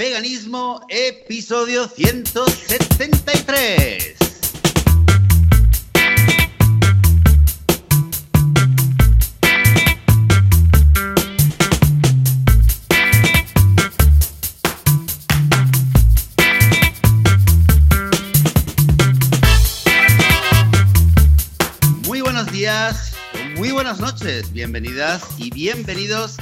Veganismo, 0.00 0.80
episodio 0.88 1.86
173. 1.86 4.16
Muy 22.06 22.22
buenos 22.22 22.50
días, 22.50 23.12
muy 23.56 23.70
buenas 23.70 24.00
noches, 24.00 24.50
bienvenidas 24.50 25.24
y 25.36 25.50
bienvenidos 25.50 26.38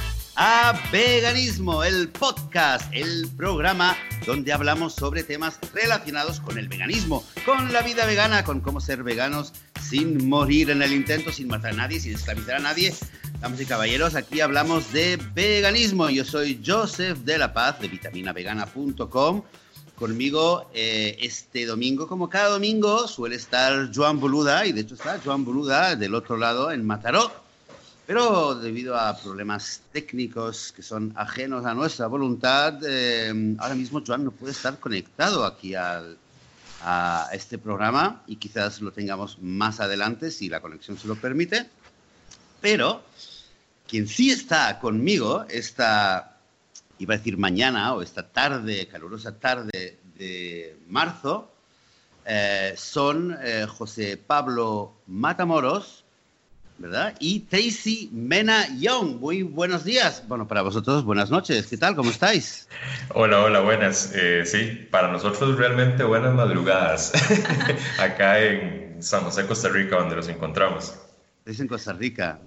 Veganismo, 0.89 1.83
el 1.83 2.07
podcast, 2.07 2.89
el 2.93 3.27
programa 3.35 3.97
donde 4.25 4.53
hablamos 4.53 4.95
sobre 4.95 5.23
temas 5.23 5.59
relacionados 5.73 6.39
con 6.39 6.57
el 6.57 6.69
veganismo, 6.69 7.25
con 7.45 7.73
la 7.73 7.81
vida 7.81 8.05
vegana, 8.05 8.45
con 8.45 8.61
cómo 8.61 8.79
ser 8.79 9.03
veganos 9.03 9.51
sin 9.81 10.29
morir 10.29 10.69
en 10.69 10.81
el 10.81 10.93
intento, 10.93 11.33
sin 11.33 11.49
matar 11.49 11.73
a 11.73 11.75
nadie, 11.75 11.99
sin 11.99 12.15
esclavizar 12.15 12.55
a 12.55 12.59
nadie. 12.59 12.95
Damas 13.41 13.59
y 13.59 13.65
caballeros, 13.65 14.15
aquí 14.15 14.39
hablamos 14.39 14.93
de 14.93 15.19
veganismo. 15.33 16.09
Yo 16.09 16.23
soy 16.23 16.61
Joseph 16.65 17.17
de 17.19 17.37
la 17.37 17.53
Paz 17.53 17.81
de 17.81 17.89
vitaminavegana.com. 17.89 19.43
Conmigo 19.95 20.71
eh, 20.73 21.17
este 21.19 21.65
domingo, 21.65 22.07
como 22.07 22.29
cada 22.29 22.49
domingo, 22.49 23.09
suele 23.09 23.35
estar 23.35 23.91
Joan 23.93 24.21
Boluda, 24.21 24.65
y 24.65 24.71
de 24.71 24.81
hecho 24.81 24.95
está 24.95 25.19
Joan 25.23 25.43
Boluda 25.43 25.97
del 25.97 26.15
otro 26.15 26.37
lado 26.37 26.71
en 26.71 26.87
Mataró 26.87 27.48
pero 28.09 28.55
debido 28.55 28.97
a 28.97 29.15
problemas 29.15 29.83
técnicos 29.91 30.71
que 30.71 30.81
son 30.81 31.13
ajenos 31.15 31.63
a 31.67 31.75
nuestra 31.75 32.07
voluntad, 32.07 32.79
eh, 32.83 33.55
ahora 33.59 33.75
mismo 33.75 34.01
Joan 34.03 34.23
no 34.23 34.31
puede 34.31 34.51
estar 34.51 34.79
conectado 34.79 35.45
aquí 35.45 35.75
al, 35.75 36.17
a 36.81 37.29
este 37.33 37.59
programa 37.59 38.23
y 38.25 38.37
quizás 38.37 38.81
lo 38.81 38.91
tengamos 38.91 39.37
más 39.43 39.79
adelante 39.79 40.31
si 40.31 40.49
la 40.49 40.59
conexión 40.59 40.97
se 40.97 41.07
lo 41.07 41.17
permite. 41.17 41.69
Pero 42.59 43.03
quien 43.87 44.07
sí 44.07 44.31
está 44.31 44.79
conmigo 44.79 45.45
esta, 45.47 46.35
iba 46.97 47.13
a 47.13 47.17
decir 47.17 47.37
mañana 47.37 47.93
o 47.93 48.01
esta 48.01 48.27
tarde, 48.27 48.87
calurosa 48.87 49.37
tarde 49.37 49.99
de 50.17 50.79
marzo, 50.87 51.51
eh, 52.25 52.73
son 52.75 53.37
eh, 53.39 53.67
José 53.69 54.17
Pablo 54.17 54.95
Matamoros, 55.05 56.05
¿verdad? 56.79 57.13
Y 57.19 57.41
Tracy 57.41 58.09
Mena 58.13 58.65
Young. 58.77 59.19
Muy 59.19 59.43
buenos 59.43 59.83
días. 59.83 60.23
Bueno, 60.27 60.47
para 60.47 60.61
vosotros, 60.61 61.03
buenas 61.03 61.29
noches. 61.29 61.67
¿Qué 61.67 61.77
tal? 61.77 61.95
¿Cómo 61.95 62.09
estáis? 62.09 62.69
Hola, 63.13 63.43
hola, 63.43 63.59
buenas. 63.59 64.13
Eh, 64.15 64.43
sí, 64.45 64.87
para 64.89 65.11
nosotros 65.11 65.57
realmente 65.57 66.03
buenas 66.03 66.33
madrugadas. 66.33 67.11
Acá 67.99 68.39
en 68.39 69.03
San 69.03 69.23
José, 69.23 69.45
Costa 69.45 69.67
Rica, 69.69 69.97
donde 69.97 70.15
nos 70.15 70.29
encontramos. 70.29 70.95
Es 71.45 71.59
en 71.59 71.67
Costa 71.67 71.91
Rica. 71.93 72.39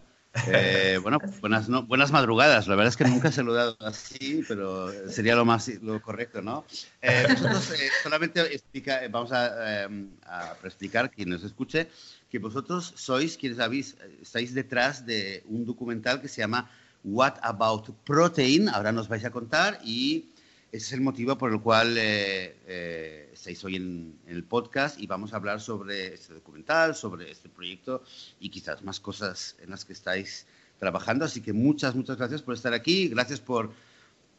Eh, 0.47 0.99
bueno, 1.03 1.19
buenas, 1.43 1.69
no, 1.69 1.83
buenas 1.83 2.11
madrugadas. 2.11 2.67
La 2.67 2.75
verdad 2.75 2.89
es 2.89 2.97
que 2.97 3.05
nunca 3.05 3.29
he 3.29 3.33
saludado 3.33 3.77
así, 3.81 4.43
pero 4.49 4.91
sería 5.11 5.35
lo 5.35 5.45
más 5.45 5.69
lo 5.83 6.01
correcto, 6.01 6.41
¿no? 6.41 6.65
Eh, 7.03 7.27
nosotros 7.29 7.71
eh, 7.73 7.91
solamente 8.03 8.41
explica, 8.41 9.03
vamos 9.11 9.31
a, 9.31 9.85
eh, 9.85 10.07
a 10.25 10.57
explicar, 10.65 11.11
quien 11.11 11.29
nos 11.29 11.45
escuche, 11.45 11.89
que 12.33 12.39
vosotros 12.39 12.95
sois 12.97 13.37
quienes 13.37 13.61
habéis, 13.61 13.95
estáis 14.23 14.55
detrás 14.55 15.05
de 15.05 15.45
un 15.49 15.67
documental 15.67 16.23
que 16.23 16.29
se 16.29 16.41
llama 16.41 16.71
What 17.05 17.35
About 17.43 17.91
Protein. 18.07 18.71
Ahora 18.71 18.91
nos 18.91 19.07
vais 19.07 19.23
a 19.27 19.31
contar 19.31 19.79
y 19.85 20.31
ese 20.73 20.87
es 20.87 20.93
el 20.95 21.03
motivo 21.03 21.37
por 21.37 21.53
el 21.53 21.61
cual 21.61 21.99
eh, 21.99 22.57
eh, 22.67 23.29
estáis 23.35 23.63
hoy 23.65 23.77
en, 23.77 24.17
en, 24.27 24.35
el 24.35 24.45
podcast 24.45 24.99
y 24.99 25.07
vamos 25.07 25.35
a 25.35 25.37
hablar 25.37 25.61
sobre 25.61 26.15
este 26.15 26.33
documental, 26.33 26.95
sobre 26.95 27.31
este 27.31 27.51
proyecto 27.51 28.03
y 28.41 28.49
quizás 28.49 28.83
más 28.83 28.99
cosas 28.99 29.55
en 29.61 29.69
las 29.69 29.85
que 29.85 29.93
estáis 29.93 30.47
trabajando. 30.79 31.27
Así 31.27 31.43
que 31.43 31.53
muchas, 31.53 31.95
muchas 31.95 32.17
gracias 32.17 32.41
por 32.41 32.55
estar 32.55 32.73
aquí. 32.73 33.09
Gracias 33.09 33.41
por, 33.41 33.73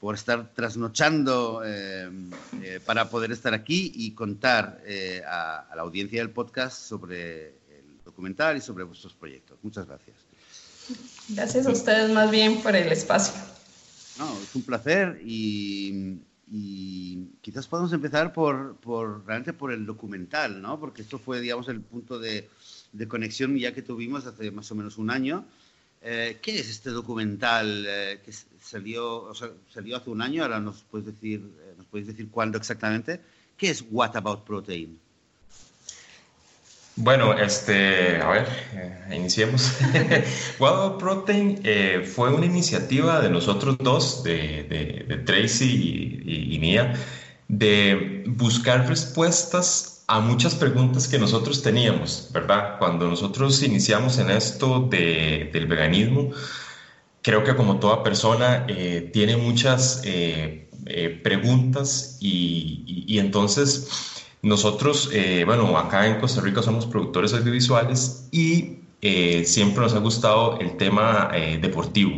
por 0.04 0.16
estar 0.16 0.52
trasnochando 0.56 1.62
eh, 1.64 2.10
eh, 2.62 2.80
para 2.84 3.10
poder 3.10 3.32
estar 3.32 3.54
aquí 3.54 3.92
y 3.96 4.12
contar 4.12 4.82
eh, 4.84 5.22
a, 5.26 5.60
a, 5.60 5.76
la 5.76 5.84
audiencia 5.84 6.20
del 6.20 6.32
podcast 6.32 6.76
sobre 6.76 7.54
documental 8.14 8.58
y 8.58 8.62
sobre 8.62 8.84
vuestros 8.84 9.14
proyectos. 9.14 9.58
Muchas 9.64 9.88
gracias. 9.88 10.16
Gracias 11.30 11.66
a 11.66 11.72
ustedes 11.72 12.12
más 12.12 12.30
bien 12.30 12.62
por 12.62 12.76
el 12.76 12.92
espacio. 12.92 13.34
No, 14.20 14.32
es 14.40 14.54
un 14.54 14.62
placer 14.62 15.20
y, 15.26 16.20
y 16.52 17.26
quizás 17.42 17.68
podemos 17.68 17.92
empezar 17.94 18.32
por, 18.32 18.76
por, 18.78 19.26
realmente 19.26 19.54
por 19.54 19.72
el 19.72 19.86
documental, 19.86 20.62
¿no? 20.62 20.80
Porque 20.80 21.02
esto 21.02 21.18
fue, 21.18 21.42
digamos, 21.42 21.68
el 21.70 21.82
punto 21.82 22.20
de, 22.20 22.48
de 22.92 23.08
conexión 23.08 23.58
ya 23.58 23.74
que 23.74 23.82
tuvimos 23.82 24.26
hace 24.28 24.52
más 24.52 24.72
o 24.72 24.76
menos 24.76 24.98
un 24.98 25.10
año. 25.10 25.46
Eh, 26.06 26.38
¿Qué 26.42 26.60
es 26.60 26.70
este 26.70 26.90
documental 26.90 27.86
eh, 27.88 28.20
que 28.24 28.34
salió, 28.62 29.24
o 29.24 29.34
sea, 29.34 29.50
salió 29.74 29.98
hace 29.98 30.10
un 30.10 30.22
año? 30.22 30.44
Ahora 30.44 30.60
nos 30.60 30.84
puedes 30.84 31.08
decir, 31.08 31.40
eh, 31.40 31.74
nos 31.78 31.88
puedes 31.88 32.08
decir 32.08 32.30
cuándo 32.30 32.58
exactamente. 32.58 33.22
¿Qué 33.58 33.70
es 33.70 33.86
What 33.90 34.18
About 34.18 34.44
Protein? 34.44 35.00
Bueno, 36.96 37.34
este, 37.34 38.22
a 38.22 38.30
ver, 38.30 38.48
eh, 38.76 39.16
iniciemos. 39.16 39.72
About 40.60 41.00
Protein 41.00 41.60
eh, 41.64 42.08
fue 42.16 42.32
una 42.32 42.46
iniciativa 42.46 43.20
de 43.20 43.30
nosotros 43.30 43.78
dos, 43.80 44.24
de, 44.24 44.64
de, 44.64 45.06
de 45.08 45.18
Tracy 45.24 46.22
y, 46.24 46.56
y, 46.56 46.60
mía, 46.60 46.94
de 47.48 48.24
buscar 48.28 48.88
respuestas 48.88 50.04
a 50.08 50.20
muchas 50.20 50.54
preguntas 50.54 51.08
que 51.08 51.18
nosotros 51.18 51.64
teníamos, 51.64 52.30
¿verdad? 52.32 52.78
Cuando 52.78 53.08
nosotros 53.08 53.64
iniciamos 53.64 54.20
en 54.20 54.30
esto 54.30 54.82
de, 54.82 55.50
del 55.52 55.66
veganismo, 55.66 56.32
creo 57.24 57.44
que 57.44 57.56
como 57.56 57.80
toda 57.80 58.04
persona 58.04 58.66
eh, 58.68 59.10
tiene 59.12 59.38
muchas 59.38 60.02
eh, 60.06 60.68
preguntas 61.24 62.18
y, 62.20 63.18
entonces 63.18 64.13
nosotros, 64.44 65.10
bueno, 65.46 65.78
acá 65.78 66.06
en 66.06 66.20
Costa 66.20 66.42
Rica 66.42 66.62
somos 66.62 66.86
productores 66.86 67.34
audiovisuales 67.34 68.28
y 68.32 68.78
siempre 69.46 69.82
nos 69.82 69.94
ha 69.94 70.00
gustado 70.00 70.60
el 70.60 70.78
tema 70.78 71.32
deportivo. 71.60 72.12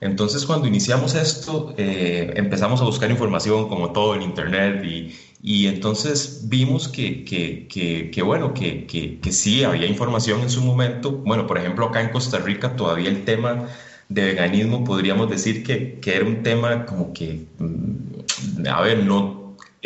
Entonces, 0.00 0.46
cuando 0.46 0.68
iniciamos 0.68 1.14
esto, 1.14 1.74
eh, 1.76 2.32
empezamos 2.36 2.80
a 2.80 2.84
buscar 2.84 3.10
información 3.10 3.68
como 3.68 3.90
todo 3.90 4.14
en 4.14 4.22
Internet 4.22 4.84
y, 4.84 5.16
y 5.42 5.66
entonces 5.66 6.42
vimos 6.48 6.86
que, 6.86 7.24
que, 7.24 7.66
que, 7.68 8.10
que 8.10 8.22
bueno, 8.22 8.54
que, 8.54 8.86
que, 8.86 9.32
sí 9.32 9.64
había 9.64 9.86
información 9.86 10.42
en 10.42 10.50
su 10.50 10.62
momento. 10.62 11.10
Bueno, 11.10 11.46
por 11.48 11.58
ejemplo, 11.58 11.86
acá 11.86 12.00
en 12.00 12.10
Costa 12.10 12.38
Rica 12.38 12.76
todavía 12.76 13.08
el 13.08 13.24
tema 13.24 13.66
de 14.08 14.24
veganismo 14.24 14.84
podríamos 14.84 15.28
decir 15.28 15.64
que, 15.64 15.98
era 16.04 16.24
un 16.24 16.42
tema 16.44 16.86
como 16.86 17.12
que, 17.12 17.46
mm, 17.58 18.66
a 18.68 18.80
ver, 18.82 19.04
no 19.04 19.37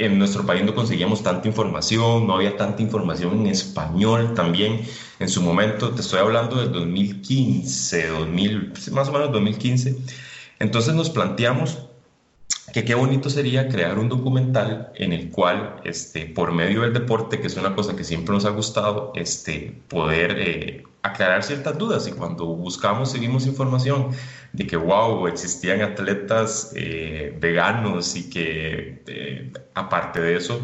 en 0.04 0.18
nuestro 0.18 0.44
país 0.44 0.64
no 0.64 0.74
conseguíamos 0.74 1.22
tanta 1.22 1.48
información, 1.48 2.26
no 2.26 2.34
había 2.34 2.56
tanta 2.56 2.82
información 2.82 3.40
en 3.40 3.46
español 3.46 4.34
también 4.34 4.82
en 5.22 5.28
su 5.28 5.40
momento, 5.40 5.90
te 5.90 6.00
estoy 6.00 6.18
hablando 6.18 6.56
del 6.56 6.72
2015, 6.72 8.08
2000, 8.08 8.72
más 8.90 9.08
o 9.08 9.12
menos 9.12 9.30
2015. 9.30 9.96
Entonces 10.58 10.94
nos 10.94 11.10
planteamos 11.10 11.78
que 12.72 12.84
qué 12.84 12.94
bonito 12.94 13.28
sería 13.30 13.68
crear 13.68 13.98
un 13.98 14.08
documental 14.08 14.92
en 14.94 15.12
el 15.12 15.30
cual, 15.30 15.80
este, 15.84 16.26
por 16.26 16.52
medio 16.52 16.82
del 16.82 16.92
deporte, 16.92 17.40
que 17.40 17.46
es 17.46 17.56
una 17.56 17.74
cosa 17.74 17.96
que 17.96 18.04
siempre 18.04 18.34
nos 18.34 18.44
ha 18.44 18.50
gustado, 18.50 19.12
este, 19.14 19.80
poder 19.88 20.36
eh, 20.38 20.84
aclarar 21.02 21.42
ciertas 21.42 21.76
dudas. 21.78 22.06
Y 22.08 22.12
cuando 22.12 22.46
buscamos, 22.46 23.10
seguimos 23.12 23.46
información 23.46 24.08
de 24.52 24.66
que, 24.66 24.76
wow, 24.76 25.26
existían 25.26 25.82
atletas 25.82 26.72
eh, 26.74 27.36
veganos 27.40 28.16
y 28.16 28.30
que, 28.30 29.02
eh, 29.06 29.52
aparte 29.74 30.20
de 30.20 30.36
eso, 30.36 30.60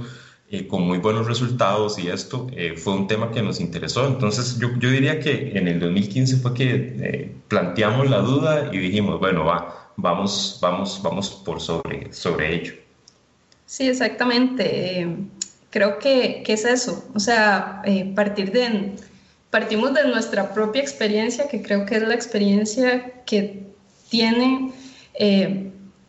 eh, 0.50 0.66
con 0.66 0.82
muy 0.84 0.96
buenos 0.96 1.26
resultados 1.26 1.98
y 1.98 2.08
esto 2.08 2.46
eh, 2.52 2.74
fue 2.74 2.94
un 2.94 3.06
tema 3.06 3.30
que 3.30 3.42
nos 3.42 3.60
interesó. 3.60 4.06
Entonces 4.06 4.58
yo, 4.58 4.70
yo 4.78 4.88
diría 4.90 5.20
que 5.20 5.52
en 5.58 5.68
el 5.68 5.78
2015 5.78 6.38
fue 6.38 6.54
que 6.54 6.96
eh, 7.00 7.32
planteamos 7.48 8.08
la 8.08 8.20
duda 8.20 8.70
y 8.72 8.78
dijimos, 8.78 9.20
bueno, 9.20 9.44
va, 9.44 9.88
vamos, 9.98 10.58
vamos, 10.62 11.00
vamos 11.02 11.30
por 11.44 11.60
sobre, 11.60 12.10
sobre 12.12 12.54
ello. 12.54 12.72
Sí, 13.66 13.88
exactamente. 13.88 15.06
creo 15.68 15.98
que, 15.98 16.42
que, 16.44 16.54
es 16.54 16.64
eso. 16.64 17.04
O 17.14 17.20
sea, 17.20 17.82
partir 18.14 18.50
de, 18.50 18.96
partimos 19.50 19.92
de 19.92 20.08
nuestra 20.08 20.54
propia 20.54 20.80
experiencia, 20.80 21.48
que 21.48 21.60
creo 21.60 21.84
que 21.84 21.96
es 21.96 22.08
la 22.08 22.14
experiencia 22.14 23.22
que 23.26 23.66
tiene 24.08 24.72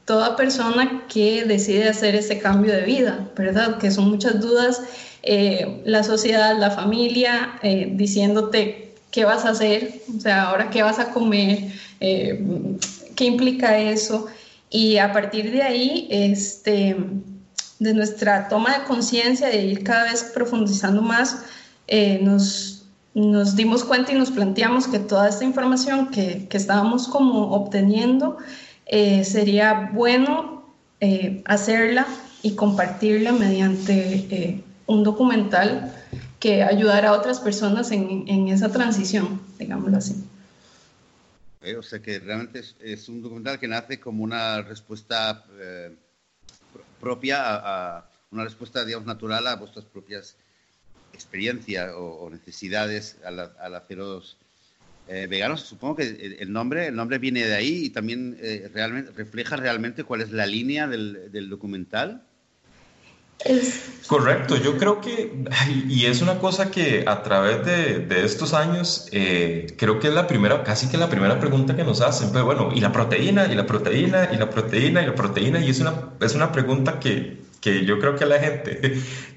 toda 0.10 0.36
persona 0.36 1.04
que 1.08 1.46
decide 1.46 1.88
hacer 1.88 2.16
ese 2.16 2.40
cambio 2.40 2.74
de 2.74 2.82
vida, 2.82 3.30
¿verdad? 3.36 3.78
Que 3.78 3.92
son 3.92 4.10
muchas 4.10 4.42
dudas, 4.42 4.82
eh, 5.22 5.84
la 5.86 6.04
sociedad, 6.04 6.58
la 6.58 6.72
familia, 6.72 7.60
eh, 7.62 7.90
diciéndote 7.92 8.96
qué 9.12 9.26
vas 9.26 9.46
a 9.46 9.50
hacer, 9.50 10.02
o 10.18 10.20
sea, 10.20 10.46
ahora 10.46 10.72
qué 10.72 10.82
vas 10.82 10.98
a 10.98 11.12
comer, 11.12 11.60
eh, 12.00 12.44
qué 13.20 13.26
implica 13.26 13.78
eso. 13.78 14.28
Y 14.70 14.98
a 14.98 15.12
partir 15.12 15.52
de 15.52 15.62
ahí, 15.62 16.08
este, 16.10 16.96
de 17.80 17.94
nuestra 17.94 18.48
toma 18.48 18.78
de 18.78 18.86
conciencia, 18.86 19.50
de 19.50 19.62
ir 19.62 19.84
cada 19.84 20.06
vez 20.06 20.32
profundizando 20.34 21.02
más, 21.02 21.44
eh, 21.88 22.20
nos, 22.24 22.86
nos 23.14 23.58
dimos 23.58 23.84
cuenta 23.84 24.14
y 24.14 24.16
nos 24.16 24.32
planteamos 24.32 24.88
que 24.88 25.00
toda 25.00 25.28
esta 25.28 25.44
información 25.44 26.08
que, 26.08 26.48
que 26.48 26.56
estábamos 26.56 27.10
como 27.10 27.52
obteniendo 27.52 28.38
eh, 28.86 29.26
sería 29.26 29.92
bueno 29.94 30.64
eh, 31.02 31.44
hacerla 31.46 32.08
y 32.42 32.56
compartirla 32.56 33.34
mediante 33.34 34.64
un 34.86 35.04
documental 35.04 35.94
que 36.40 36.64
ayudara 36.64 37.10
a 37.10 37.14
otras 37.14 37.42
personas 37.42 37.92
en, 37.92 38.24
en 38.28 38.48
esa 38.48 38.70
transición, 38.70 39.42
digámoslo 39.58 39.98
así. 39.98 40.16
O 41.78 41.84
sea 41.84 42.02
que 42.02 42.20
realmente 42.20 42.62
es, 42.80 43.10
un 43.10 43.22
documental 43.22 43.60
que 43.60 43.68
nace 43.68 44.00
como 44.00 44.24
una 44.24 44.62
respuesta 44.62 45.46
propia 47.00 47.98
a, 47.98 48.10
una 48.32 48.44
respuesta, 48.44 48.86
digamos, 48.86 49.08
natural 49.08 49.48
a 49.48 49.56
vuestras 49.56 49.86
propias 49.86 50.38
experiencias 51.14 51.92
o, 51.96 52.30
necesidades 52.30 53.18
al, 53.26 53.40
al 53.40 53.76
haceros 53.76 54.38
eh, 55.08 55.26
veganos. 55.28 55.62
Supongo 55.62 55.96
que 55.96 56.38
el 56.40 56.52
nombre, 56.52 56.88
el 56.88 56.96
nombre 56.96 57.18
viene 57.18 57.44
de 57.44 57.56
ahí 57.56 57.86
y 57.86 57.90
también 57.90 58.38
eh, 58.40 58.70
realmente, 58.72 59.12
refleja 59.14 59.56
realmente 59.56 60.04
cuál 60.04 60.22
es 60.22 60.32
la 60.32 60.46
línea 60.46 60.88
del 60.88 61.50
documental. 61.50 62.28
Correcto, 64.06 64.56
yo 64.58 64.76
creo 64.76 65.00
que, 65.02 65.32
y 65.88 66.06
es 66.08 66.22
una 66.22 66.40
cosa 66.40 66.72
que 66.72 67.04
a 67.06 67.22
través 67.22 67.62
de, 67.62 68.00
de 68.00 68.24
estos 68.24 68.54
años, 68.54 69.06
eh, 69.12 69.68
creo 69.78 70.00
que 70.00 70.08
es 70.08 70.14
la 70.14 70.26
primera, 70.26 70.64
casi 70.64 70.88
que 70.88 70.98
la 70.98 71.10
primera 71.10 71.38
pregunta 71.38 71.76
que 71.76 71.84
nos 71.84 72.02
hacen, 72.02 72.32
pero 72.32 72.44
bueno, 72.44 72.70
¿y 72.74 72.80
la 72.82 72.92
proteína? 72.92 73.46
¿Y 73.48 73.54
la 73.54 73.68
proteína? 73.68 74.28
¿Y 74.32 74.38
la 74.38 74.50
proteína? 74.50 75.04
¿Y 75.04 75.06
la 75.06 75.14
proteína? 75.14 75.60
Y 75.60 75.70
es 75.70 75.80
una, 75.80 75.94
es 76.20 76.34
una 76.34 76.52
pregunta 76.52 76.98
que, 76.98 77.44
que 77.60 77.86
yo 77.86 78.00
creo 78.00 78.16
que 78.16 78.26
la 78.26 78.40
gente 78.40 78.80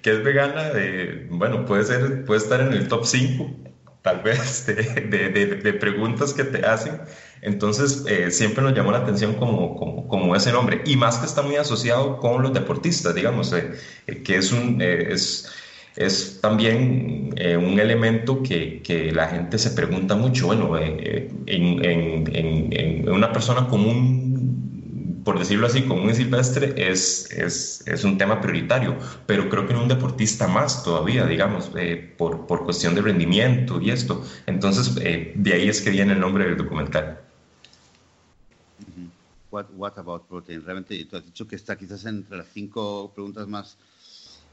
que 0.00 0.10
es 0.10 0.22
vegana, 0.22 0.70
de, 0.70 1.26
bueno, 1.28 1.66
puede, 1.66 1.84
ser, 1.84 2.24
puede 2.24 2.38
estar 2.38 2.62
en 2.62 2.72
el 2.72 2.88
top 2.88 3.04
5, 3.04 3.54
tal 4.00 4.20
vez, 4.22 4.64
de, 4.64 5.28
de 5.62 5.74
preguntas 5.74 6.32
que 6.32 6.44
te 6.44 6.64
hacen. 6.64 7.02
Entonces, 7.42 8.04
eh, 8.08 8.30
siempre 8.30 8.62
nos 8.62 8.72
llamó 8.72 8.92
la 8.92 8.98
atención 8.98 9.34
como, 9.34 9.74
como, 9.76 10.06
como, 10.06 10.36
ese 10.36 10.52
nombre, 10.52 10.80
y 10.86 10.96
más 10.96 11.18
que 11.18 11.26
está 11.26 11.42
muy 11.42 11.56
asociado 11.56 12.18
con 12.18 12.40
los 12.40 12.52
deportistas, 12.52 13.16
digamos, 13.16 13.52
eh, 13.52 13.72
eh, 14.06 14.22
que 14.22 14.36
es, 14.36 14.52
un, 14.52 14.80
es, 14.80 15.50
es 15.96 16.38
también 16.40 17.34
un 17.58 17.80
elemento 17.80 18.42
que, 18.44 18.80
que, 18.82 19.10
la 19.10 19.26
gente 19.28 19.58
se 19.58 19.70
pregunta 19.70 20.14
mucho, 20.14 20.46
bueno, 20.46 20.78
en, 20.78 21.48
en, 21.48 22.30
en, 22.32 23.08
una 23.08 23.32
persona 23.32 23.66
común, 23.66 25.22
por 25.24 25.38
decirlo 25.38 25.66
así, 25.66 25.82
común 25.82 26.10
y 26.10 26.14
silvestre, 26.14 26.74
es, 26.76 27.28
es, 27.32 27.82
es, 27.86 28.04
un 28.04 28.18
tema 28.18 28.40
prioritario, 28.40 28.96
pero 29.26 29.48
creo 29.48 29.66
que 29.66 29.72
en 29.72 29.80
un 29.80 29.88
deportista 29.88 30.46
más 30.46 30.84
todavía, 30.84 31.26
digamos, 31.26 31.72
por, 32.16 32.46
por 32.46 32.64
cuestión 32.64 32.94
de 32.94 33.02
rendimiento 33.02 33.80
y 33.80 33.90
esto. 33.90 34.24
Entonces, 34.46 34.94
de 34.94 35.52
ahí 35.52 35.68
es 35.68 35.80
que 35.80 35.90
viene 35.90 36.12
el 36.12 36.20
nombre 36.20 36.44
del 36.44 36.56
documental. 36.56 37.18
What, 39.52 39.66
what 39.76 39.92
about 39.98 40.26
protein? 40.28 40.64
Realmente, 40.64 41.04
tú 41.04 41.18
has 41.18 41.24
dicho 41.26 41.46
que 41.46 41.56
está 41.56 41.76
quizás 41.76 42.06
entre 42.06 42.38
las 42.38 42.46
cinco 42.52 43.12
preguntas 43.14 43.46
más 43.46 43.76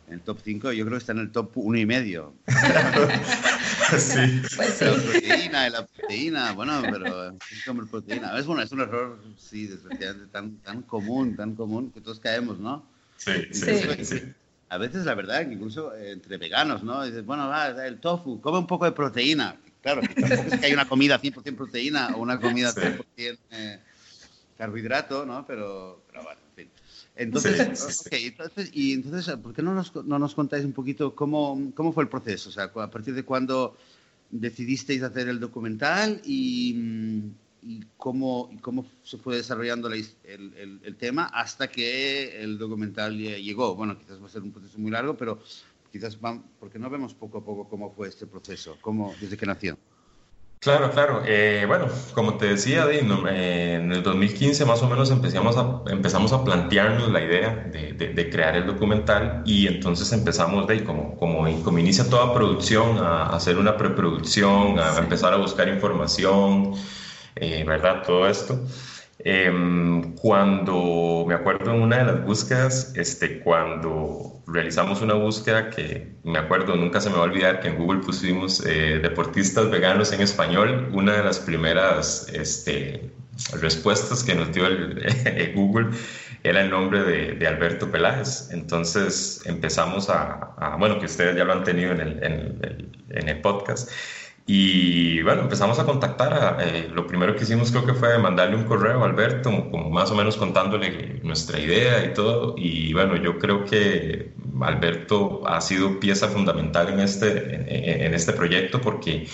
en 0.08 0.16
el 0.16 0.22
top 0.22 0.40
5, 0.44 0.74
yo 0.74 0.86
creo 0.86 0.98
que 0.98 1.02
está 1.02 1.14
en 1.14 1.20
el 1.20 1.32
top 1.32 1.52
uno 1.56 1.78
y 1.78 1.86
medio. 1.86 2.34
sí. 3.98 4.42
Pues 4.58 4.74
sí. 4.74 4.86
La 4.86 4.96
proteína, 4.98 5.70
la 5.70 5.86
proteína, 5.86 6.52
bueno, 6.52 6.82
pero 6.82 7.30
es 7.30 7.64
como 7.66 7.86
proteína. 7.86 8.38
Es, 8.38 8.46
bueno, 8.46 8.62
es 8.62 8.72
un 8.74 8.82
error, 8.82 9.20
sí, 9.38 9.68
desgraciadamente, 9.68 10.32
tan, 10.34 10.58
tan 10.58 10.82
común, 10.82 11.36
tan 11.38 11.56
común, 11.56 11.92
que 11.92 12.02
todos 12.02 12.20
caemos, 12.20 12.60
¿no? 12.60 12.84
Sí, 13.16 13.32
sí, 13.54 14.04
sí. 14.04 14.22
A 14.68 14.78
veces, 14.78 15.06
la 15.06 15.16
verdad, 15.16 15.50
incluso 15.50 15.96
entre 15.96 16.38
veganos, 16.38 16.84
¿no? 16.84 17.06
Dices, 17.06 17.26
bueno, 17.26 17.48
va, 17.48 17.70
el 17.86 18.00
tofu, 18.00 18.42
come 18.42 18.58
un 18.58 18.68
poco 18.68 18.84
de 18.84 18.92
proteína. 18.92 19.56
Claro, 19.82 20.02
que 20.02 20.14
tampoco 20.14 20.50
es 20.52 20.60
que 20.60 20.66
hay 20.66 20.74
una 20.74 20.90
comida 20.90 21.22
100% 21.22 21.56
proteína 21.56 22.10
o 22.16 22.22
una 22.22 22.38
comida 22.40 22.74
100% 22.74 23.38
eh, 23.52 23.80
carbohidrato, 24.60 25.26
¿no? 25.26 25.46
Pero, 25.48 26.04
pero 26.06 26.22
bueno, 26.22 26.42
en 26.50 26.56
fin. 26.56 26.72
Entonces, 27.16 28.04
okay, 28.06 28.26
entonces, 28.26 28.70
y 28.74 28.94
entonces, 28.94 29.34
¿por 29.38 29.54
qué 29.54 29.62
no 29.62 29.74
nos, 29.74 29.96
no 29.96 30.20
nos 30.20 30.36
contáis 30.36 30.66
un 30.66 30.74
poquito 30.74 31.16
cómo, 31.16 31.72
cómo 31.74 31.94
fue 31.94 32.04
el 32.04 32.10
proceso? 32.10 32.50
O 32.50 32.52
sea, 32.52 32.66
a 32.66 32.92
partir 32.92 33.14
de 33.14 33.24
cuándo 33.24 33.78
decidisteis 34.30 35.02
hacer 35.02 35.30
el 35.30 35.40
documental 35.40 36.22
y, 36.26 37.32
y 37.62 37.86
cómo, 37.96 38.50
y 38.52 38.58
cómo 38.58 38.86
se 39.02 39.18
fue 39.18 39.38
desarrollando 39.38 39.88
el, 39.88 40.06
el, 40.26 40.82
el, 40.84 40.96
tema 40.98 41.28
hasta 41.34 41.70
que 41.70 42.44
el 42.44 42.58
documental 42.58 43.18
llegó. 43.18 43.76
Bueno, 43.76 43.98
quizás 43.98 44.22
va 44.22 44.26
a 44.26 44.30
ser 44.30 44.42
un 44.42 44.52
proceso 44.52 44.78
muy 44.78 44.92
largo, 44.92 45.16
pero 45.16 45.40
quizás 45.90 46.20
van, 46.20 46.44
porque 46.60 46.78
no 46.78 46.90
vemos 46.90 47.14
poco 47.14 47.38
a 47.38 47.46
poco 47.46 47.70
cómo 47.70 47.94
fue 47.94 48.10
este 48.10 48.28
proceso, 48.28 48.78
cómo, 48.82 49.16
desde 49.22 49.38
que 49.38 49.46
nació. 49.46 49.78
Claro, 50.62 50.92
claro. 50.92 51.24
Eh, 51.26 51.64
bueno, 51.68 51.88
como 52.14 52.36
te 52.38 52.48
decía, 52.48 52.86
eh, 52.92 53.00
en 53.76 53.92
el 53.94 54.04
2015 54.04 54.66
más 54.66 54.82
o 54.82 54.90
menos 54.90 55.10
empezamos 55.10 55.56
a, 55.56 55.84
empezamos 55.90 56.34
a 56.34 56.44
plantearnos 56.44 57.10
la 57.14 57.22
idea 57.24 57.56
de, 57.72 57.94
de, 57.94 58.30
crear 58.30 58.58
el 58.58 58.66
documental 58.68 59.42
y 59.46 59.68
entonces 59.68 60.12
empezamos 60.12 60.68
de 60.68 60.84
como, 60.84 61.16
como, 61.16 61.46
como 61.64 61.80
inicia 61.80 62.10
toda 62.10 62.34
producción, 62.34 62.98
a, 62.98 63.28
hacer 63.28 63.58
una 63.58 63.78
preproducción, 63.78 64.78
a 64.80 64.98
empezar 64.98 65.32
a 65.34 65.38
buscar 65.38 65.70
información, 65.70 66.74
eh, 67.36 67.64
¿verdad? 67.66 68.04
Todo 68.06 68.28
esto. 68.28 68.60
Em, 69.22 70.16
cuando 70.16 71.26
me 71.28 71.34
acuerdo 71.36 71.74
en 71.74 71.82
una 71.82 71.98
de 71.98 72.06
las 72.06 72.26
búsquedas, 72.26 72.94
este, 72.96 73.40
cuando 73.42 74.42
realizamos 74.48 75.02
una 75.02 75.16
búsqueda 75.16 75.70
que 75.70 76.16
me 76.24 76.40
acuerdo, 76.40 76.76
nunca 76.78 77.02
se 77.02 77.10
me 77.10 77.18
va 77.18 77.24
a 77.24 77.26
olvidar 77.26 77.60
que 77.60 77.68
en 77.68 77.78
Google 77.78 78.00
pusimos 78.00 78.66
eh, 78.66 79.00
deportistas 79.02 79.70
veganos 79.70 80.14
en 80.14 80.22
español, 80.22 80.90
una 80.94 81.18
de 81.18 81.24
las 81.24 81.40
primeras 81.40 82.30
este, 82.32 83.12
respuestas 83.60 84.24
que 84.24 84.36
nos 84.36 84.54
dio 84.54 84.68
el, 84.68 85.52
Google 85.56 85.90
era 86.44 86.62
el 86.62 86.70
nombre 86.70 87.04
de, 87.04 87.34
de, 87.34 87.48
Alberto 87.48 87.92
Peláez. 87.92 88.50
Entonces 88.52 89.42
empezamos 89.46 90.10
a, 90.10 90.54
a, 90.58 90.78
bueno, 90.78 90.98
que 90.98 91.08
ustedes 91.08 91.36
ya 91.36 91.44
lo 91.44 91.52
han 91.52 91.66
tenido 91.66 91.92
en 91.92 92.00
el, 92.00 92.24
en 92.24 92.34
el, 92.62 93.00
en 93.10 93.30
el 93.30 93.42
podcast. 93.42 93.90
Y 94.52 95.22
bueno, 95.22 95.44
empezamos 95.44 95.78
a 95.78 95.86
contactar. 95.86 96.58
Eh, 96.60 96.90
lo 96.92 97.06
primero 97.06 97.36
que 97.36 97.44
hicimos 97.44 97.70
creo 97.70 97.86
que 97.86 97.94
fue 97.94 98.18
mandarle 98.18 98.56
un 98.56 98.64
correo 98.64 99.04
a 99.04 99.06
Alberto, 99.06 99.52
como 99.70 99.92
más 99.92 100.10
o 100.10 100.16
menos 100.16 100.38
contándole 100.38 101.20
nuestra 101.22 101.60
idea 101.60 102.04
y 102.04 102.16
todo. 102.16 102.56
Y 102.58 102.92
bueno, 102.94 103.16
yo 103.16 103.38
creo 103.38 103.64
que 103.64 104.32
Alberto 104.60 105.44
ha 105.46 105.62
sido 105.62 106.00
pieza 106.00 106.30
fundamental 106.30 106.90
en 106.90 107.00
este, 107.00 107.28
en, 107.28 108.08
en 108.08 108.14
este 108.16 108.34
proyecto 108.34 108.82
porque 108.82 109.28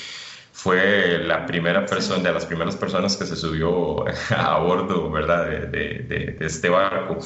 fue 0.56 1.20
la 1.20 1.46
primera 1.46 1.86
persona, 1.86 2.24
de 2.24 2.34
las 2.34 2.46
primeras 2.46 2.78
personas 2.78 3.18
que 3.18 3.26
se 3.26 3.36
subió 3.36 4.06
a 4.30 4.58
bordo, 4.60 5.12
¿verdad?, 5.12 5.48
de, 5.48 5.60
de, 5.68 6.36
de, 6.40 6.46
este 6.46 6.70
barco. 6.70 7.20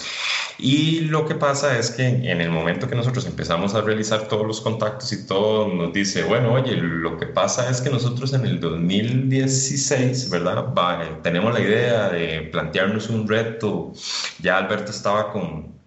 Y 0.58 1.02
lo 1.02 1.28
que 1.28 1.36
pasa 1.36 1.78
es 1.78 1.92
que 1.92 2.08
en 2.08 2.42
el 2.42 2.50
momento 2.50 2.90
que 2.90 2.96
nosotros 2.96 3.28
empezamos 3.28 3.76
a 3.76 3.82
realizar 3.82 4.28
todos 4.28 4.48
los 4.48 4.62
contactos 4.62 5.14
y 5.14 5.28
todo, 5.28 5.68
nos 5.68 5.94
dice, 5.94 6.24
bueno, 6.24 6.54
oye, 6.54 6.76
lo 6.76 7.18
que 7.18 7.28
pasa 7.28 7.70
es 7.70 7.82
que 7.82 7.92
nosotros 7.92 8.34
en 8.34 8.46
el 8.46 8.60
2016, 8.60 10.32
¿verdad?, 10.32 10.66
tenemos 11.22 11.54
la 11.54 11.60
idea 11.60 12.10
de 12.10 12.50
plantearnos 12.52 13.10
un 13.10 13.28
reto. 13.28 13.94
Ya 14.40 14.58
Alberto 14.58 14.90
estaba 14.90 15.32
con, 15.32 15.79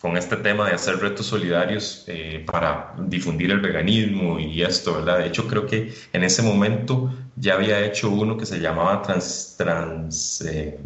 con 0.00 0.16
este 0.16 0.36
tema 0.36 0.66
de 0.66 0.74
hacer 0.74 0.98
retos 0.98 1.26
solidarios 1.26 2.04
eh, 2.06 2.42
para 2.50 2.94
difundir 2.98 3.50
el 3.50 3.60
veganismo 3.60 4.40
y 4.40 4.62
esto, 4.62 4.94
¿verdad? 4.94 5.18
De 5.18 5.26
hecho, 5.26 5.46
creo 5.46 5.66
que 5.66 5.92
en 6.14 6.24
ese 6.24 6.42
momento 6.42 7.12
ya 7.36 7.54
había 7.54 7.84
hecho 7.84 8.10
uno 8.10 8.38
que 8.38 8.46
se 8.46 8.60
llamaba 8.60 9.02
Trans... 9.02 9.56
trans 9.58 10.40
eh, 10.40 10.80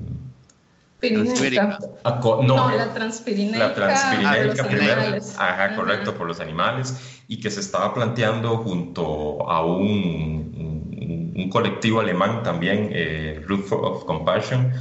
ah, 2.03 2.21
no, 2.43 2.77
la 2.77 2.93
transpirineica. 2.93 3.59
La 3.59 3.75
transpirineica 3.75 4.67
primero. 4.67 5.03
Ajá, 5.39 5.77
correcto, 5.77 6.15
por 6.15 6.27
los 6.27 6.41
animales. 6.41 7.23
Y 7.29 7.41
que 7.41 7.51
se 7.51 7.61
estaba 7.61 7.95
planteando 7.95 8.57
junto 8.59 9.49
a 9.49 9.65
un, 9.65 11.33
un, 11.37 11.51
colectivo 11.51 12.01
alemán 12.01 12.43
también, 12.43 12.89
eh, 12.93 13.41
Root 13.47 13.71
of 13.71 14.05
Compassion, 14.07 14.73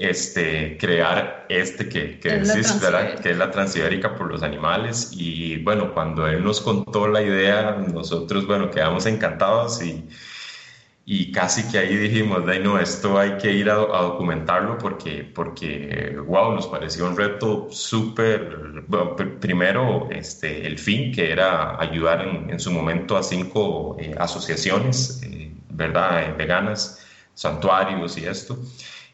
este, 0.00 0.78
crear 0.78 1.44
este 1.50 1.86
que, 1.90 2.18
que 2.18 2.38
decís, 2.38 2.80
¿verdad? 2.80 3.20
Que 3.20 3.32
es 3.32 3.36
la 3.36 3.50
transibérica 3.50 4.16
por 4.16 4.28
los 4.32 4.42
animales. 4.42 5.10
Y 5.12 5.58
bueno, 5.58 5.92
cuando 5.92 6.26
él 6.26 6.42
nos 6.42 6.62
contó 6.62 7.06
la 7.06 7.20
idea, 7.20 7.72
nosotros, 7.72 8.46
bueno, 8.46 8.70
quedamos 8.70 9.04
encantados 9.04 9.82
y, 9.82 10.08
y 11.04 11.30
casi 11.32 11.70
que 11.70 11.76
ahí 11.76 11.94
dijimos, 11.96 12.42
no, 12.62 12.78
esto 12.78 13.18
hay 13.18 13.36
que 13.36 13.52
ir 13.52 13.68
a, 13.68 13.74
documentarlo 13.74 14.78
porque, 14.78 15.22
porque, 15.22 16.16
wow, 16.26 16.54
nos 16.54 16.66
pareció 16.66 17.06
un 17.06 17.14
reto 17.14 17.68
súper, 17.70 18.84
bueno, 18.86 19.16
primero, 19.38 20.08
este, 20.10 20.66
el 20.66 20.78
fin, 20.78 21.12
que 21.12 21.30
era 21.30 21.78
ayudar 21.78 22.26
en, 22.26 22.48
en 22.48 22.58
su 22.58 22.70
momento 22.70 23.18
a 23.18 23.22
cinco 23.22 23.98
eh, 24.00 24.14
asociaciones, 24.18 25.20
eh, 25.24 25.52
¿verdad?, 25.68 26.22
eh, 26.22 26.34
veganas, 26.38 27.06
santuarios 27.34 28.16
y 28.16 28.24
esto 28.24 28.58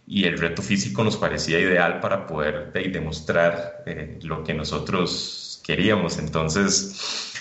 y 0.07 0.25
el 0.25 0.39
reto 0.39 0.63
físico 0.63 1.03
nos 1.05 1.17
parecía 1.17 1.59
ideal 1.59 2.01
para 2.01 2.27
poder 2.27 2.73
demostrar 2.73 3.83
eh, 3.87 4.19
lo 4.23 4.45
que 4.45 4.55
nosotros 4.55 5.61
queríamos. 5.65 6.19
Entonces, 6.19 7.35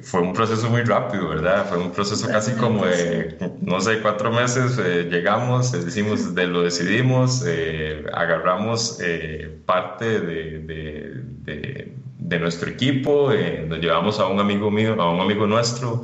fue 0.00 0.20
un 0.20 0.32
proceso 0.32 0.70
muy 0.70 0.82
rápido, 0.82 1.28
¿verdad? 1.28 1.66
Fue 1.68 1.78
un 1.78 1.90
proceso 1.90 2.26
casi 2.28 2.52
como 2.60 2.86
de, 2.86 3.36
no 3.60 3.80
sé, 3.80 4.00
cuatro 4.00 4.32
meses, 4.32 4.78
eh, 4.78 5.08
llegamos, 5.10 5.74
eh, 5.74 5.84
decimos, 5.84 6.34
de, 6.34 6.46
lo 6.46 6.62
decidimos, 6.62 7.44
eh, 7.46 8.04
agarramos 8.12 8.98
parte 9.66 10.20
de, 10.20 10.58
de, 10.60 11.92
de, 12.18 12.38
nuestro 12.38 12.70
equipo, 12.70 13.30
nos 13.68 13.78
llevamos 13.78 14.18
a 14.18 14.26
un 14.26 14.40
amigo 14.40 14.70
mío, 14.70 15.00
a 15.00 15.12
un 15.12 15.20
amigo 15.20 15.46
nuestro, 15.46 16.02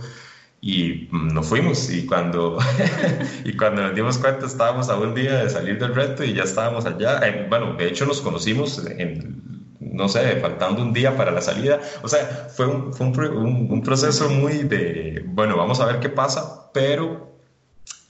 y 0.61 1.09
nos 1.13 1.47
fuimos 1.47 1.91
y 1.91 2.07
cuando, 2.07 2.59
y 3.45 3.57
cuando 3.57 3.83
nos 3.83 3.95
dimos 3.95 4.19
cuenta 4.19 4.47
estábamos 4.47 4.89
a 4.89 4.97
un 4.97 5.15
día 5.15 5.45
de 5.45 5.51
salir 5.51 5.79
del 5.79 5.95
reto 5.95 6.25
y 6.25 6.35
ya 6.35 6.43
estábamos 6.43 6.85
allá. 6.85 7.21
bueno, 7.49 7.75
de 7.75 7.89
hecho 7.89 8.07
nos 8.07 8.21
conocimos 8.21 8.85
en 8.87 9.49
no 9.81 10.09
sé, 10.09 10.37
faltando 10.41 10.83
un 10.83 10.93
día 10.93 11.17
para 11.17 11.31
la 11.31 11.41
salida. 11.41 11.81
O 12.03 12.09
sea, 12.09 12.49
fue 12.55 12.67
un, 12.67 12.95
fue 12.95 13.29
un, 13.29 13.69
un, 13.71 13.83
proceso 13.83 14.29
muy 14.29 14.59
de, 14.59 15.25
bueno, 15.27 15.57
vamos 15.57 15.81
a 15.81 15.87
ver 15.87 15.99
qué 15.99 16.09
pasa, 16.09 16.71
pero 16.73 17.37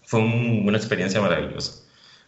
fue 0.05 0.21
una 0.21 0.77
experiencia 0.77 1.21
maravillosa. 1.21 1.83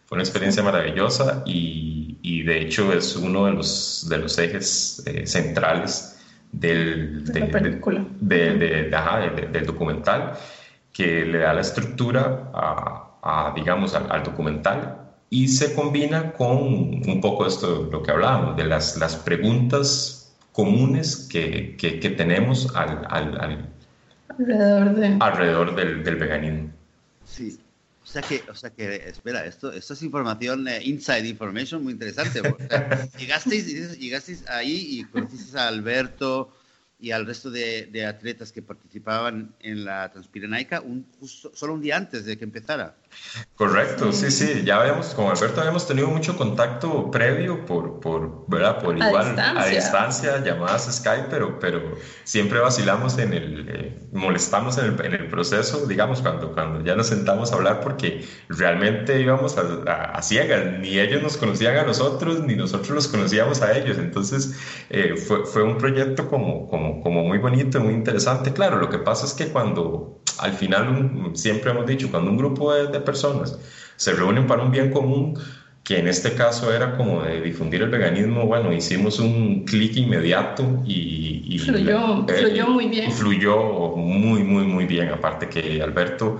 Fue 0.05 0.15
una 0.15 0.23
experiencia 0.23 0.61
maravillosa 0.63 1.43
y, 1.45 2.17
y, 2.21 2.43
de 2.43 2.61
hecho 2.61 2.91
es 2.91 3.15
uno 3.15 3.45
de 3.45 3.53
los, 3.53 4.07
de 4.09 4.17
los 4.17 4.37
ejes 4.37 5.03
eh, 5.05 5.25
centrales 5.25 6.17
del, 6.51 7.25
de 7.25 7.41
de, 8.21 9.47
del 9.51 9.65
documental 9.65 10.33
que 10.91 11.25
le 11.25 11.39
da 11.39 11.53
la 11.53 11.61
estructura 11.61 12.51
a, 12.53 13.11
a 13.21 13.53
digamos, 13.55 13.95
al, 13.95 14.11
al 14.11 14.23
documental 14.23 14.97
y 15.29 15.47
se 15.47 15.73
combina 15.73 16.33
con 16.33 16.57
un 16.57 17.21
poco 17.21 17.47
esto 17.47 17.87
lo 17.89 18.03
que 18.03 18.11
hablábamos, 18.11 18.57
de 18.57 18.65
las, 18.65 18.97
las 18.97 19.15
preguntas 19.15 20.35
comunes 20.51 21.27
que, 21.31 21.77
que, 21.77 22.09
tenemos 22.09 22.75
al, 22.75 23.07
al, 23.09 23.69
alrededor, 24.27 24.95
de... 24.95 25.17
alrededor 25.19 25.75
del, 25.75 26.03
del, 26.03 26.15
veganismo. 26.17 26.69
Sí, 27.23 27.57
o 28.11 28.13
sea 28.13 28.21
que, 28.23 28.43
o 28.49 28.55
sea 28.55 28.69
que 28.71 29.07
espera, 29.07 29.45
esto, 29.45 29.71
esto 29.71 29.93
es 29.93 30.03
información, 30.03 30.67
eh, 30.67 30.81
inside 30.83 31.25
information 31.29 31.81
muy 31.81 31.93
interesante. 31.93 32.41
llegasteis, 33.17 33.97
llegasteis 33.97 34.45
ahí 34.49 34.99
y 34.99 35.03
conociste 35.05 35.57
a 35.57 35.69
Alberto, 35.69 36.53
y 37.01 37.11
al 37.11 37.25
resto 37.25 37.49
de, 37.49 38.05
atletas 38.05 38.51
que 38.51 38.61
participaban 38.61 39.55
en 39.59 39.85
la 39.85 40.11
Transpirenaica 40.11 40.81
un, 40.81 41.07
solo 41.25 41.73
un 41.73 41.81
día 41.81 41.97
antes 41.97 42.25
de 42.25 42.37
que 42.37 42.43
empezara. 42.43 42.95
Correcto, 43.55 44.11
sí, 44.11 44.31
sí, 44.31 44.63
ya 44.65 44.81
habíamos, 44.81 45.13
con 45.13 45.27
Alberto 45.27 45.61
habíamos 45.61 45.87
tenido 45.87 46.07
mucho 46.07 46.35
contacto 46.35 47.11
previo 47.11 47.65
por, 47.65 47.99
por 47.99 48.45
¿verdad? 48.47 48.81
Por 48.81 48.97
igual, 48.97 49.37
a 49.39 49.65
distancia, 49.67 50.43
llamadas 50.43 50.89
Skype, 50.91 51.27
pero, 51.29 51.59
pero 51.59 51.95
siempre 52.23 52.59
vacilamos 52.59 53.17
en 53.19 53.33
el, 53.33 53.69
eh, 53.69 53.99
molestamos 54.11 54.77
en 54.77 54.85
el, 54.85 55.05
en 55.05 55.13
el, 55.13 55.27
proceso, 55.27 55.85
digamos, 55.85 56.21
cuando, 56.21 56.53
cuando 56.53 56.83
ya 56.83 56.95
nos 56.95 57.07
sentamos 57.07 57.51
a 57.51 57.55
hablar, 57.55 57.81
porque 57.81 58.25
realmente 58.49 59.21
íbamos 59.21 59.55
a, 59.57 60.21
ciegas, 60.21 60.79
ni 60.79 60.99
ellos 60.99 61.21
nos 61.21 61.37
conocían 61.37 61.77
a 61.77 61.83
nosotros, 61.83 62.41
ni 62.41 62.55
nosotros 62.55 62.89
los 62.89 63.07
conocíamos 63.07 63.61
a 63.61 63.77
ellos, 63.77 63.97
entonces 63.97 64.55
eh, 64.89 65.15
fue, 65.15 65.45
fue 65.45 65.63
un 65.63 65.77
proyecto 65.77 66.27
como, 66.27 66.67
como 66.67 66.91
como, 66.99 67.23
muy 67.23 67.37
bonito, 67.37 67.79
muy 67.79 67.93
interesante. 67.93 68.53
Claro, 68.53 68.77
lo 68.77 68.89
que 68.89 68.97
pasa 68.97 69.25
es 69.25 69.33
que 69.33 69.47
cuando 69.47 70.21
al 70.39 70.53
final, 70.53 71.31
siempre 71.33 71.71
hemos 71.71 71.85
dicho, 71.85 72.09
cuando 72.09 72.31
un 72.31 72.37
grupo 72.37 72.73
de, 72.73 72.99
personas 73.01 73.57
se 74.01 74.13
reúnen 74.13 74.47
para 74.47 74.63
un 74.63 74.71
bien 74.71 74.91
común, 74.91 75.37
que 75.83 75.99
en 75.99 76.07
este 76.07 76.33
caso 76.33 76.73
era 76.73 76.97
como 76.97 77.21
de 77.21 77.39
difundir 77.41 77.83
el 77.83 77.89
veganismo, 77.89 78.47
bueno, 78.47 78.73
hicimos 78.73 79.19
un 79.19 79.63
clic 79.65 79.95
inmediato 79.95 80.81
y... 80.85 81.59
fluyó, 81.59 82.25
eh, 82.27 82.33
fluyó 82.33 82.67
muy 82.67 82.87
bien. 82.87 83.11
Fluyó 83.11 83.95
muy, 83.95 84.43
muy, 84.43 84.63
muy 84.65 84.85
bien. 84.85 85.09
Aparte 85.09 85.47
que 85.47 85.81
Alberto 85.83 86.39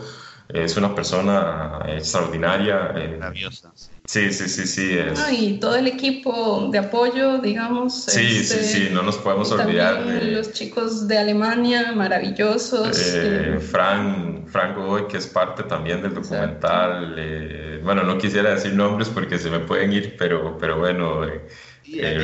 es 0.50 0.76
una 0.76 0.96
persona 0.96 1.80
extraordinaria. 1.88 2.94
Eh, 2.96 3.18
Maravillosa. 3.20 3.72
Sí, 3.76 3.90
sí, 4.12 4.48
sí, 4.50 4.68
sí. 4.68 5.00
y 5.32 5.60
todo 5.60 5.76
el 5.76 5.88
equipo 5.88 6.68
de 6.72 6.80
apoyo, 6.80 7.38
digamos. 7.38 8.06
Sí, 8.06 8.44
sí, 8.44 8.64
sí, 8.64 8.90
no 8.92 9.04
nos 9.04 9.18
podemos 9.18 9.52
olvidar. 9.52 10.02
los 10.02 10.52
chicos 10.52 11.08
de 11.08 11.18
Alemania, 11.18 11.94
maravillosos. 11.94 12.98
Eh, 12.98 13.60
Frank, 13.60 14.48
Frank 14.48 14.78
Goy, 14.78 15.08
que 15.08 15.18
es 15.18 15.28
parte 15.28 15.64
también 15.64 16.02
del 16.02 16.14
documental. 16.14 17.16
Eh, 17.18 17.80
bueno, 17.84 18.04
no 18.04 18.18
quisiera 18.18 18.56
decir 18.56 18.74
nombres 18.74 19.10
porque 19.10 19.38
se 19.40 19.50
me 19.50 19.60
pueden 19.60 19.94
ir, 19.94 20.16
pero, 20.18 20.58
pero 20.58 20.80
bueno. 20.80 21.24
Eh, 21.26 21.48
eh 21.86 22.18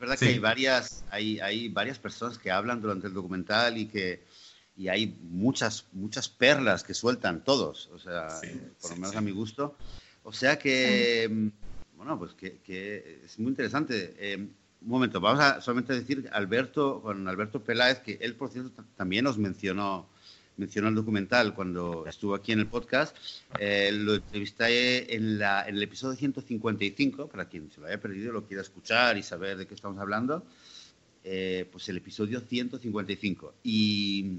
verdad 0.00 0.18
que 0.18 0.26
hay 0.26 0.38
varias, 0.38 1.04
hay, 1.10 1.40
hay 1.40 1.68
varias 1.68 1.98
personas 1.98 2.38
que 2.38 2.50
hablan 2.50 2.80
durante 2.80 3.06
el 3.06 3.12
documental 3.12 3.76
y 3.76 3.86
que 3.86 4.24
y 4.76 4.88
hay 4.88 5.14
muchas, 5.22 5.84
muchas 5.92 6.30
perlas 6.30 6.82
que 6.82 6.94
sueltan 6.94 7.44
todos, 7.44 7.90
o 7.92 7.98
sea, 7.98 8.28
por 8.80 8.92
lo 8.92 8.96
menos 8.96 9.14
a 9.14 9.20
mi 9.20 9.30
gusto. 9.30 9.76
O 10.22 10.32
sea 10.32 10.58
que, 10.58 11.28
mm, 11.30 11.48
bueno, 11.96 12.18
pues 12.18 12.34
que, 12.34 13.20
es 13.24 13.38
muy 13.38 13.50
interesante. 13.50 14.14
Eh, 14.18 14.36
un 14.36 14.88
momento, 14.88 15.20
vamos 15.20 15.42
a 15.42 15.60
solamente 15.60 15.92
decir 15.92 16.28
Alberto, 16.32 17.02
con 17.02 17.28
Alberto 17.28 17.62
Peláez, 17.62 17.98
que 17.98 18.18
él, 18.20 18.34
por 18.34 18.50
cierto, 18.50 18.84
también 18.96 19.24
nos 19.24 19.36
mencionó, 19.36 20.08
mencionó 20.56 20.88
el 20.88 20.94
documental 20.94 21.54
cuando 21.54 22.06
estuvo 22.06 22.34
aquí 22.34 22.52
en 22.52 22.60
el 22.60 22.66
podcast. 22.66 23.14
Eh, 23.58 23.90
lo 23.92 24.14
entrevisté 24.14 25.14
en, 25.14 25.38
la, 25.38 25.68
en 25.68 25.76
el 25.76 25.82
episodio 25.82 26.16
155, 26.16 27.28
para 27.28 27.46
quien 27.46 27.70
se 27.70 27.80
lo 27.80 27.86
haya 27.86 28.00
perdido, 28.00 28.32
lo 28.32 28.46
quiera 28.46 28.62
escuchar 28.62 29.18
y 29.18 29.22
saber 29.22 29.58
de 29.58 29.66
qué 29.66 29.74
estamos 29.74 29.98
hablando. 29.98 30.46
Eh, 31.22 31.68
pues 31.70 31.86
el 31.90 31.98
episodio 31.98 32.40
155. 32.40 33.54
Y 33.62 34.38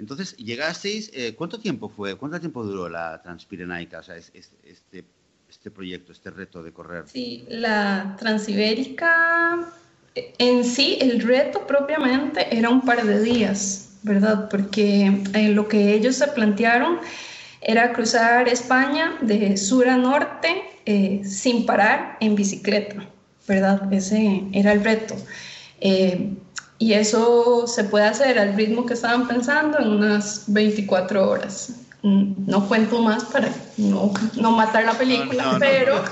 entonces, 0.00 0.36
llegasteis, 0.36 1.12
¿cuánto 1.36 1.60
tiempo 1.60 1.88
fue? 1.88 2.16
¿Cuánto 2.16 2.40
tiempo 2.40 2.64
duró 2.64 2.88
la 2.88 3.22
Transpirenaica? 3.22 4.00
O 4.00 4.02
sea, 4.02 4.16
este, 4.16 5.04
este 5.66 5.74
proyecto, 5.74 6.12
este 6.12 6.30
reto 6.30 6.62
de 6.62 6.72
correr? 6.72 7.02
Sí, 7.12 7.44
la 7.48 8.14
Transibérica, 8.20 9.66
en 10.14 10.64
sí, 10.64 10.96
el 11.00 11.20
reto 11.20 11.66
propiamente 11.66 12.56
era 12.56 12.70
un 12.70 12.82
par 12.82 13.04
de 13.04 13.20
días, 13.20 13.98
¿verdad? 14.04 14.48
Porque 14.48 15.22
eh, 15.34 15.48
lo 15.48 15.66
que 15.66 15.92
ellos 15.92 16.14
se 16.14 16.28
plantearon 16.28 17.00
era 17.60 17.92
cruzar 17.92 18.48
España 18.48 19.18
de 19.22 19.56
sur 19.56 19.88
a 19.88 19.96
norte 19.96 20.62
eh, 20.84 21.22
sin 21.24 21.66
parar 21.66 22.16
en 22.20 22.36
bicicleta, 22.36 23.04
¿verdad? 23.48 23.92
Ese 23.92 24.44
era 24.52 24.70
el 24.72 24.84
reto. 24.84 25.16
Eh, 25.80 26.32
y 26.78 26.92
eso 26.92 27.66
se 27.66 27.82
puede 27.82 28.04
hacer 28.04 28.38
al 28.38 28.54
ritmo 28.54 28.86
que 28.86 28.94
estaban 28.94 29.26
pensando 29.26 29.80
en 29.80 29.88
unas 29.88 30.44
24 30.46 31.28
horas. 31.28 31.74
Mm, 32.02 32.46
no 32.46 32.68
cuento 32.68 33.02
más 33.02 33.24
para 33.24 33.48
no, 33.76 34.12
no 34.40 34.50
matar 34.52 34.84
la 34.84 34.94
película, 34.94 35.56
pero, 35.58 36.02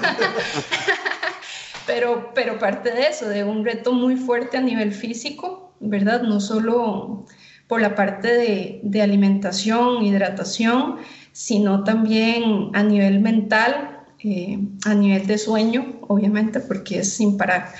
pero, 1.87 2.33
pero 2.35 2.59
parte 2.59 2.92
de 2.92 3.06
eso, 3.09 3.28
de 3.28 3.44
un 3.44 3.64
reto 3.64 3.92
muy 3.92 4.16
fuerte 4.16 4.56
a 4.56 4.61
nivel 4.61 4.92
físico, 4.92 5.75
¿verdad? 5.80 6.23
No 6.23 6.40
solo 6.40 7.26
por 7.66 7.80
la 7.80 7.94
parte 7.94 8.33
de, 8.33 8.80
de 8.83 9.02
alimentación, 9.02 10.04
hidratación, 10.04 10.97
sino 11.33 11.83
también 11.85 12.71
a 12.75 12.83
nivel 12.83 13.21
mental, 13.21 14.04
eh, 14.21 14.59
a 14.85 14.94
nivel 14.94 15.26
de 15.26 15.38
sueño, 15.38 16.00
obviamente, 16.09 16.61
porque 16.61 17.00
es 17.00 17.14
sin 17.14 17.37
parar. 17.37 17.73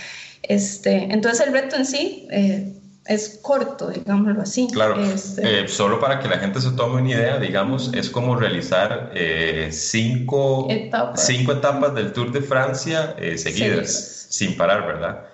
Este, 0.43 1.12
entonces 1.12 1.47
el 1.47 1.53
reto 1.53 1.76
en 1.76 1.87
sí 1.87 2.26
eh, 2.31 2.75
es 3.06 3.38
corto, 3.42 3.90
digámoslo 3.90 4.42
así. 4.42 4.68
Claro, 4.73 5.02
este, 5.02 5.64
eh, 5.64 5.68
solo 5.68 6.00
para 6.00 6.20
que 6.20 6.28
la 6.28 6.38
gente 6.38 6.61
se 6.61 6.70
tome 6.73 7.02
una 7.02 7.11
idea, 7.11 7.38
digamos, 7.38 7.92
es 7.92 8.08
como 8.08 8.37
realizar 8.37 9.12
eh, 9.14 9.68
cinco, 9.73 10.66
etapas. 10.70 11.26
cinco 11.26 11.52
etapas 11.52 11.94
del 11.94 12.12
Tour 12.12 12.32
de 12.32 12.40
Francia 12.40 13.14
eh, 13.18 13.37
seguidas, 13.37 14.26
sin 14.30 14.56
parar, 14.56 14.87
¿verdad? 14.87 15.26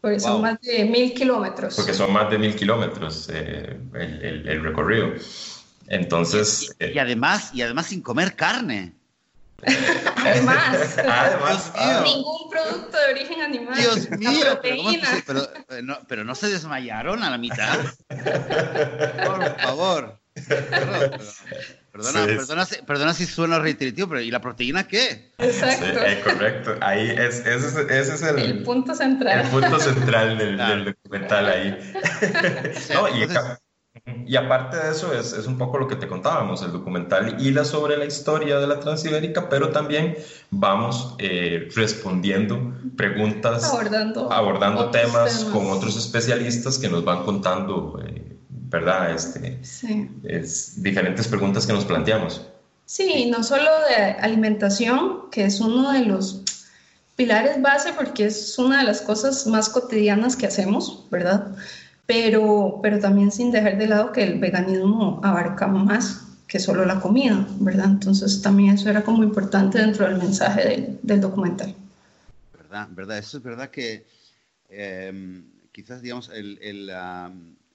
Porque 0.00 0.20
son 0.20 0.42
más 0.42 0.60
de 0.60 0.84
mil 0.84 1.14
kilómetros. 1.14 1.76
Porque 1.76 1.94
son 1.94 2.12
más 2.12 2.30
de 2.30 2.38
mil 2.38 2.54
kilómetros 2.54 3.28
el, 3.30 4.46
el, 4.46 4.62
recorrido. 4.62 5.12
Entonces... 5.88 6.74
y, 6.78 6.98
además, 6.98 7.50
y 7.54 7.62
además 7.62 7.86
sin 7.86 8.02
comer 8.02 8.34
carne. 8.34 8.92
Además, 10.16 11.72
ningún 12.04 12.50
producto 12.50 12.96
de 12.96 13.12
origen 13.12 13.42
animal. 13.42 13.76
Dios 13.76 14.10
mío, 14.10 14.60
pero, 15.26 15.42
eh, 15.70 15.82
no, 15.82 15.98
pero, 16.08 16.24
no, 16.24 16.34
se 16.34 16.48
desmayaron 16.48 17.22
a 17.22 17.30
la 17.30 17.38
mitad. 17.38 17.78
Por 18.08 19.60
favor. 19.60 20.20
Perdona, 21.92 22.26
perdona, 22.26 22.66
perdona, 22.86 23.14
si 23.14 23.24
suena 23.24 23.60
reiterativo, 23.60 24.08
pero 24.08 24.20
¿y 24.20 24.30
la 24.30 24.40
proteína 24.40 24.88
qué? 24.88 25.32
Exacto. 25.38 26.00
Eh, 26.04 26.20
correcto. 26.24 26.76
Ahí 26.80 27.08
es, 27.10 27.46
ese, 27.46 27.66
es, 27.66 27.76
ese 27.76 28.14
es 28.14 28.22
el, 28.22 28.38
el, 28.40 28.62
punto 28.64 28.96
central. 28.96 29.44
El 29.44 29.50
punto 29.50 29.78
central 29.78 30.36
del, 30.36 30.56
del 30.56 30.84
documental 30.86 31.46
ahí. 31.46 31.92
no, 32.94 33.16
y 33.16 33.22
Y 34.26 34.36
aparte 34.36 34.76
de 34.76 34.90
eso, 34.90 35.14
es, 35.14 35.32
es, 35.32 35.46
un 35.46 35.56
poco 35.56 35.78
lo 35.78 35.88
que 35.88 35.96
te 35.96 36.06
contábamos, 36.06 36.62
el 36.62 36.72
documental 36.72 37.40
hila 37.40 37.64
sobre 37.64 37.96
la 37.96 38.04
historia 38.04 38.58
de 38.58 38.66
la 38.66 38.78
Transibérica, 38.78 39.48
pero 39.48 39.70
también 39.70 40.16
vamos 40.50 41.14
eh, 41.18 41.70
respondiendo 41.74 42.74
preguntas, 42.96 43.64
abordando, 43.64 44.30
abordando 44.30 44.90
temas, 44.90 45.44
con 45.44 45.70
otros 45.70 45.96
especialistas 45.96 46.78
que 46.78 46.90
nos 46.90 47.02
van 47.02 47.24
contando, 47.24 47.98
eh, 48.06 48.36
¿verdad? 48.50 49.10
Este, 49.10 49.58
sí. 49.64 50.10
es, 50.24 50.82
diferentes 50.82 51.26
preguntas 51.26 51.66
que 51.66 51.72
nos 51.72 51.86
planteamos. 51.86 52.46
Sí, 52.84 53.30
no 53.30 53.42
solo 53.42 53.70
de 53.88 54.04
alimentación, 54.20 55.30
que 55.30 55.46
es 55.46 55.60
uno 55.60 55.92
de 55.92 56.04
los 56.04 56.42
pilares 57.16 57.62
base 57.62 57.94
porque 57.94 58.26
es 58.26 58.58
una 58.58 58.80
de 58.80 58.84
las 58.84 59.00
cosas 59.00 59.46
más 59.46 59.70
cotidianas 59.70 60.36
que 60.36 60.46
hacemos, 60.46 61.06
¿verdad? 61.10 61.54
Pero, 62.06 62.80
pero 62.82 62.98
también 62.98 63.30
sin 63.30 63.50
dejar 63.50 63.78
de 63.78 63.86
lado 63.86 64.12
que 64.12 64.22
el 64.22 64.38
veganismo 64.38 65.20
abarca 65.22 65.66
más 65.66 66.24
que 66.46 66.58
solo 66.58 66.84
la 66.84 67.00
comida, 67.00 67.46
¿verdad? 67.60 67.86
Entonces 67.86 68.42
también 68.42 68.74
eso 68.74 68.90
era 68.90 69.02
como 69.02 69.24
importante 69.24 69.78
dentro 69.78 70.06
del 70.06 70.18
mensaje 70.18 70.68
del, 70.68 70.98
del 71.02 71.20
documental. 71.20 71.74
¿Verdad? 72.56 72.88
¿Verdad? 72.90 73.18
Eso 73.18 73.38
es 73.38 73.42
verdad 73.42 73.70
que 73.70 74.04
em, 74.68 75.44
quizás, 75.72 76.02
digamos, 76.02 76.28
el, 76.28 76.58
el, 76.60 76.92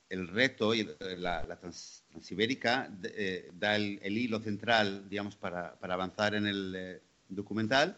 el 0.09 0.27
reto 0.27 0.75
y 0.75 0.87
la, 1.17 1.43
la 1.43 1.55
transibérica 1.57 2.89
eh, 3.03 3.49
da 3.59 3.75
el, 3.75 4.17
hilo 4.17 4.39
central, 4.39 5.09
digamos, 5.09 5.35
para, 5.35 5.73
para 5.75 5.95
avanzar 5.95 6.35
en 6.35 6.45
el 6.45 6.73
eh, 6.77 7.01
documental, 7.27 7.97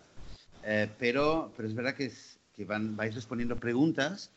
eh, 0.63 0.89
pero, 0.97 1.51
pero 1.57 1.67
es 1.67 1.75
verdad 1.75 1.95
que, 1.95 2.05
es, 2.05 2.39
que 2.55 2.63
van, 2.65 2.95
vais 2.95 3.13
respondiendo 3.13 3.57
preguntas 3.57 4.31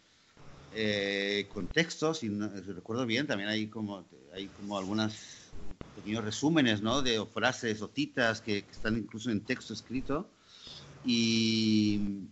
eh, 0.76 1.48
con 1.52 1.68
textos, 1.68 2.24
y 2.24 2.28
si 2.28 2.72
recuerdo 2.72 3.06
bien, 3.06 3.26
también 3.28 3.48
hay 3.48 3.68
como, 3.68 4.04
hay 4.32 4.48
como 4.48 4.76
algunos 4.76 5.14
pequeños 5.94 6.24
resúmenes, 6.24 6.82
¿no? 6.82 7.00
De 7.00 7.24
frases 7.26 7.80
o 7.80 7.88
citas 7.88 8.40
que, 8.40 8.58
están 8.58 8.96
incluso 8.96 9.30
en 9.30 9.40
texto 9.42 9.72
escrito. 9.72 10.28
Y, 11.04 12.26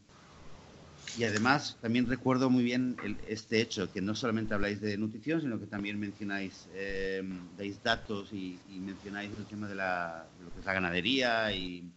y 1.17 1.25
además 1.25 1.79
también 1.81 2.09
recuerdo 2.09 2.51
muy 2.51 2.65
bien 2.65 2.97
este 3.29 3.61
hecho, 3.61 3.93
que 3.93 4.01
no 4.01 4.15
solamente 4.17 4.55
habláis 4.55 4.81
de 4.81 4.97
nutrición, 4.97 5.41
sino 5.41 5.61
que 5.61 5.67
también 5.67 6.01
mencionáis, 6.01 6.69
eh, 6.73 7.23
dais 7.57 7.83
datos 7.83 8.33
y, 8.33 8.61
mencionáis 8.81 9.37
el 9.39 9.47
tema 9.47 9.69
de, 9.69 9.77
la, 9.77 10.29
lo 10.41 10.53
que 10.53 10.61
es 10.61 10.67
la 10.67 10.73
ganadería 10.73 11.53
y, 11.55 11.93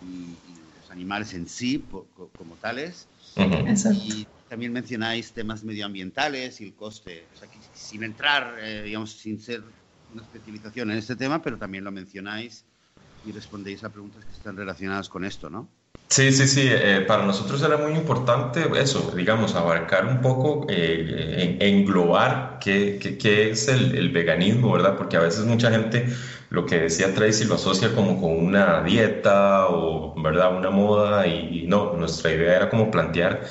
los 0.00 0.90
animales 0.90 1.34
en 1.34 1.48
sí 1.48 1.88
como 2.36 2.56
tales. 2.56 3.08
Y 4.04 4.26
también 4.48 4.72
mencionáis 4.72 5.32
temas 5.34 5.62
medioambientales 5.62 6.60
y 6.60 6.64
el 6.64 6.74
coste, 6.74 7.28
o 7.32 7.36
sea, 7.36 7.48
sin 7.72 8.02
entrar, 8.02 8.56
eh, 8.60 8.82
digamos, 8.82 9.12
sin 9.12 9.38
ser 9.40 9.62
una 10.10 10.22
especialización 10.22 10.90
en 10.90 10.98
este 10.98 11.16
tema, 11.16 11.42
pero 11.42 11.58
también 11.58 11.84
lo 11.84 11.92
mencionáis 11.92 12.64
y 13.22 13.32
respondéis 13.32 13.84
a 13.84 13.92
preguntas 13.92 14.24
que 14.24 14.32
están 14.32 14.56
relacionadas 14.56 15.08
con 15.08 15.24
esto, 15.24 15.50
¿no? 15.50 15.68
Sí, 16.08 16.32
sí, 16.32 16.48
sí. 16.48 16.62
Eh, 16.64 17.04
para 17.06 17.26
nosotros 17.26 17.62
era 17.62 17.76
muy 17.76 17.92
importante 17.92 18.66
eso, 18.80 19.12
digamos, 19.14 19.54
abarcar 19.54 20.06
un 20.06 20.22
poco, 20.22 20.66
eh, 20.70 21.58
englobar 21.60 22.58
qué, 22.58 22.98
qué, 22.98 23.50
es 23.50 23.68
el, 23.68 23.94
el, 23.94 24.08
veganismo, 24.08 24.72
¿verdad? 24.72 24.96
Porque 24.96 25.18
a 25.18 25.20
veces 25.20 25.44
mucha 25.44 25.70
gente, 25.70 26.08
lo 26.48 26.64
que 26.64 26.78
decía 26.78 27.14
Tracy, 27.14 27.44
lo 27.44 27.56
asocia 27.56 27.94
como 27.94 28.18
con 28.18 28.30
una 28.30 28.82
dieta 28.82 29.66
o, 29.68 30.14
¿verdad?, 30.22 30.56
una 30.56 30.70
moda 30.70 31.26
y, 31.26 31.64
y 31.64 31.66
no, 31.66 31.92
nuestra 31.92 32.32
idea 32.32 32.56
era 32.56 32.70
como 32.70 32.90
plantear 32.90 33.46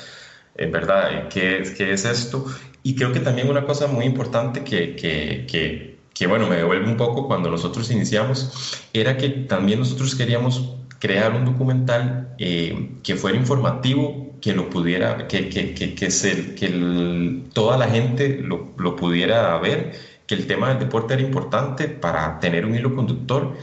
¿verdad? 0.66 1.28
¿Qué, 1.28 1.62
¿Qué, 1.76 1.92
es 1.92 2.04
esto? 2.04 2.44
Y 2.82 2.94
creo 2.94 3.12
que 3.12 3.20
también 3.20 3.48
una 3.48 3.64
cosa 3.64 3.86
muy 3.86 4.04
importante 4.04 4.64
que, 4.64 4.96
que, 4.96 5.46
que, 5.46 5.98
que, 6.12 6.26
bueno, 6.26 6.48
me 6.48 6.56
devuelve 6.56 6.88
un 6.88 6.96
poco 6.96 7.26
cuando 7.26 7.50
nosotros 7.50 7.90
iniciamos, 7.90 8.82
era 8.92 9.16
que 9.16 9.28
también 9.28 9.78
nosotros 9.78 10.14
queríamos 10.14 10.74
crear 10.98 11.32
un 11.32 11.44
documental 11.44 12.34
eh, 12.38 12.96
que 13.02 13.14
fuera 13.14 13.36
informativo, 13.36 14.36
que 14.40 14.52
lo 14.52 14.68
pudiera, 14.70 15.26
que, 15.28 15.48
que, 15.48 16.10
se, 16.10 16.54
que 16.54 17.42
toda 17.52 17.76
la 17.76 17.88
gente 17.88 18.40
lo, 18.42 18.72
lo 18.76 18.96
pudiera 18.96 19.56
ver, 19.58 19.92
que 20.26 20.34
el 20.34 20.46
tema 20.46 20.68
del 20.68 20.78
deporte 20.78 21.14
era 21.14 21.22
importante 21.22 21.88
para 21.88 22.38
tener 22.40 22.66
un 22.66 22.74
hilo 22.74 22.94
conductor 22.94 23.56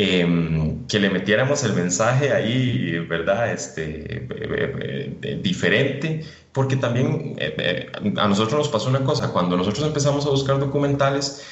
Em, 0.00 0.86
que 0.86 1.00
le 1.00 1.10
metiéramos 1.10 1.64
el 1.64 1.72
mensaje 1.72 2.32
ahí, 2.32 3.00
¿verdad? 3.00 3.50
Este, 3.52 4.28
eh, 4.30 5.18
eh, 5.22 5.40
diferente, 5.42 6.24
porque 6.52 6.76
también 6.76 7.34
eh, 7.38 7.90
a 8.16 8.28
nosotros 8.28 8.58
nos 8.58 8.68
pasó 8.68 8.90
una 8.90 9.02
cosa, 9.02 9.32
cuando 9.32 9.56
nosotros 9.56 9.84
empezamos 9.84 10.24
a 10.24 10.30
buscar 10.30 10.60
documentales, 10.60 11.44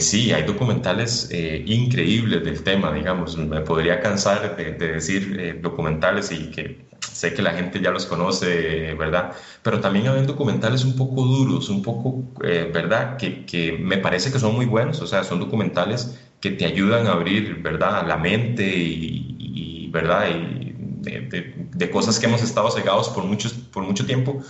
sí, 0.00 0.32
hay 0.32 0.42
documentales 0.42 1.28
increíbles 1.30 2.42
del 2.42 2.64
tema, 2.64 2.92
digamos, 2.92 3.36
me 3.36 3.60
podría 3.60 4.00
cansar 4.00 4.56
de, 4.56 4.72
decir 4.72 5.60
documentales 5.62 6.32
y 6.32 6.50
que 6.50 6.86
sé 7.00 7.32
que 7.32 7.42
la 7.42 7.52
gente 7.52 7.80
ya 7.80 7.90
los 7.92 8.06
conoce, 8.06 8.94
¿verdad? 8.94 9.32
Pero 9.62 9.80
también 9.80 10.08
hay 10.08 10.26
documentales 10.26 10.84
un 10.84 10.96
poco 10.96 11.22
duros, 11.22 11.68
un 11.68 11.82
poco, 11.82 12.32
¿verdad? 12.40 13.18
Que, 13.18 13.44
que 13.44 13.72
me 13.78 13.98
parece 13.98 14.32
que 14.32 14.38
son 14.38 14.54
muy 14.54 14.66
buenos, 14.66 15.00
o 15.00 15.06
sea, 15.06 15.22
son 15.22 15.38
documentales 15.38 16.18
que 16.44 16.50
te 16.50 16.66
ayudan 16.66 17.06
a 17.06 17.12
abrir, 17.12 17.62
¿verdad?, 17.62 18.06
la 18.06 18.18
mente 18.18 18.62
y, 18.66 19.88
¿verdad?, 19.90 20.28
y 20.28 20.74
de, 21.00 21.90
cosas 21.90 22.18
que 22.18 22.26
hemos 22.26 22.42
estado 22.42 22.70
cegados 22.70 23.08
por, 23.08 23.24
muchos, 23.24 23.54
por 23.54 23.82
mucho 23.82 24.04
tiempo, 24.04 24.42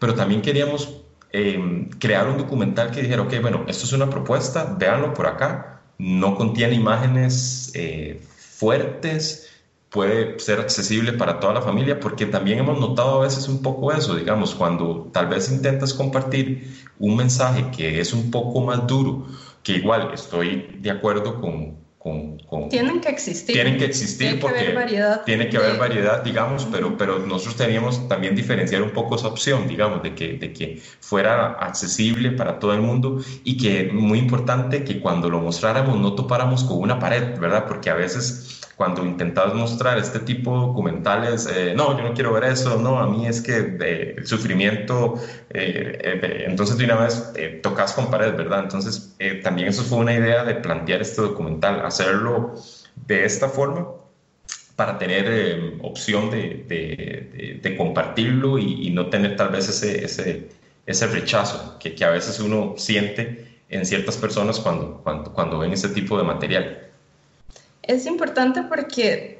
pero 0.00 0.14
también 0.14 0.42
queríamos 0.42 1.02
em, 1.30 1.88
crear 2.00 2.26
un 2.26 2.36
documental 2.36 2.90
que 2.90 3.00
dijera, 3.00 3.22
ok, 3.22 3.34
bueno, 3.40 3.64
esto 3.68 3.84
es 3.84 3.92
una 3.92 4.10
propuesta, 4.10 4.74
véanlo 4.76 5.14
por 5.14 5.28
acá, 5.28 5.82
no 5.98 6.34
contiene 6.34 6.74
imágenes 6.74 7.70
eh, 7.74 8.20
fuertes, 8.36 9.48
puede 9.88 10.40
ser 10.40 10.58
accesible 10.58 11.12
para 11.12 11.38
toda 11.38 11.54
la 11.54 11.62
familia, 11.62 12.00
porque 12.00 12.26
también 12.26 12.58
hemos 12.58 12.80
notado 12.80 13.20
a 13.20 13.22
veces 13.22 13.46
un 13.46 13.62
poco 13.62 13.92
eso, 13.92 14.16
digamos, 14.16 14.52
cuando 14.52 15.10
tal 15.12 15.28
vez 15.28 15.48
intentas 15.52 15.94
compartir 15.94 16.74
un 16.98 17.14
mensaje 17.14 17.70
que 17.70 18.00
es 18.00 18.12
un 18.12 18.32
poco 18.32 18.62
más 18.62 18.84
duro, 18.88 19.28
que 19.66 19.72
igual 19.72 20.10
estoy 20.14 20.78
de 20.78 20.92
acuerdo 20.92 21.40
con, 21.40 21.78
con, 21.98 22.68
tienen 22.68 23.00
que 23.00 23.08
existir. 23.08 23.52
Tienen 23.52 23.78
que 23.78 23.86
existir 23.86 24.38
porque 24.38 24.72
tiene 25.24 25.48
que 25.48 25.56
haber 25.56 25.76
variedad, 25.76 26.22
digamos, 26.22 26.68
pero, 26.70 26.96
pero 26.96 27.18
nosotros 27.18 27.56
teníamos 27.56 28.06
también 28.06 28.36
diferenciar 28.36 28.80
un 28.82 28.90
poco 28.90 29.16
esa 29.16 29.26
opción, 29.26 29.66
digamos, 29.66 30.04
de 30.04 30.14
que, 30.14 30.34
de 30.34 30.52
que 30.52 30.80
fuera 31.00 31.54
accesible 31.54 32.30
para 32.30 32.60
todo 32.60 32.74
el 32.74 32.80
mundo 32.80 33.20
y 33.42 33.56
que 33.56 33.90
muy 33.92 34.20
importante 34.20 34.84
que 34.84 35.00
cuando 35.00 35.28
lo 35.28 35.40
mostráramos 35.40 35.98
no 35.98 36.14
topáramos 36.14 36.62
con 36.62 36.78
una 36.78 37.00
pared, 37.00 37.36
¿verdad? 37.36 37.64
Porque 37.66 37.90
a 37.90 37.94
veces 37.94 38.60
cuando 38.76 39.06
intentas 39.06 39.54
mostrar 39.54 39.96
este 39.96 40.18
tipo 40.20 40.52
de 40.52 40.66
documentales, 40.66 41.48
eh, 41.50 41.72
no, 41.74 41.96
yo 41.96 42.04
no 42.04 42.12
quiero 42.12 42.34
ver 42.34 42.44
eso, 42.44 42.78
no, 42.78 42.98
a 42.98 43.08
mí 43.08 43.26
es 43.26 43.40
que 43.40 43.76
eh, 43.80 44.14
el 44.18 44.26
sufrimiento, 44.26 45.14
eh, 45.48 46.44
entonces 46.46 46.76
de 46.76 46.84
una 46.84 46.96
vez 46.96 47.32
tocas 47.62 47.94
con 47.94 48.10
pared, 48.10 48.36
¿verdad? 48.36 48.64
Entonces 48.64 49.16
también 49.42 49.68
eso 49.68 49.82
fue 49.82 49.98
una 49.98 50.12
idea 50.12 50.44
de 50.44 50.56
plantear 50.56 51.00
este 51.00 51.22
documental, 51.22 51.86
hacerlo 51.86 52.54
de 53.06 53.24
esta 53.24 53.48
forma 53.48 53.88
para 54.76 54.98
tener 54.98 55.78
opción 55.82 56.30
de, 56.30 56.66
de, 56.68 57.60
de, 57.62 57.76
compartirlo 57.78 58.58
y, 58.58 58.88
y, 58.88 58.90
no 58.90 59.08
tener 59.08 59.36
tal 59.36 59.48
vez 59.48 59.70
ese, 59.70 60.04
ese, 60.04 60.48
ese 60.84 61.06
rechazo 61.06 61.78
que, 61.78 61.94
que, 61.94 62.04
a 62.04 62.10
veces 62.10 62.40
uno 62.40 62.74
siente 62.76 63.62
en 63.70 63.86
ciertas 63.86 64.18
personas 64.18 64.60
cuando, 64.60 65.00
cuando, 65.02 65.32
cuando 65.32 65.58
ven 65.58 65.72
ese 65.72 65.88
tipo 65.88 66.18
de 66.18 66.24
material. 66.24 66.85
Es 67.86 68.06
importante 68.06 68.62
porque 68.62 69.38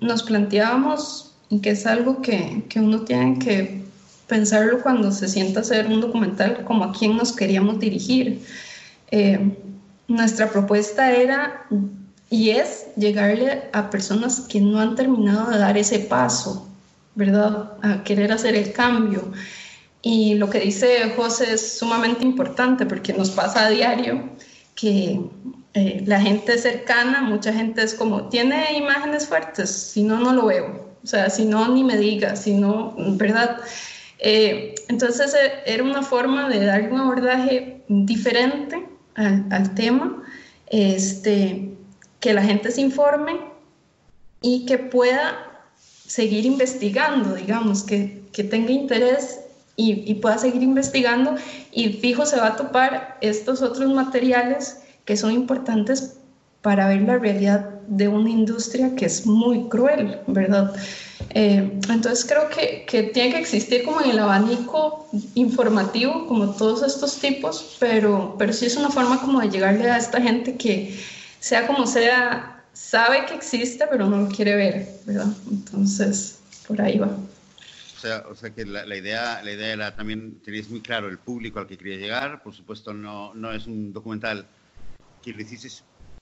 nos 0.00 0.22
planteábamos, 0.22 1.34
que 1.62 1.70
es 1.70 1.86
algo 1.86 2.22
que, 2.22 2.64
que 2.68 2.80
uno 2.80 3.00
tiene 3.02 3.38
que 3.38 3.82
pensarlo 4.26 4.80
cuando 4.82 5.10
se 5.10 5.26
sienta 5.26 5.60
hacer 5.60 5.86
un 5.86 6.00
documental, 6.00 6.64
como 6.64 6.84
a 6.84 6.92
quién 6.92 7.16
nos 7.16 7.32
queríamos 7.32 7.80
dirigir. 7.80 8.42
Eh, 9.10 9.56
nuestra 10.06 10.50
propuesta 10.50 11.12
era 11.12 11.66
y 12.30 12.50
es 12.50 12.86
llegarle 12.96 13.64
a 13.72 13.90
personas 13.90 14.40
que 14.40 14.60
no 14.60 14.80
han 14.80 14.94
terminado 14.94 15.50
de 15.50 15.58
dar 15.58 15.78
ese 15.78 15.98
paso, 15.98 16.68
¿verdad? 17.14 17.72
A 17.82 18.04
querer 18.04 18.30
hacer 18.32 18.54
el 18.54 18.72
cambio. 18.72 19.32
Y 20.02 20.34
lo 20.34 20.48
que 20.50 20.60
dice 20.60 21.14
José 21.16 21.54
es 21.54 21.78
sumamente 21.78 22.24
importante 22.24 22.86
porque 22.86 23.12
nos 23.12 23.30
pasa 23.30 23.66
a 23.66 23.70
diario 23.70 24.30
que 24.78 25.20
eh, 25.74 26.04
la 26.06 26.20
gente 26.20 26.56
cercana, 26.56 27.20
mucha 27.22 27.52
gente 27.52 27.82
es 27.82 27.94
como, 27.94 28.28
tiene 28.28 28.76
imágenes 28.76 29.26
fuertes, 29.26 29.70
si 29.70 30.04
no, 30.04 30.20
no 30.20 30.32
lo 30.32 30.46
veo. 30.46 30.88
O 31.02 31.06
sea, 31.06 31.28
si 31.30 31.44
no, 31.44 31.68
ni 31.74 31.82
me 31.82 31.96
diga, 31.96 32.36
si 32.36 32.54
no, 32.54 32.94
¿verdad? 32.96 33.58
Eh, 34.20 34.76
entonces 34.88 35.34
eh, 35.34 35.52
era 35.66 35.82
una 35.82 36.02
forma 36.02 36.48
de 36.48 36.64
dar 36.64 36.92
un 36.92 37.00
abordaje 37.00 37.82
diferente 37.88 38.86
al, 39.16 39.74
tema, 39.74 40.22
este, 40.68 41.72
que 42.20 42.32
la 42.32 42.42
gente 42.42 42.70
se 42.70 42.80
informe 42.80 43.40
y 44.40 44.64
que 44.64 44.78
pueda 44.78 45.64
seguir 46.06 46.46
investigando, 46.46 47.34
digamos, 47.34 47.82
que, 47.82 48.22
que 48.32 48.44
tenga 48.44 48.70
interés 48.70 49.40
y, 49.80 50.14
pueda 50.14 50.38
seguir 50.38 50.62
investigando 50.62 51.36
y 51.70 51.90
fijo 51.90 52.26
se 52.26 52.36
va 52.36 52.48
a 52.48 52.56
topar 52.56 53.16
estos 53.20 53.62
otros 53.62 53.88
materiales 53.94 54.80
que 55.04 55.16
son 55.16 55.30
importantes 55.30 56.16
para 56.62 56.88
ver 56.88 57.02
la 57.02 57.16
realidad 57.16 57.70
de 57.86 58.08
una 58.08 58.28
industria 58.28 58.96
que 58.96 59.06
es 59.06 59.24
muy 59.24 59.68
cruel, 59.68 60.18
¿verdad? 60.26 60.74
Eh, 61.30 61.78
entonces 61.88 62.26
creo 62.28 62.48
que, 62.48 62.84
que, 62.86 63.04
tiene 63.04 63.30
que 63.30 63.38
existir 63.38 63.84
como 63.84 64.00
en 64.00 64.10
el 64.10 64.18
abanico 64.18 65.08
informativo, 65.36 66.26
como 66.26 66.50
todos 66.50 66.82
estos 66.82 67.16
tipos, 67.16 67.76
pero, 67.78 68.34
pero 68.36 68.52
sí 68.52 68.66
es 68.66 68.76
una 68.76 68.90
forma 68.90 69.20
como 69.20 69.40
de 69.40 69.48
llegarle 69.48 69.88
a 69.88 69.96
esta 69.96 70.20
gente 70.20 70.56
que, 70.56 70.98
sea 71.38 71.68
como 71.68 71.86
sea, 71.86 72.64
sabe 72.72 73.26
que 73.26 73.34
existe, 73.34 73.86
pero 73.88 74.06
no 74.06 74.18
lo 74.18 74.28
quiere 74.28 74.56
ver, 74.56 74.88
¿verdad? 75.06 75.28
Entonces, 75.48 76.40
por 76.66 76.82
ahí 76.82 76.98
va. 76.98 77.10
O 77.98 78.00
sea, 78.00 78.24
o 78.30 78.34
sea 78.36 78.50
que 78.54 78.64
la, 78.64 78.86
la, 78.86 78.96
idea, 78.96 79.42
la 79.42 79.50
idea 79.50 79.72
era 79.72 79.96
también, 79.96 80.38
tenéis 80.44 80.70
muy 80.70 80.80
claro 80.80 81.08
el 81.08 81.18
público 81.18 81.58
al 81.58 81.66
que 81.66 81.76
quería 81.76 81.96
llegar, 81.96 82.44
por 82.44 82.54
supuesto 82.54 82.94
no, 82.94 83.34
no 83.34 83.50
es 83.50 83.66
un 83.66 83.92
documental 83.92 84.46
que 85.20 85.32
lo 85.32 85.42
hiciste 85.42 85.68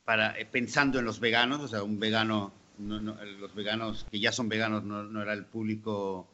para, 0.03 0.39
eh, 0.41 0.47
pensando 0.47 0.99
en 0.99 1.05
los 1.05 1.21
veganos, 1.21 1.61
o 1.61 1.69
sea, 1.69 1.83
un 1.83 2.01
vegano, 2.01 2.51
no, 2.79 2.99
no, 2.99 3.23
los 3.23 3.55
veganos 3.55 4.07
que 4.11 4.19
ya 4.19 4.33
son 4.33 4.49
veganos 4.49 4.85
no, 4.85 5.03
no 5.03 5.21
era 5.21 5.35
el 5.35 5.45
público 5.45 6.27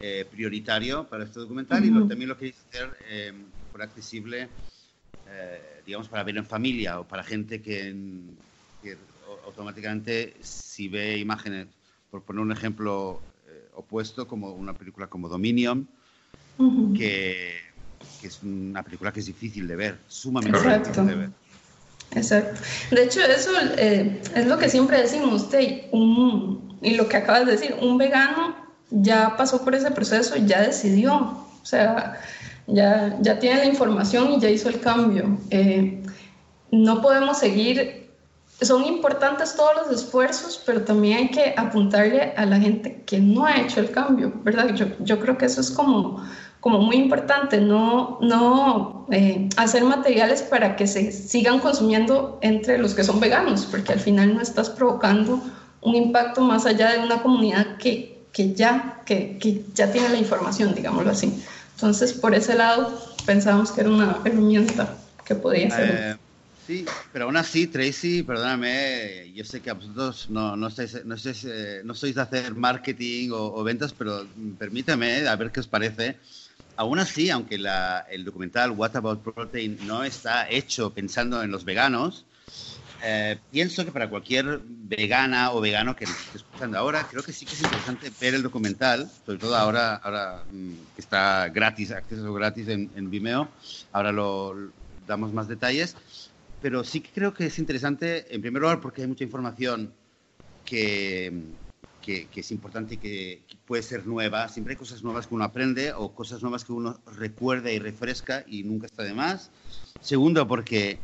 eh, 0.00 0.26
prioritario 0.28 1.04
para 1.08 1.22
este 1.22 1.38
documental 1.38 1.80
uh 1.80 1.86
-huh. 1.86 1.90
y 1.90 1.90
lo, 1.92 2.08
también 2.08 2.28
lo 2.28 2.36
queréis 2.36 2.56
hacer 2.68 2.96
eh, 3.08 3.32
por 3.70 3.80
accesible, 3.80 4.48
eh, 5.28 5.82
digamos, 5.86 6.08
para 6.08 6.24
ver 6.24 6.36
en 6.36 6.46
familia 6.46 6.98
o 6.98 7.06
para 7.06 7.22
gente 7.22 7.62
que, 7.62 7.94
que 8.82 8.98
automáticamente 9.44 10.34
si 10.40 10.88
ve 10.88 11.16
imágenes, 11.18 11.68
por 12.10 12.24
poner 12.24 12.42
un 12.42 12.50
ejemplo 12.50 13.22
opuesto, 13.74 14.26
como 14.26 14.52
una 14.52 14.74
película 14.74 15.06
como 15.06 15.28
Dominion, 15.28 15.88
uh 16.58 16.64
-huh. 16.64 16.98
que, 16.98 17.56
que, 18.20 18.26
es 18.26 18.42
una 18.42 18.82
película 18.82 19.12
que 19.12 19.20
es 19.20 19.26
difícil 19.26 19.66
de 19.66 19.76
ver, 19.76 19.98
sumamente 20.08 20.58
Exacto. 20.58 20.88
difícil 20.90 21.06
de 21.06 21.14
ver. 21.14 21.30
Exacto. 22.14 22.60
De 22.90 23.04
hecho, 23.04 23.20
eso 23.20 23.50
eh, 23.76 24.20
es 24.34 24.46
lo 24.46 24.58
que 24.58 24.68
siempre 24.68 25.00
decimos, 25.00 25.42
usted, 25.42 25.84
un, 25.90 26.78
y 26.82 26.94
lo 26.94 27.08
que 27.08 27.16
acabas 27.16 27.46
de 27.46 27.52
decir, 27.52 27.74
un 27.80 27.98
vegano 27.98 28.56
ya 28.90 29.36
pasó 29.36 29.64
por 29.64 29.74
ese 29.74 29.90
proceso, 29.90 30.36
ya 30.36 30.62
decidió, 30.62 31.14
o 31.16 31.66
sea, 31.66 32.20
ya, 32.66 33.18
ya 33.20 33.38
tiene 33.38 33.58
la 33.58 33.66
información 33.66 34.32
y 34.32 34.40
ya 34.40 34.48
hizo 34.48 34.68
el 34.68 34.80
cambio. 34.80 35.38
Eh, 35.50 36.02
no 36.70 37.02
podemos 37.02 37.38
seguir, 37.38 38.03
son 38.60 38.84
importantes 38.84 39.56
todos 39.56 39.72
los 39.76 40.02
esfuerzos, 40.02 40.62
pero 40.64 40.82
también 40.82 41.18
hay 41.18 41.28
que 41.30 41.54
apuntarle 41.56 42.32
a 42.36 42.46
la 42.46 42.58
gente 42.58 43.02
que 43.04 43.18
no 43.18 43.44
ha 43.44 43.60
hecho 43.60 43.80
el 43.80 43.90
cambio, 43.90 44.32
¿verdad? 44.42 44.74
Yo, 44.74 44.86
yo 45.00 45.18
creo 45.20 45.36
que 45.36 45.46
eso 45.46 45.60
es 45.60 45.70
como 45.70 46.24
como 46.64 46.78
muy 46.80 46.96
importante, 46.96 47.60
no, 47.60 48.16
no 48.22 49.06
eh, 49.10 49.50
hacer 49.58 49.84
materiales 49.84 50.40
para 50.40 50.76
que 50.76 50.86
se 50.86 51.12
sigan 51.12 51.58
consumiendo 51.58 52.38
entre 52.40 52.78
los 52.78 52.94
que 52.94 53.04
son 53.04 53.20
veganos, 53.20 53.66
porque 53.70 53.92
al 53.92 54.00
final 54.00 54.34
no 54.34 54.40
estás 54.40 54.70
provocando 54.70 55.42
un 55.82 55.94
impacto 55.94 56.40
más 56.40 56.64
allá 56.64 56.92
de 56.92 57.00
una 57.00 57.22
comunidad 57.22 57.76
que, 57.76 58.24
que 58.32 58.54
ya, 58.54 59.02
que, 59.04 59.36
que, 59.36 59.62
ya 59.74 59.92
tiene 59.92 60.08
la 60.08 60.16
información, 60.16 60.74
digámoslo 60.74 61.10
así. 61.10 61.38
Entonces, 61.74 62.14
por 62.14 62.34
ese 62.34 62.54
lado, 62.54 62.98
pensábamos 63.26 63.70
que 63.70 63.82
era 63.82 63.90
una 63.90 64.16
herramienta 64.24 64.88
que 65.26 65.34
podía 65.34 65.70
ser. 65.70 65.90
Eh, 65.90 66.16
sí, 66.66 66.84
pero 67.12 67.26
aún 67.26 67.36
así, 67.36 67.66
Tracy, 67.66 68.22
perdóname, 68.22 69.32
yo 69.34 69.44
sé 69.44 69.60
que 69.60 69.70
a 69.70 69.74
vosotros 69.74 70.28
no, 70.30 70.56
no, 70.56 70.68
estáis, 70.68 71.04
no, 71.04 71.14
estáis, 71.14 71.44
eh, 71.44 71.82
no 71.84 71.94
sois 71.94 72.14
de 72.14 72.22
hacer 72.22 72.54
marketing 72.54 73.30
o, 73.30 73.54
o 73.54 73.64
ventas, 73.64 73.92
pero 73.92 74.26
permíteme, 74.58 75.26
a 75.26 75.36
ver 75.36 75.52
qué 75.52 75.60
os 75.60 75.68
parece. 75.68 76.18
Aún 76.76 76.98
así, 76.98 77.30
aunque 77.30 77.58
la, 77.58 78.06
el 78.10 78.24
documental 78.24 78.72
What 78.72 78.96
About 78.96 79.22
Protein 79.22 79.78
no 79.86 80.02
está 80.04 80.48
hecho 80.50 80.92
pensando 80.92 81.42
en 81.42 81.50
los 81.50 81.64
veganos, 81.64 82.24
eh, 83.06 83.38
pienso 83.50 83.84
que 83.84 83.92
para 83.92 84.08
cualquier 84.08 84.60
vegana 84.64 85.52
o 85.52 85.60
vegano 85.60 85.94
que 85.94 86.06
nos 86.06 86.18
esté 86.18 86.38
escuchando 86.38 86.78
ahora, 86.78 87.06
creo 87.06 87.22
que 87.22 87.32
sí 87.32 87.44
que 87.44 87.54
es 87.54 87.62
interesante 87.62 88.10
ver 88.18 88.34
el 88.34 88.42
documental, 88.42 89.10
sobre 89.26 89.38
todo 89.38 89.54
ahora, 89.56 89.96
ahora 89.96 90.44
mm, 90.50 90.72
que 90.94 91.00
está 91.02 91.48
gratis, 91.50 91.90
acceso 91.90 92.32
gratis 92.32 92.68
en, 92.68 92.90
en 92.96 93.10
Vimeo, 93.10 93.48
ahora 93.92 94.10
lo, 94.10 94.54
lo, 94.54 94.72
damos 95.06 95.32
más 95.32 95.48
detalles, 95.48 95.96
pero 96.64 96.82
sí 96.82 97.02
que 97.02 97.10
creo 97.10 97.34
que 97.34 97.44
es 97.44 97.58
interesante, 97.58 98.34
en 98.34 98.40
primer 98.40 98.62
lugar, 98.62 98.80
porque 98.80 99.02
hay 99.02 99.06
mucha 99.06 99.22
información 99.22 99.92
que 100.64 101.30
que, 102.00 102.26
que, 102.28 102.40
es 102.40 102.50
importante 102.52 102.94
y 102.94 102.96
que, 102.96 103.42
que, 103.46 103.56
puede 103.66 103.82
ser 103.82 104.06
nueva. 104.06 104.48
Siempre 104.48 104.72
hay 104.72 104.78
cosas 104.78 105.02
nuevas 105.02 105.26
que 105.26 105.34
uno 105.34 105.44
aprende 105.44 105.92
o 105.92 106.14
cosas 106.14 106.40
nuevas 106.40 106.64
que 106.64 106.72
uno 106.72 106.98
recuerda 107.18 107.70
y 107.70 107.78
refresca 107.78 108.44
y 108.46 108.62
nunca 108.62 108.86
está 108.86 109.02
de 109.02 109.12
más. 109.12 109.50
Segundo, 110.00 110.48
porque 110.48 110.98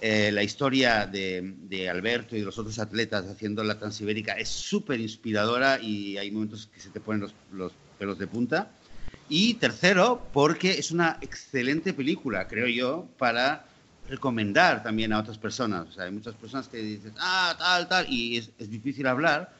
eh, 0.00 0.32
la 0.32 0.42
historia 0.42 1.06
de, 1.06 1.56
de, 1.68 1.90
Alberto 1.90 2.34
y 2.34 2.38
de 2.40 2.46
los 2.46 2.58
otros 2.58 2.78
atletas 2.78 3.26
haciendo 3.26 3.62
la 3.64 3.78
Transibérica 3.78 4.32
es 4.32 4.48
súper 4.48 4.98
inspiradora 4.98 5.78
y 5.78 6.16
hay 6.16 6.30
momentos 6.30 6.70
que 6.72 6.80
se 6.80 6.88
te 6.88 7.00
ponen 7.00 7.20
los, 7.20 7.34
los 7.52 7.72
pelos 7.98 8.18
de 8.18 8.28
punta. 8.28 8.70
Y 9.28 9.54
tercero, 9.54 10.26
porque 10.32 10.70
es 10.70 10.90
una 10.90 11.18
excelente 11.20 11.92
película, 11.92 12.48
creo 12.48 12.66
yo, 12.66 13.08
para 13.18 13.66
recomendar 14.12 14.82
también 14.82 15.12
a 15.12 15.18
otras 15.18 15.38
personas. 15.38 15.88
O 15.88 15.92
sea, 15.92 16.04
hay 16.04 16.12
muchas 16.12 16.34
personas 16.34 16.68
que 16.68 16.78
dicen, 16.78 17.12
ah, 17.18 17.54
tal, 17.58 17.88
tal, 17.88 18.06
y 18.08 18.36
es, 18.38 18.50
es 18.58 18.70
difícil 18.70 19.06
hablar 19.06 19.52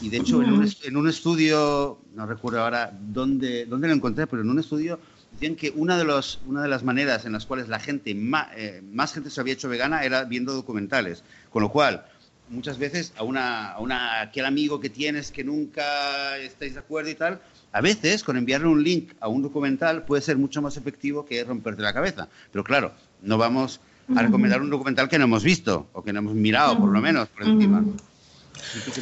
y 0.00 0.08
de 0.08 0.16
hecho, 0.16 0.42
en 0.42 0.52
un, 0.52 0.72
en 0.82 0.96
un, 0.96 1.08
estudio, 1.08 1.98
no 2.14 2.26
recuerdo 2.26 2.62
ahora 2.62 2.90
dónde, 2.98 3.66
dónde 3.66 3.88
lo 3.88 3.94
encontré, 3.94 4.26
pero 4.26 4.40
en 4.40 4.48
un 4.48 4.58
estudio 4.58 4.98
decían 5.32 5.56
que 5.56 5.72
una 5.76 5.98
de, 5.98 6.04
los, 6.04 6.40
una 6.46 6.62
de 6.62 6.68
las 6.68 6.82
maneras 6.82 7.26
en 7.26 7.32
las 7.32 7.44
cuales 7.44 7.68
la 7.68 7.78
gente, 7.78 8.14
más, 8.14 8.48
eh, 8.56 8.82
más 8.82 9.12
gente 9.12 9.28
se 9.28 9.40
había 9.40 9.52
hecho 9.52 9.68
vegana 9.68 10.02
era 10.02 10.24
viendo 10.24 10.54
documentales. 10.54 11.22
Con 11.50 11.62
lo 11.62 11.70
cual, 11.70 12.06
muchas 12.48 12.78
veces 12.78 13.12
a, 13.18 13.24
una, 13.24 13.72
a 13.72 13.80
una, 13.80 14.22
aquel 14.22 14.46
amigo 14.46 14.80
que 14.80 14.88
tienes 14.88 15.30
que 15.30 15.44
nunca 15.44 16.38
estáis 16.38 16.74
de 16.74 16.80
acuerdo 16.80 17.10
y 17.10 17.14
tal, 17.14 17.42
a 17.72 17.82
veces 17.82 18.24
con 18.24 18.38
enviarle 18.38 18.68
un 18.68 18.82
link 18.82 19.12
a 19.20 19.28
un 19.28 19.42
documental 19.42 20.04
puede 20.04 20.22
ser 20.22 20.38
mucho 20.38 20.62
más 20.62 20.78
efectivo 20.78 21.26
que 21.26 21.44
romperte 21.44 21.82
la 21.82 21.92
cabeza. 21.92 22.28
Pero 22.50 22.64
claro, 22.64 22.94
no 23.22 23.38
vamos 23.38 23.80
a 24.16 24.22
recomendar 24.22 24.60
un 24.60 24.70
documental 24.70 25.08
que 25.08 25.18
no 25.18 25.24
hemos 25.24 25.44
visto 25.44 25.88
o 25.92 26.02
que 26.02 26.12
no 26.12 26.18
hemos 26.18 26.34
mirado, 26.34 26.78
por 26.78 26.90
lo 26.90 27.00
menos, 27.00 27.28
por 27.28 27.44
encima. 27.46 27.84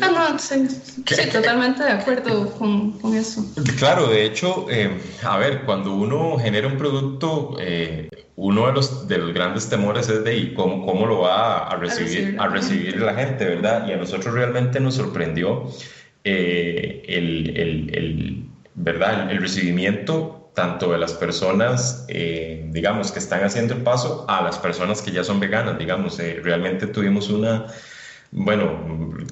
Ah, 0.01 0.31
no, 0.33 0.39
sí, 0.39 0.67
sí, 0.69 1.31
totalmente 1.33 1.83
de 1.83 1.91
acuerdo 1.91 2.51
con, 2.53 2.93
con, 3.01 3.15
eso. 3.15 3.45
Claro, 3.77 4.09
de 4.09 4.25
hecho, 4.25 4.67
eh, 4.71 4.99
a 5.23 5.37
ver, 5.37 5.63
cuando 5.63 5.95
uno 5.95 6.39
genera 6.39 6.69
un 6.69 6.79
producto, 6.79 7.57
eh, 7.59 8.09
uno 8.37 8.67
de 8.67 8.73
los, 8.73 9.09
de 9.09 9.19
los 9.19 9.35
grandes 9.35 9.69
temores 9.69 10.09
es 10.09 10.25
de 10.25 10.55
cómo, 10.55 10.87
cómo 10.87 11.07
lo 11.07 11.21
va 11.21 11.69
a 11.69 11.77
recibir, 11.77 12.09
a 12.09 12.09
recibir, 12.09 12.41
a 12.41 12.49
recibir 12.49 13.01
la 13.01 13.15
gente, 13.15 13.45
¿verdad? 13.45 13.89
Y 13.89 13.93
a 13.93 13.97
nosotros 13.97 14.33
realmente 14.33 14.81
nos 14.81 14.95
sorprendió 14.95 15.69
eh, 16.25 17.03
el, 17.09 17.57
el, 17.57 17.95
el, 17.95 18.45
¿verdad? 18.75 19.31
el 19.31 19.39
recibimiento 19.39 20.38
tanto 20.59 20.91
de 20.91 20.99
las 20.99 21.13
personas, 21.13 22.05
eh, 22.09 22.67
digamos, 22.73 23.13
que 23.13 23.21
están 23.21 23.45
haciendo 23.45 23.75
el 23.75 23.83
paso 23.83 24.25
a 24.27 24.43
las 24.43 24.59
personas 24.59 25.01
que 25.01 25.13
ya 25.13 25.23
son 25.23 25.39
veganas, 25.39 25.79
digamos, 25.79 26.19
eh, 26.19 26.41
realmente 26.43 26.89
tuvimos 26.89 27.31
una 27.31 27.67
bueno, 28.33 28.65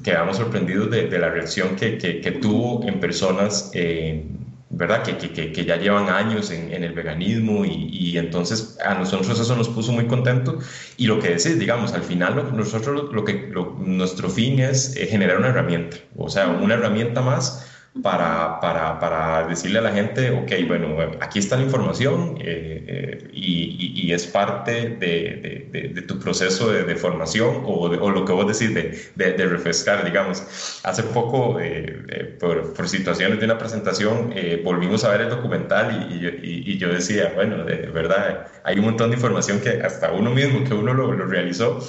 quedamos 0.05 0.37
sorprendidos 0.37 0.89
de, 0.91 1.09
de 1.09 1.19
la 1.19 1.29
reacción 1.29 1.75
que, 1.75 1.99
que, 1.99 2.21
que, 2.21 2.31
tuvo 2.31 2.87
en 2.89 3.01
personas, 3.01 3.71
eh, 3.75 4.25
¿verdad? 4.71 5.03
Que, 5.03 5.17
que, 5.53 5.65
ya 5.65 5.77
llevan 5.77 6.09
años 6.09 6.53
en, 6.53 6.73
en 6.73 6.85
el 6.85 6.93
veganismo 6.93 7.65
y, 7.65 7.89
y, 7.91 8.19
entonces 8.19 8.79
a 8.87 8.95
nosotros 8.95 9.39
eso 9.39 9.57
nos 9.57 9.69
puso 9.69 9.91
muy 9.93 10.07
contentos. 10.07 10.65
Y 10.97 11.09
lo 11.09 11.19
que 11.19 11.31
decís, 11.31 11.59
digamos, 11.59 11.93
al 11.93 12.05
final 12.05 12.57
nosotros 12.57 13.13
lo, 13.13 13.25
que, 13.25 13.49
lo, 13.51 13.77
nuestro 13.81 14.31
fin 14.31 14.61
es 14.61 14.97
eh, 14.97 15.07
generar 15.07 15.39
una 15.39 15.49
herramienta, 15.49 15.97
o 16.17 16.31
sea, 16.31 16.49
una 16.49 16.75
herramienta 16.75 17.21
más 17.21 17.76
para, 18.03 18.61
para, 18.61 18.99
para, 18.99 19.47
decirle 19.47 19.79
a 19.79 19.83
la 19.83 19.93
gente, 19.93 20.31
ok, 20.31 20.53
bueno, 20.67 20.97
aquí 21.21 21.39
está 21.39 21.57
la 21.57 21.63
información 21.63 22.37
eh, 22.41 22.85
eh, 22.87 23.29
y, 23.33 24.07
y, 24.07 24.13
es 24.13 24.27
parte 24.27 24.91
de, 24.91 25.69
de, 25.71 25.89
de 25.89 26.03
tu 26.03 26.19
proceso 26.19 26.71
de, 26.71 26.97
formación 26.97 27.63
o, 27.65 27.87
o, 27.87 28.11
lo 28.11 28.25
que 28.25 28.33
vos 28.33 28.47
decís 28.47 28.75
de, 28.75 29.47
refrescar, 29.47 30.05
digamos. 30.05 30.43
Hace 30.85 31.03
poco, 31.05 31.59
eh, 31.61 32.37
por, 32.41 32.75
por, 32.75 32.89
situaciones 32.89 33.39
de 33.39 33.45
una 33.45 33.59
presentación, 33.59 34.33
eh, 34.35 34.61
volvimos 34.65 35.05
a 35.05 35.11
ver 35.11 35.23
el 35.23 35.31
documental 35.31 36.09
y, 36.11 36.73
y, 36.73 36.79
yo 36.79 36.89
decía, 36.89 37.33
bueno, 37.35 37.65
de 37.65 37.87
verdad, 37.87 38.49
hay 38.65 38.79
un 38.79 38.87
montón 38.87 39.11
de 39.11 39.17
información 39.17 39.61
que 39.61 39.81
hasta 39.83 40.13
uno 40.13 40.31
mismo, 40.31 40.65
que 40.65 40.75
uno 40.75 40.93
lo, 40.95 41.13
lo 41.13 41.27
realizó, 41.27 41.81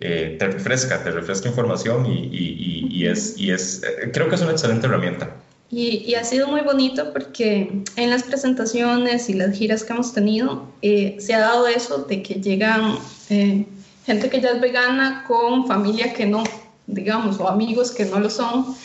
eh, 0.00 0.36
te 0.38 0.46
refresca, 0.48 1.02
te 1.04 1.10
refresca 1.10 1.48
información 1.48 2.06
y, 2.06 2.26
y, 2.26 2.88
y, 2.90 3.06
es, 3.06 3.38
y 3.38 3.50
es, 3.52 3.82
creo 4.12 4.28
que 4.28 4.34
es 4.34 4.42
una 4.42 4.52
excelente 4.52 4.86
herramienta. 4.86 5.41
Y, 5.74 6.04
y, 6.06 6.16
ha 6.16 6.24
sido 6.24 6.48
muy 6.48 6.60
bonito 6.60 7.14
porque 7.14 7.82
en 7.96 8.10
las 8.10 8.24
presentaciones 8.24 9.30
y 9.30 9.32
las 9.32 9.56
giras 9.56 9.82
que 9.82 9.94
hemos 9.94 10.12
tenido 10.12 10.68
eh, 10.82 11.16
se 11.18 11.32
ha 11.32 11.40
dado 11.40 11.66
eso 11.66 12.04
de 12.04 12.22
que 12.22 12.34
llegan 12.34 12.98
eh, 13.30 13.64
gente 14.04 14.28
que 14.28 14.42
ya 14.42 14.50
es 14.50 14.60
vegana 14.60 15.24
con 15.26 15.66
familia 15.66 16.12
que 16.12 16.26
no, 16.26 16.44
digamos, 16.86 17.40
o 17.40 17.48
amigos 17.48 17.90
que 17.90 18.04
no 18.04 18.20
lo 18.20 18.28
son 18.28 18.76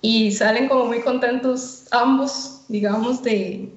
y 0.00 0.32
salen 0.32 0.68
como 0.68 0.86
muy 0.86 1.02
contentos 1.02 1.84
ambos, 1.90 2.62
digamos, 2.68 3.22
de, 3.22 3.68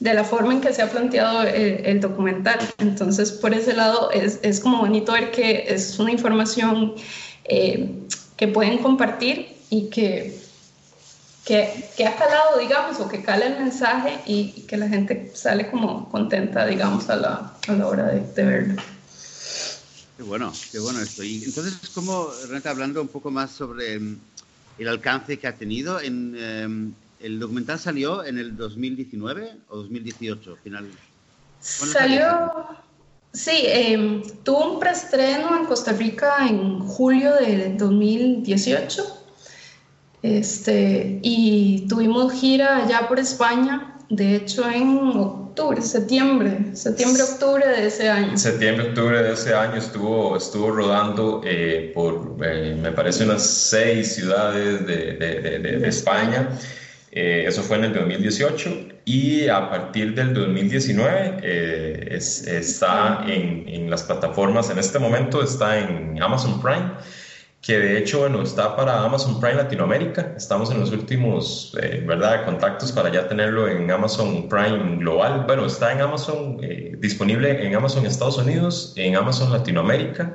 de 0.00 0.14
la 0.14 0.24
forma 0.24 0.52
en 0.52 0.60
que 0.60 0.74
se 0.74 0.82
ha 0.82 0.90
planteado 0.90 1.42
el, 1.42 2.00
documental. 2.00 2.58
Entonces, 2.78 3.32
por 3.32 3.54
ese 3.54 3.72
lado, 3.72 4.10
es, 4.10 4.38
es, 4.42 4.60
como 4.60 4.78
bonito 4.78 5.12
ver 5.12 5.30
que 5.30 5.64
es 5.68 5.98
una 5.98 6.12
información 6.12 6.94
eh, 7.44 7.90
que 8.36 8.46
pueden 8.46 8.78
compartir 8.78 9.56
y 9.70 9.88
que, 9.88 10.47
que, 11.48 11.88
que, 11.96 12.06
ha 12.06 12.14
calado, 12.14 12.58
digamos, 12.58 13.00
o 13.00 13.08
que 13.08 13.22
cala 13.22 13.46
el 13.46 13.58
mensaje 13.58 14.20
y, 14.26 14.66
que 14.68 14.76
la 14.76 14.86
gente 14.86 15.32
sale 15.34 15.70
como 15.70 16.06
contenta, 16.10 16.66
digamos, 16.66 17.08
a 17.08 17.16
la, 17.16 17.54
a 17.66 17.72
la 17.72 17.86
hora 17.86 18.06
de, 18.08 18.20
de 18.20 18.44
verlo. 18.44 18.82
Qué 20.18 20.24
bueno, 20.24 20.52
qué 20.70 20.78
bueno 20.78 21.00
esto. 21.00 21.22
Y 21.22 21.44
entonces, 21.44 21.88
como 21.94 22.28
Renata, 22.48 22.68
hablando 22.68 23.00
un 23.00 23.08
poco 23.08 23.30
más 23.30 23.50
sobre 23.50 23.98
mm, 23.98 24.18
el 24.78 24.88
alcance 24.88 25.38
que 25.38 25.46
ha 25.46 25.56
tenido, 25.56 25.98
en, 26.02 26.36
em, 26.38 26.92
el 27.18 27.40
documental 27.40 27.78
salió 27.78 28.26
en 28.26 28.36
el 28.36 28.54
2019 28.54 29.52
o 29.70 29.78
2018, 29.78 30.54
final. 30.62 30.86
Salió, 31.60 32.66
sí, 33.32 33.62
em, 33.64 34.22
tuvo 34.44 34.74
un 34.74 34.80
preestreno 34.80 35.56
en 35.56 35.64
Costa 35.64 35.94
Rica 35.94 36.46
en 36.46 36.78
julio 36.80 37.36
de 37.36 37.74
2018. 37.78 39.17
Este, 40.22 41.20
y 41.22 41.86
tuvimos 41.88 42.32
gira 42.32 42.84
allá 42.84 43.06
por 43.08 43.20
España, 43.20 43.96
de 44.08 44.36
hecho 44.36 44.68
en 44.68 44.98
octubre, 44.98 45.80
septiembre, 45.80 46.74
septiembre, 46.74 47.22
octubre 47.22 47.66
de 47.66 47.86
ese 47.86 48.08
año. 48.08 48.36
Septiembre, 48.36 48.88
octubre 48.88 49.22
de 49.22 49.32
ese 49.32 49.54
año 49.54 49.76
estuvo, 49.76 50.36
estuvo 50.36 50.70
rodando 50.70 51.42
eh, 51.44 51.92
por, 51.94 52.36
eh, 52.42 52.76
me 52.80 52.90
parece, 52.92 53.24
unas 53.24 53.46
seis 53.46 54.14
ciudades 54.14 54.86
de, 54.86 55.14
de, 55.14 55.58
de, 55.58 55.88
España. 55.88 56.48
Eh, 57.10 57.44
eso 57.46 57.62
fue 57.62 57.78
en 57.78 57.84
el 57.84 57.94
2018 57.94 58.88
y 59.04 59.48
a 59.48 59.70
partir 59.70 60.14
del 60.14 60.34
2019 60.34 61.38
eh, 61.42 62.08
está 62.10 63.24
en, 63.26 63.68
en, 63.68 63.88
las 63.88 64.02
plataformas, 64.02 64.68
en 64.70 64.78
este 64.78 64.98
momento 64.98 65.42
está 65.42 65.78
en 65.78 66.22
Amazon 66.22 66.60
Prime, 66.60 66.92
que 67.60 67.78
de 67.78 67.98
hecho 67.98 68.20
bueno, 68.20 68.42
está 68.42 68.76
para 68.76 69.04
Amazon 69.04 69.40
Prime 69.40 69.56
Latinoamérica. 69.56 70.34
Estamos 70.36 70.70
en 70.70 70.80
los 70.80 70.92
últimos 70.92 71.76
eh, 71.82 72.02
¿verdad? 72.06 72.44
contactos 72.44 72.92
para 72.92 73.12
ya 73.12 73.28
tenerlo 73.28 73.68
en 73.68 73.90
Amazon 73.90 74.48
Prime 74.48 74.96
Global. 74.98 75.44
Bueno, 75.46 75.66
está 75.66 75.92
en 75.92 76.00
Amazon, 76.00 76.60
disponible 76.98 77.66
en 77.66 77.74
Amazon 77.74 78.06
Estados 78.06 78.38
Unidos, 78.38 78.92
en 78.96 79.16
Amazon 79.16 79.52
Latinoamérica 79.52 80.34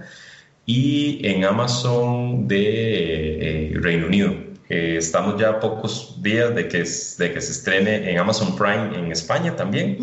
y 0.66 1.26
en 1.28 1.46
Amazon 1.46 2.48
de 2.48 3.74
Reino 3.82 4.08
Unido 4.08 4.54
estamos 4.74 5.40
ya 5.40 5.50
a 5.50 5.60
pocos 5.60 6.22
días 6.22 6.54
de 6.56 6.68
que, 6.68 6.80
de 6.80 7.34
que 7.34 7.42
se 7.42 7.52
estrene 7.52 8.10
en 8.10 8.18
Amazon 8.18 8.56
Prime 8.56 8.98
en 8.98 9.12
España 9.12 9.56
también, 9.56 9.98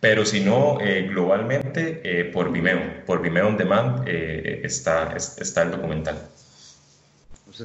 pero 0.00 0.24
si 0.24 0.40
no, 0.40 0.78
eh, 0.80 1.08
globalmente 1.08 2.00
eh, 2.04 2.24
por 2.24 2.52
Vimeo, 2.52 3.04
por 3.06 3.22
Vimeo 3.22 3.48
On 3.48 3.56
Demand 3.56 4.04
eh, 4.06 4.60
está, 4.64 5.14
está 5.16 5.62
el 5.62 5.70
documental. 5.70 6.16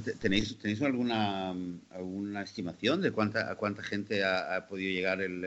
¿Tenéis, 0.01 0.57
¿Tenéis 0.57 0.81
alguna, 0.81 1.55
alguna 1.91 2.41
estimación 2.43 3.01
de 3.01 3.11
cuánta, 3.11 3.51
a 3.51 3.55
cuánta 3.55 3.83
gente 3.83 4.23
ha, 4.23 4.65
podido 4.67 4.91
llegar 4.91 5.21
el, 5.21 5.43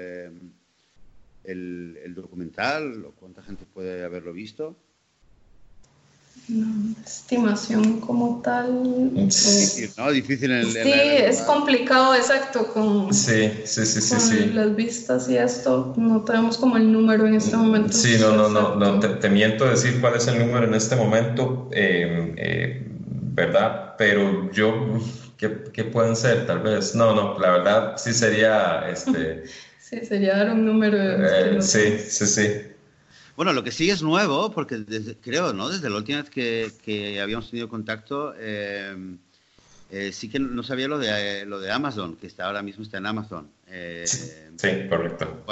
el, 1.44 1.98
el 2.04 2.14
documental 2.14 3.04
o 3.04 3.12
cuánta 3.12 3.42
gente 3.42 3.64
puede 3.72 4.04
haberlo 4.04 4.32
visto? 4.32 4.76
No, 6.48 6.94
estimación 7.04 8.00
como 8.00 8.40
tal. 8.42 9.12
Difícil, 9.14 9.90
¿no? 9.98 10.10
Difícil 10.10 10.50
en 10.50 10.58
el. 10.60 10.72
Sí, 10.72 10.92
es 10.92 11.42
complicado, 11.42 12.14
exacto. 12.14 12.72
Con, 12.72 13.12
sí, 13.12 13.52
sí, 13.64 13.84
sí, 13.84 14.00
sí, 14.00 14.50
Las 14.54 14.74
vistas 14.74 15.28
y 15.28 15.36
esto, 15.36 15.92
no 15.98 16.22
tenemos 16.22 16.56
como 16.56 16.78
el 16.78 16.90
número 16.90 17.26
en 17.26 17.34
este 17.34 17.54
momento. 17.54 17.92
Sí, 17.92 18.16
no, 18.18 18.34
no, 18.34 18.48
no, 18.48 18.76
no 18.76 18.98
te, 18.98 19.28
miento 19.28 19.66
decir 19.66 20.00
cuál 20.00 20.16
es 20.16 20.26
el 20.26 20.38
número 20.38 20.66
en 20.66 20.74
este 20.74 20.96
momento, 20.96 21.68
em, 21.72 22.34
eh, 22.38 22.87
¿verdad? 23.38 23.94
Pero 23.96 24.50
yo, 24.52 25.00
¿qué, 25.36 25.64
¿qué, 25.72 25.84
pueden 25.84 26.16
ser? 26.16 26.46
Tal 26.46 26.60
vez. 26.60 26.94
No, 26.94 27.14
no, 27.14 27.38
la 27.38 27.50
verdad 27.50 27.96
sí 27.96 28.12
sería. 28.12 28.88
Este, 28.90 29.44
sí, 29.78 30.04
sería 30.04 30.36
dar 30.36 30.50
un 30.50 30.66
número. 30.66 30.98
Eh, 30.98 31.62
sí, 31.62 31.98
sí, 31.98 32.26
sí. 32.26 32.48
Bueno, 33.36 33.52
lo 33.52 33.62
que 33.62 33.70
sí 33.70 33.88
es 33.88 34.02
nuevo, 34.02 34.50
porque 34.50 34.84
creo, 35.22 35.52
¿no? 35.52 35.68
Desde 35.68 35.88
la 35.88 35.96
última 35.96 36.22
vez 36.22 36.30
que, 36.30 37.20
habíamos 37.22 37.48
tenido 37.48 37.68
contacto, 37.68 38.34
eh, 38.36 38.96
eh, 39.90 40.10
sí 40.12 40.28
que 40.28 40.40
no 40.40 40.64
sabía 40.64 40.88
lo 40.88 40.98
de, 40.98 41.46
lo 41.46 41.60
de 41.60 41.70
Amazon, 41.70 42.16
que 42.16 42.26
está 42.26 42.46
ahora 42.46 42.62
mismo 42.62 42.82
está 42.82 42.98
en 42.98 43.06
Amazon. 43.06 43.48
Eh, 43.68 44.04
sí, 44.06 44.68
correcto. 44.88 45.44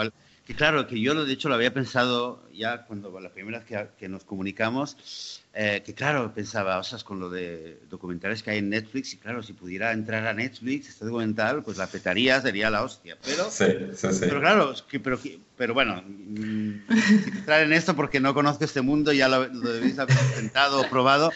que 0.44 0.54
claro, 0.56 0.88
que 0.88 1.00
yo 1.00 1.24
de 1.24 1.32
hecho 1.32 1.48
lo 1.48 1.54
había 1.54 1.72
pensado 1.72 2.42
ya 2.52 2.86
cuando 2.86 3.20
la 3.20 3.30
primera 3.30 3.60
vez 3.60 3.68
que, 3.68 3.86
que 3.96 4.08
nos 4.08 4.24
comunicamos, 4.24 5.44
eh, 5.58 5.82
que 5.82 5.94
claro, 5.94 6.34
pensaba, 6.34 6.78
o 6.78 6.82
sea, 6.82 6.98
con 6.98 7.18
lo 7.18 7.30
de 7.30 7.80
documentales 7.88 8.42
que 8.42 8.50
hay 8.50 8.58
en 8.58 8.68
Netflix, 8.68 9.14
y 9.14 9.16
claro, 9.16 9.42
si 9.42 9.54
pudiera 9.54 9.90
entrar 9.92 10.26
a 10.26 10.34
Netflix 10.34 10.90
este 10.90 11.06
documental, 11.06 11.62
pues 11.62 11.78
la 11.78 11.86
petaría, 11.86 12.38
sería 12.42 12.68
la 12.68 12.82
hostia. 12.82 13.16
Pero, 13.24 13.50
sí, 13.50 13.64
sí, 13.94 14.12
sí. 14.12 14.18
pero 14.20 14.40
claro, 14.40 14.74
pero, 15.02 15.18
pero 15.56 15.72
bueno, 15.72 16.02
mm, 16.06 16.72
entrar 17.38 17.62
en 17.62 17.72
esto 17.72 17.96
porque 17.96 18.20
no 18.20 18.34
conozco 18.34 18.66
este 18.66 18.82
mundo, 18.82 19.14
ya 19.14 19.28
lo, 19.28 19.48
lo 19.48 19.72
debéis 19.72 19.98
haber 19.98 20.14
intentado 20.28 20.82
o 20.82 20.90
probado. 20.90 21.32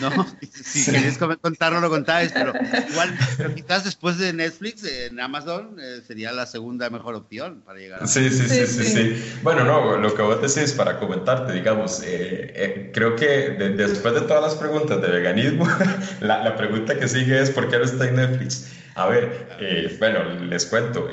No, 0.00 0.26
si 0.64 0.90
queréis 0.90 1.18
contarlo, 1.18 1.80
lo 1.80 1.90
contáis, 1.90 2.32
pero 2.32 2.52
igual, 2.88 3.14
pero 3.36 3.54
quizás 3.54 3.84
después 3.84 4.18
de 4.18 4.32
Netflix, 4.32 4.84
en 4.84 5.20
Amazon 5.20 5.76
eh, 5.80 6.00
sería 6.06 6.32
la 6.32 6.46
segunda 6.46 6.88
mejor 6.90 7.14
opción 7.14 7.62
para 7.64 7.78
llegar 7.78 8.02
a... 8.02 8.06
Sí, 8.06 8.30
sí, 8.30 8.48
sí, 8.48 8.66
sí, 8.66 8.84
sí. 8.84 9.38
Bueno, 9.42 9.64
no, 9.64 9.96
lo 9.96 10.14
que 10.14 10.22
vos 10.22 10.40
decís 10.40 10.72
para 10.72 10.98
comentarte, 10.98 11.52
digamos, 11.52 12.00
eh, 12.00 12.52
eh, 12.54 12.90
creo 12.94 13.16
que 13.16 13.50
después 13.76 14.14
de 14.14 14.22
todas 14.22 14.42
las 14.42 14.54
preguntas 14.54 15.00
de 15.00 15.08
veganismo, 15.08 15.66
la, 16.20 16.42
la, 16.42 16.56
pregunta 16.56 16.98
que 16.98 17.08
sigue 17.08 17.40
es 17.40 17.50
¿por 17.50 17.68
qué 17.68 17.78
no 17.78 17.84
está 17.84 18.08
en 18.08 18.16
Netflix? 18.16 18.68
A 18.94 19.06
ver, 19.08 19.96
bueno, 19.98 20.44
les 20.44 20.66
cuento, 20.66 21.08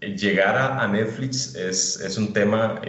llegar 0.00 0.56
a, 0.56 0.86
Netflix 0.88 1.54
es, 1.54 2.00
es 2.00 2.18
un 2.18 2.32
tema 2.32 2.80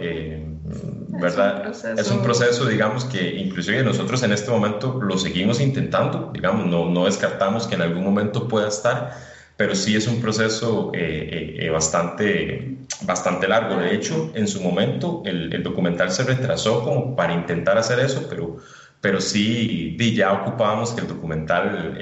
¿verdad? 1.20 1.72
Es 1.98 2.10
un, 2.10 2.22
proceso, 2.22 2.66
digamos, 2.66 3.04
que 3.04 3.36
inclusive 3.36 3.82
nosotros 3.82 4.22
en 4.22 4.32
este 4.32 4.50
momento 4.50 5.00
lo 5.00 5.16
seguimos 5.18 5.60
intentando, 5.60 6.30
digamos, 6.32 6.66
no, 6.66 6.90
no 6.90 7.06
descartamos 7.06 7.66
que 7.66 7.74
en 7.74 7.82
algún 7.82 8.04
momento 8.04 8.48
pueda 8.48 8.68
estar, 8.68 9.16
pero 9.56 9.74
sí 9.74 9.96
es 9.96 10.06
un 10.06 10.20
proceso 10.20 10.90
eh, 10.94 10.98
eh, 11.00 11.66
eh, 11.66 11.70
bastante, 11.70 12.76
bastante 13.02 13.48
largo. 13.48 13.76
De 13.80 13.94
hecho, 13.94 14.30
en 14.34 14.48
su 14.48 14.60
momento 14.60 15.22
el, 15.24 15.52
el, 15.52 15.62
documental 15.62 16.10
se 16.10 16.24
retrasó 16.24 16.82
como 16.82 17.16
para 17.16 17.32
intentar 17.32 17.78
hacer 17.78 17.98
eso, 18.00 18.26
pero, 18.28 18.58
pero 19.00 19.20
sí 19.20 19.96
ya 20.14 20.32
ocupábamos 20.32 20.92
que 20.92 21.02
el 21.02 21.08
documental, 21.08 21.96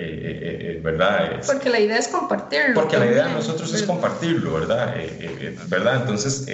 ¿verdad? 0.82 1.40
porque 1.46 1.70
la 1.70 1.80
idea 1.80 1.98
es 1.98 2.08
compartirlo. 2.08 2.74
Porque 2.74 2.96
la 2.96 3.06
idea 3.06 3.26
de 3.26 3.34
nosotros 3.34 3.74
es 3.74 3.82
compartirlo, 3.82 4.54
¿verdad? 4.54 4.94
¿verdad? 5.68 5.96
Entonces 6.02 6.46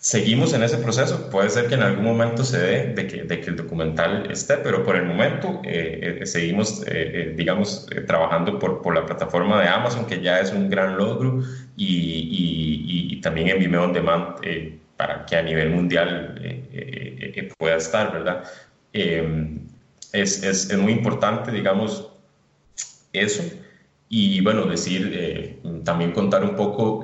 seguimos 0.00 0.54
en 0.54 0.62
ese 0.62 0.78
proceso. 0.78 1.30
Puede 1.30 1.50
ser 1.50 1.68
que 1.68 1.74
en 1.74 1.82
algún 1.82 2.04
momento 2.04 2.42
se 2.42 2.58
dé 2.58 2.94
de 2.94 3.06
que, 3.06 3.22
de 3.22 3.40
que 3.40 3.50
el 3.50 3.56
documental 3.56 4.30
esté, 4.30 4.56
pero 4.56 4.82
por 4.82 4.96
el 4.96 5.04
momento 5.04 5.60
eh, 5.64 6.18
eh, 6.22 6.26
seguimos, 6.26 6.82
eh, 6.86 7.34
digamos, 7.36 7.86
trabajando 8.06 8.58
por, 8.58 8.82
por, 8.82 8.94
la 8.94 9.06
plataforma 9.06 9.60
de 9.60 9.68
Amazon, 9.68 10.06
que 10.06 10.20
ya 10.20 10.40
es 10.40 10.52
un 10.52 10.70
gran 10.70 10.96
logro, 10.96 11.42
y, 11.76 13.08
y, 13.12 13.20
también 13.20 13.48
en 13.48 13.58
Vimeo 13.58 13.84
On 13.84 13.92
Demand 13.92 14.36
para 14.96 15.26
que 15.26 15.36
a 15.36 15.42
nivel 15.42 15.70
mundial 15.70 16.40
pueda 17.58 17.76
estar, 17.76 18.12
¿verdad? 18.12 18.44
Es, 18.92 20.42
es, 20.42 20.70
es, 20.70 20.78
muy 20.78 20.92
importante, 20.92 21.52
digamos, 21.52 22.08
eso. 23.12 23.42
Y 24.08 24.40
bueno, 24.40 24.66
decir, 24.66 25.60
también 25.84 26.12
contar 26.12 26.44
un 26.44 26.56
poco, 26.56 27.02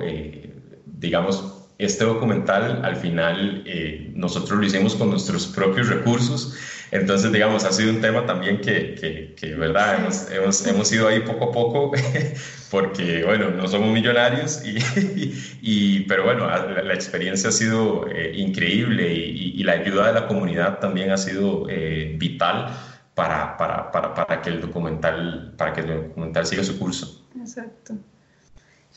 digamos, 0.85 1.57
este 1.77 2.05
documental 2.05 2.83
al 2.83 2.95
final 2.95 3.63
eh, 3.65 4.11
nosotros 4.15 4.59
lo 4.59 4.65
hicimos 4.65 4.95
con 4.95 5.11
nuestros 5.11 5.45
propios 5.47 5.89
recursos, 5.89 6.55
entonces 6.91 7.31
digamos, 7.31 7.63
ha 7.65 7.71
sido 7.71 7.91
un 7.91 8.01
tema 8.01 8.25
también 8.25 8.61
que, 8.61 9.35
que, 9.35 9.55
¿verdad? 9.55 9.99
Hemos, 9.99 10.31
hemos, 10.31 10.65
hemos, 10.65 10.91
ido 10.91 11.07
ahí 11.07 11.21
poco 11.21 11.45
a 11.45 11.51
poco, 11.51 11.91
porque 12.71 13.23
bueno, 13.23 13.51
no 13.51 13.67
somos 13.67 13.91
millonarios, 13.93 14.61
y, 14.65 14.77
y 15.61 15.99
pero 16.01 16.23
bueno, 16.23 16.47
la, 16.47 16.93
experiencia 16.93 17.49
ha 17.49 17.51
sido 17.51 18.07
eh, 18.09 18.33
increíble 18.35 19.13
y, 19.13 19.63
la 19.63 19.73
ayuda 19.73 20.07
de 20.07 20.13
la 20.13 20.27
comunidad 20.27 20.79
también 20.79 21.11
ha 21.11 21.17
sido 21.17 21.67
eh, 21.69 22.15
vital. 22.17 22.75
Para, 23.13 23.57
para, 23.57 23.91
para, 23.91 24.13
para, 24.13 24.41
que 24.43 24.51
el 24.51 24.61
documental 24.61 25.55
para 25.57 25.73
que 25.73 25.81
el 25.81 25.87
documental 25.87 26.45
siga 26.45 26.63
su 26.63 26.77
curso. 26.77 27.27
Exacto. 27.35 27.95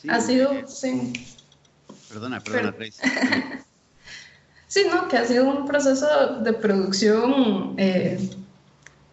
ha 0.07 0.21
sido, 0.21 0.67
sí 0.67 1.11
Perdona, 2.11 2.41
perdona, 2.41 2.73
Tracy. 2.73 3.01
Sí, 4.71 4.85
no, 4.89 5.09
que 5.09 5.17
ha 5.17 5.25
sido 5.25 5.49
un 5.49 5.65
proceso 5.65 6.07
de 6.41 6.53
producción 6.53 7.75
eh, 7.77 8.17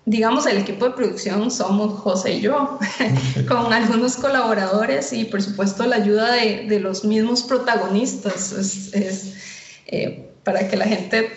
digamos, 0.09 0.47
el 0.47 0.59
equipo 0.59 0.87
de 0.87 0.93
producción 0.93 1.51
somos 1.51 1.99
José 2.01 2.35
y 2.35 2.41
yo, 2.41 2.79
con 3.49 3.73
algunos 3.73 4.17
colaboradores 4.17 5.13
y 5.13 5.25
por 5.25 5.43
supuesto 5.43 5.85
la 5.85 5.97
ayuda 5.97 6.33
de, 6.33 6.81
los 6.81 7.05
mismos 7.05 7.43
protagonistas. 7.43 8.53
Es, 8.53 9.35
eh, 9.87 10.31
para 10.45 10.67
que 10.67 10.77
la 10.79 10.87
gente 10.87 11.31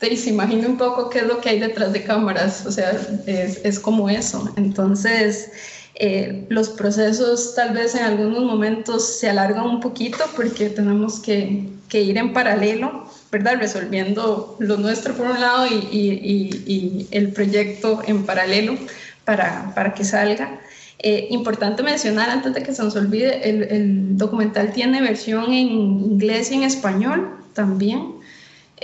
se 0.00 0.28
imagine 0.28 0.66
un 0.66 0.76
poco 0.76 1.08
qué 1.08 1.20
es 1.20 1.26
lo 1.26 1.40
que 1.40 1.48
hay 1.48 1.60
detrás 1.60 1.94
de 1.94 2.04
cámaras, 2.04 2.66
o 2.66 2.72
sea, 2.72 2.90
es, 3.26 3.60
es 3.64 3.80
como 3.80 4.10
eso. 4.10 4.52
Entonces, 4.56 5.50
eh, 5.96 6.46
los 6.48 6.70
procesos 6.70 7.54
tal 7.54 7.72
vez 7.72 7.94
en 7.94 8.02
algunos 8.02 8.42
momentos 8.42 9.16
se 9.16 9.30
alargan 9.30 9.64
un 9.64 9.80
poquito 9.80 10.24
porque 10.34 10.68
tenemos 10.68 11.20
que, 11.20 11.68
que 11.88 12.02
ir 12.02 12.18
en 12.18 12.32
paralelo, 12.32 13.08
¿verdad? 13.30 13.58
Resolviendo 13.60 14.56
lo 14.58 14.76
nuestro 14.76 15.14
por 15.14 15.26
un 15.26 15.40
lado 15.40 15.66
y, 15.66 15.76
y, 15.92 17.06
el 17.12 17.32
proyecto 17.32 18.02
en 18.06 18.26
paralelo 18.26 18.76
para, 19.24 19.72
para 19.74 19.94
que 19.94 20.04
salga. 20.04 20.60
Eh, 20.98 21.28
importante 21.30 21.82
mencionar 21.84 22.28
antes 22.28 22.54
de 22.54 22.62
que 22.62 22.74
se 22.74 22.82
nos 22.82 22.96
olvide, 22.96 23.48
el, 23.48 23.62
el 23.64 24.18
documental 24.18 24.72
tiene 24.72 25.00
versión 25.00 25.52
en 25.52 25.68
inglés 25.68 26.50
y 26.50 26.54
en 26.54 26.62
español 26.64 27.36
también. 27.52 28.14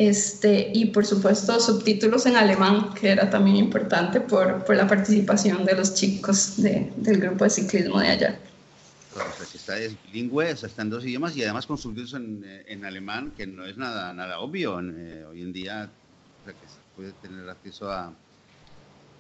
Este, 0.01 0.71
y 0.73 0.87
por 0.87 1.05
supuesto 1.05 1.61
subtítulos 1.61 2.25
en 2.25 2.35
alemán, 2.35 2.95
que 2.95 3.11
era 3.11 3.29
también 3.29 3.57
importante 3.57 4.19
por, 4.23 4.65
por 4.65 4.75
la 4.75 4.89
participación 4.89 5.67
de 5.67 5.75
los 5.75 5.93
chicos 5.93 6.57
de, 6.57 6.91
del 6.97 7.21
grupo 7.21 7.45
de 7.45 7.51
ciclismo 7.51 8.01
de 8.01 8.09
allá. 8.09 8.41
O 9.13 9.37
sea, 9.37 9.45
si 9.45 9.59
está 9.59 9.79
es 9.79 9.95
bilingüe, 10.07 10.55
o 10.55 10.57
sea, 10.57 10.71
está 10.71 10.81
en 10.81 10.89
dos 10.89 11.05
idiomas 11.05 11.37
y 11.37 11.43
además 11.43 11.67
con 11.67 11.77
subtítulos 11.77 12.15
en, 12.15 12.43
en 12.67 12.87
alemán, 12.87 13.35
que 13.37 13.47
no 13.47 13.67
es 13.67 13.77
nada, 13.77 14.15
nada 14.15 14.41
obvio. 14.41 14.81
Eh, 14.81 15.27
hoy 15.29 15.43
en 15.43 15.53
día 15.53 15.91
o 16.41 16.45
sea, 16.47 16.55
que 16.55 16.67
se 16.67 16.79
puede 16.97 17.13
tener 17.21 17.47
acceso 17.51 17.93
a 17.93 18.11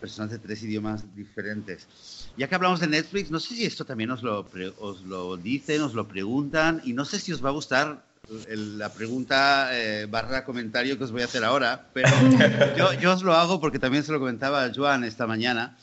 personas 0.01 0.31
de 0.31 0.39
tres 0.39 0.63
idiomas 0.63 1.05
diferentes. 1.15 2.31
Ya 2.39 2.49
que 2.49 2.55
hablamos 2.55 2.81
de 2.81 2.87
Netflix, 2.87 3.31
no 3.31 3.39
sé 3.39 3.55
si 3.55 3.67
esto 3.67 3.85
también 3.85 4.13
os 4.13 4.23
lo, 4.23 4.49
os 4.79 5.03
lo 5.03 5.37
dicen, 5.37 5.83
os 5.83 5.93
lo 5.93 6.09
preguntan, 6.09 6.81
y 6.85 6.95
no 6.95 7.05
sé 7.05 7.19
si 7.19 7.35
os 7.35 7.45
va 7.45 7.51
a 7.51 7.53
gustar 7.53 8.10
la 8.47 8.93
pregunta 8.93 9.71
eh, 9.73 10.07
barra 10.07 10.45
comentario 10.45 10.97
que 10.97 11.05
os 11.05 11.13
voy 11.13 11.23
a 11.23 11.25
hacer 11.25 11.45
ahora, 11.45 11.91
pero 11.93 12.09
yo, 12.77 12.93
yo, 12.95 13.13
os 13.13 13.23
lo 13.23 13.35
hago 13.35 13.61
porque 13.61 13.79
también 13.79 14.05
se 14.05 14.13
lo 14.13 14.21
comentaba 14.21 14.65
a 14.65 14.73
Joan 14.75 15.05
esta 15.05 15.27
mañana, 15.27 15.77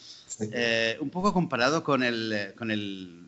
eh, 0.53 0.97
un 1.01 1.09
poco 1.09 1.33
comparado 1.33 1.83
con 1.83 2.03
el, 2.03 2.53
con 2.57 2.71
el, 2.71 3.23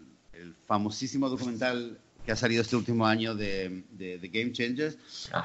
famosísimo 0.66 1.30
documental 1.30 1.98
que 2.24 2.32
ha 2.32 2.36
salido 2.36 2.62
este 2.62 2.76
último 2.76 3.08
año 3.08 3.34
de, 3.34 3.84
de, 3.92 4.30
Game 4.32 4.52
Changers, 4.52 4.98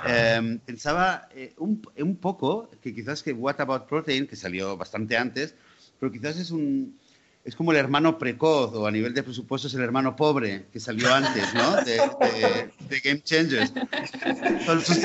eh, 0.06 0.58
pensaba 0.66 1.28
un, 1.56 1.80
un 1.96 2.16
poco 2.16 2.70
que 2.82 2.94
quizás 2.94 3.22
que 3.22 3.32
What 3.32 3.60
About 3.60 3.86
Protein, 3.88 4.26
que 4.26 4.36
salió 4.36 4.76
bastante 4.76 5.16
antes, 5.16 5.54
pero 5.98 6.12
quizás 6.12 6.36
es 6.38 6.50
un, 6.50 6.98
es 7.44 7.54
como 7.54 7.72
el 7.72 7.78
hermano 7.78 8.18
precoz 8.18 8.72
o 8.74 8.86
a 8.86 8.90
nivel 8.90 9.12
de 9.12 9.22
presupuesto 9.22 9.68
es 9.68 9.74
el 9.74 9.82
hermano 9.82 10.16
pobre 10.16 10.66
que 10.72 10.80
salió 10.80 11.12
antes, 11.12 11.52
¿no? 11.52 11.76
De, 11.84 13.00
Game 13.04 13.20
Changers. 13.22 13.72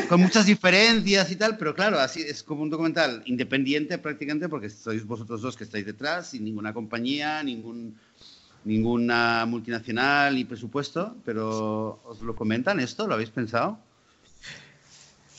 Con, 0.08 0.21
muchas 0.21 0.45
diferencias 0.45 1.30
y 1.32 1.36
tal, 1.36 1.58
pero 1.58 1.75
claro, 1.75 1.99
así 1.99 2.21
es 2.21 2.41
como 2.43 2.63
un 2.63 2.69
documental 2.69 3.23
independiente 3.25 3.97
prácticamente 3.97 4.47
porque 4.47 4.69
sois 4.69 5.06
vosotros 5.06 5.41
dos 5.41 5.58
que 5.58 5.65
estáis 5.65 5.86
detrás, 5.86 6.30
sin 6.30 6.45
ninguna 6.45 6.73
compañía, 6.73 7.43
ningún, 7.43 7.97
ninguna 8.63 9.45
multinacional 9.45 10.38
y 10.38 10.45
presupuesto, 10.45 11.17
pero 11.25 11.99
¿os 12.06 12.21
lo 12.21 12.36
comentan 12.36 12.80
esto? 12.80 13.06
¿Lo 13.06 13.15
habéis 13.15 13.32
pensado? 13.32 13.80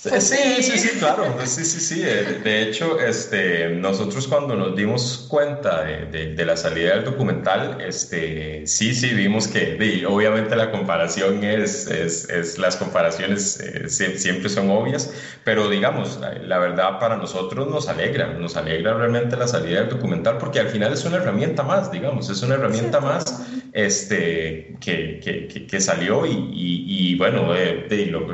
Sí, 0.03 0.37
sí, 0.63 0.79
sí, 0.79 0.99
claro. 0.99 1.37
Sí, 1.45 1.65
sí, 1.65 1.81
sí. 1.81 2.01
De 2.01 2.63
hecho, 2.63 2.99
este, 3.01 3.69
nosotros 3.69 4.27
cuando 4.29 4.55
nos 4.55 4.75
dimos 4.75 5.27
cuenta 5.29 5.85
de, 5.85 6.35
de, 6.35 6.45
la 6.47 6.57
salida 6.57 6.95
del 6.95 7.05
documental, 7.05 7.79
este, 7.83 8.67
sí, 8.67 8.95
sí, 8.95 9.13
vimos 9.13 9.47
que 9.47 10.07
obviamente 10.09 10.57
la 10.57 10.71
comparación 10.71 11.45
es, 11.45 11.87
es, 11.87 12.29
es 12.31 12.57
las 12.59 12.77
comparaciones 12.77 13.61
eh, 13.61 13.89
siempre 13.91 14.49
son 14.49 14.71
obvias, 14.71 15.13
pero 15.45 15.69
digamos, 15.69 16.19
la 16.19 16.59
verdad 16.59 16.99
para 16.99 17.17
nosotros 17.17 17.69
nos 17.69 17.89
alegra, 17.89 18.29
nos 18.29 18.57
alegra 18.57 18.95
realmente 18.95 19.37
la 19.37 19.49
salida 19.49 19.81
del 19.81 19.91
documental 19.91 20.39
porque 20.39 20.61
al 20.61 20.69
final 20.69 20.95
es 20.95 21.05
una 21.05 21.17
herramienta 21.17 21.63
más, 21.63 21.93
digamos, 21.93 22.31
es 22.31 22.43
una 22.43 22.55
herramienta 22.55 23.01
más 23.01 23.43
este, 23.73 24.77
que, 24.81 25.21
que, 25.23 25.67
que 25.67 25.81
salió 25.81 26.25
y, 26.25 26.49
y, 26.53 27.19
bueno, 27.19 27.55
eh, 27.55 27.87
de, 27.89 28.07
lo, 28.07 28.27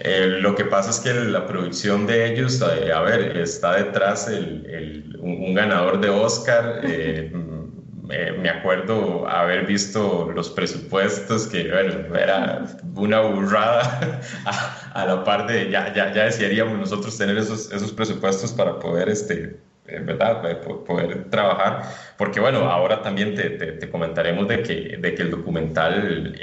eh, 0.00 0.38
lo 0.40 0.54
que 0.54 0.64
pasa 0.64 0.90
es 0.90 1.00
que 1.00 1.12
la 1.12 1.46
producción 1.46 2.06
de 2.06 2.32
ellos, 2.32 2.62
eh, 2.62 2.92
a 2.92 3.00
ver, 3.00 3.36
está 3.36 3.76
detrás 3.76 4.28
el, 4.28 5.16
un, 5.20 5.54
ganador 5.54 6.00
de 6.00 6.08
Oscar. 6.08 6.80
Eh, 6.84 7.32
me 8.40 8.48
acuerdo 8.48 9.28
haber 9.28 9.66
visto 9.66 10.30
los 10.34 10.48
presupuestos, 10.50 11.46
que 11.46 11.70
bueno, 11.70 12.16
era 12.16 12.64
una 12.94 13.20
burrada 13.20 14.20
a, 14.94 15.04
la 15.04 15.24
par 15.24 15.46
de, 15.46 15.70
ya, 15.70 15.92
ya, 15.92 16.14
ya, 16.14 16.24
desearíamos 16.24 16.78
nosotros 16.78 17.18
tener 17.18 17.36
esos, 17.36 17.70
esos 17.70 17.92
presupuestos 17.92 18.52
para 18.52 18.78
poder, 18.78 19.10
este, 19.10 19.58
¿verdad? 19.84 20.40
poder 20.86 21.28
trabajar, 21.28 21.82
porque 22.16 22.40
bueno, 22.40 22.70
ahora 22.70 23.02
también 23.02 23.34
te, 23.34 23.50
te, 23.50 23.90
comentaremos 23.90 24.48
de 24.48 24.62
que, 24.62 24.96
de 24.98 25.14
que 25.14 25.22
el 25.22 25.30
documental... 25.30 26.34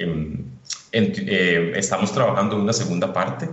Em, 0.91 1.11
eh, 1.27 1.73
estamos 1.75 2.13
trabajando 2.13 2.55
en 2.55 2.61
una 2.61 2.73
segunda 2.73 3.11
parte 3.11 3.49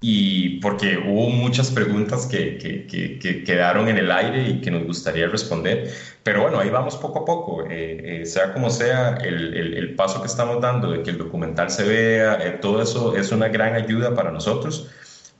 y 0.00 0.60
porque 0.60 0.98
hubo 0.98 1.30
muchas 1.30 1.70
preguntas 1.70 2.26
que, 2.26 2.58
que, 2.58 2.86
que, 3.18 3.44
quedaron 3.44 3.88
en 3.88 3.96
el 3.96 4.10
aire 4.10 4.48
y 4.48 4.60
que 4.60 4.70
nos 4.72 4.84
gustaría 4.84 5.28
responder. 5.28 5.90
Pero 6.24 6.42
bueno, 6.42 6.58
ahí 6.58 6.70
vamos 6.70 6.96
poco 6.96 7.20
a 7.20 7.24
poco. 7.24 7.62
Eh, 7.70 8.22
eh, 8.22 8.26
sea 8.26 8.52
como 8.52 8.70
sea, 8.70 9.16
el, 9.18 9.54
el, 9.54 9.94
paso 9.94 10.20
que 10.20 10.26
estamos 10.26 10.60
dando 10.60 10.90
de 10.90 11.02
que 11.02 11.10
el 11.10 11.18
documental 11.18 11.70
se 11.70 11.84
vea, 11.84 12.60
todo 12.60 12.82
eso 12.82 13.16
es 13.16 13.30
una 13.32 13.48
gran 13.48 13.74
ayuda 13.74 14.14
para 14.14 14.30
nosotros 14.32 14.90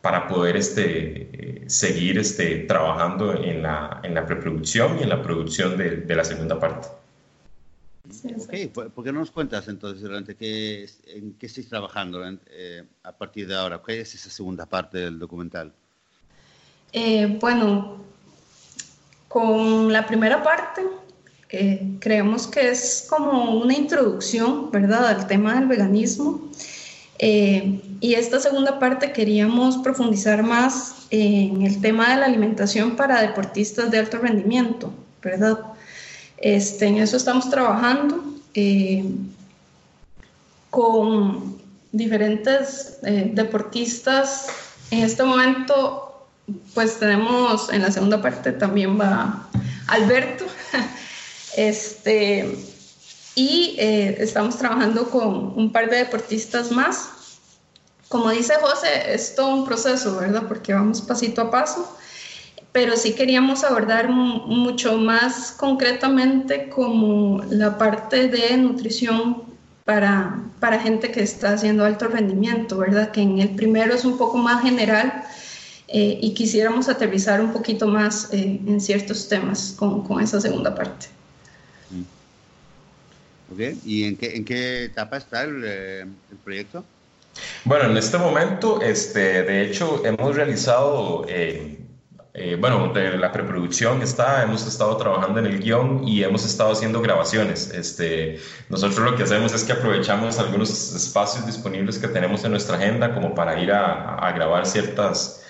para 0.00 0.28
poder 0.28 0.56
este, 0.56 1.64
seguir 1.66 2.18
este, 2.18 2.58
trabajando 2.68 3.34
en 3.34 3.62
la, 3.62 4.00
en 4.04 4.14
la 4.14 4.26
preproducción 4.26 4.98
y 5.00 5.02
en 5.02 5.08
la 5.08 5.22
producción 5.22 5.76
de, 5.78 5.96
de 5.96 6.14
la 6.14 6.24
segunda 6.24 6.60
parte 6.60 6.88
ok, 8.24 8.90
¿por 8.94 9.04
qué 9.04 9.12
no 9.12 9.20
nos 9.20 9.30
cuentas 9.30 9.68
entonces 9.68 10.02
durante 10.02 10.34
qué, 10.34 10.88
en 11.06 11.34
qué 11.34 11.46
estáis 11.46 11.68
trabajando 11.68 12.22
eh, 12.46 12.84
a 13.02 13.12
partir 13.12 13.46
de 13.46 13.54
ahora? 13.54 13.80
¿Qué 13.84 14.00
es 14.00 14.14
esa 14.14 14.30
segunda 14.30 14.66
parte 14.66 14.98
del 14.98 15.18
documental? 15.18 15.72
Eh, 16.92 17.38
bueno, 17.40 17.98
con 19.28 19.92
la 19.92 20.06
primera 20.06 20.42
parte 20.42 20.82
eh, 21.50 21.96
creemos 22.00 22.46
que 22.46 22.70
es 22.70 23.06
como 23.08 23.56
una 23.60 23.74
introducción, 23.74 24.70
¿verdad?, 24.70 25.06
al 25.06 25.26
tema 25.26 25.54
del 25.54 25.66
veganismo. 25.66 26.50
y 27.18 28.14
esta 28.14 28.40
segunda 28.40 28.78
parte 28.78 29.12
queríamos 29.12 29.78
profundizar 29.78 30.42
más 30.42 31.06
en 31.10 31.62
el 31.62 31.80
tema 31.80 32.10
de 32.10 32.20
la 32.20 32.26
alimentación 32.26 32.96
para 32.96 33.20
deportistas 33.20 33.90
de 33.90 33.98
alto 33.98 34.18
rendimiento, 34.18 34.92
¿verdad? 35.22 35.73
Este, 36.44 36.84
en 36.84 36.98
eso 36.98 37.16
estamos 37.16 37.48
trabajando 37.48 38.22
eh, 38.52 39.02
con 40.68 41.56
diferentes 41.90 42.98
eh, 43.02 43.30
deportistas. 43.32 44.48
En 44.90 45.04
este 45.04 45.22
momento, 45.22 46.26
pues 46.74 46.98
tenemos 46.98 47.72
en 47.72 47.80
la 47.80 47.90
segunda 47.90 48.20
parte 48.20 48.52
también 48.52 49.00
va 49.00 49.48
Alberto. 49.86 50.44
este, 51.56 52.58
y 53.34 53.76
eh, 53.78 54.16
estamos 54.20 54.58
trabajando 54.58 55.08
con 55.08 55.58
un 55.58 55.72
par 55.72 55.88
de 55.88 55.96
deportistas 55.96 56.70
más. 56.70 57.08
Como 58.10 58.28
dice 58.28 58.52
José, 58.60 59.14
es 59.14 59.34
todo 59.34 59.48
un 59.54 59.64
proceso, 59.64 60.16
¿verdad? 60.16 60.42
Porque 60.46 60.74
vamos 60.74 61.00
pasito 61.00 61.40
a 61.40 61.50
paso 61.50 61.96
pero 62.74 62.96
sí 62.96 63.12
queríamos 63.12 63.62
abordar 63.62 64.08
mucho 64.08 64.96
más 64.98 65.52
concretamente 65.52 66.68
como 66.68 67.40
la 67.48 67.78
parte 67.78 68.26
de 68.26 68.56
nutrición 68.56 69.44
para, 69.84 70.42
para 70.58 70.80
gente 70.80 71.12
que 71.12 71.22
está 71.22 71.52
haciendo 71.52 71.84
alto 71.84 72.08
rendimiento, 72.08 72.76
¿verdad? 72.78 73.12
Que 73.12 73.20
en 73.20 73.38
el 73.38 73.50
primero 73.50 73.94
es 73.94 74.04
un 74.04 74.18
poco 74.18 74.38
más 74.38 74.60
general 74.60 75.22
eh, 75.86 76.18
y 76.20 76.34
quisiéramos 76.34 76.88
aterrizar 76.88 77.40
un 77.40 77.52
poquito 77.52 77.86
más 77.86 78.30
eh, 78.32 78.60
en 78.66 78.80
ciertos 78.80 79.28
temas 79.28 79.76
con, 79.78 80.02
con, 80.02 80.20
esa 80.20 80.40
segunda 80.40 80.74
parte. 80.74 81.06
Mm. 81.90 83.52
Ok, 83.52 83.76
¿y 83.84 84.02
en 84.02 84.16
qué, 84.16 84.34
en 84.34 84.44
qué 84.44 84.84
etapa 84.86 85.18
está 85.18 85.44
el, 85.44 85.62
eh, 85.64 86.00
el 86.00 86.36
proyecto? 86.42 86.84
Bueno, 87.64 87.88
en 87.88 87.96
este 87.96 88.18
momento, 88.18 88.82
este, 88.82 89.44
de 89.44 89.62
hecho, 89.62 90.04
hemos 90.04 90.34
realizado 90.34 91.24
eh, 91.28 91.83
bueno, 92.58 92.92
de 92.92 93.16
la 93.16 93.30
preproducción 93.30 94.02
está, 94.02 94.42
hemos 94.42 94.66
estado 94.66 94.96
trabajando 94.96 95.38
en 95.38 95.46
el 95.46 95.60
guion 95.60 96.06
y 96.06 96.24
hemos 96.24 96.44
estado 96.44 96.72
haciendo 96.72 97.00
grabaciones. 97.00 97.70
Este, 97.70 98.40
nosotros 98.68 98.98
lo 98.98 99.16
que 99.16 99.22
hacemos 99.22 99.54
es 99.54 99.62
que 99.62 99.72
aprovechamos 99.72 100.40
algunos 100.40 100.94
espacios 100.94 101.46
disponibles 101.46 101.98
que 101.98 102.08
tenemos 102.08 102.44
en 102.44 102.50
nuestra 102.50 102.76
agenda 102.76 103.14
como 103.14 103.34
para 103.36 103.60
ir 103.60 103.70
a, 103.70 104.32
grabar 104.34 104.66
ciertas, 104.66 105.44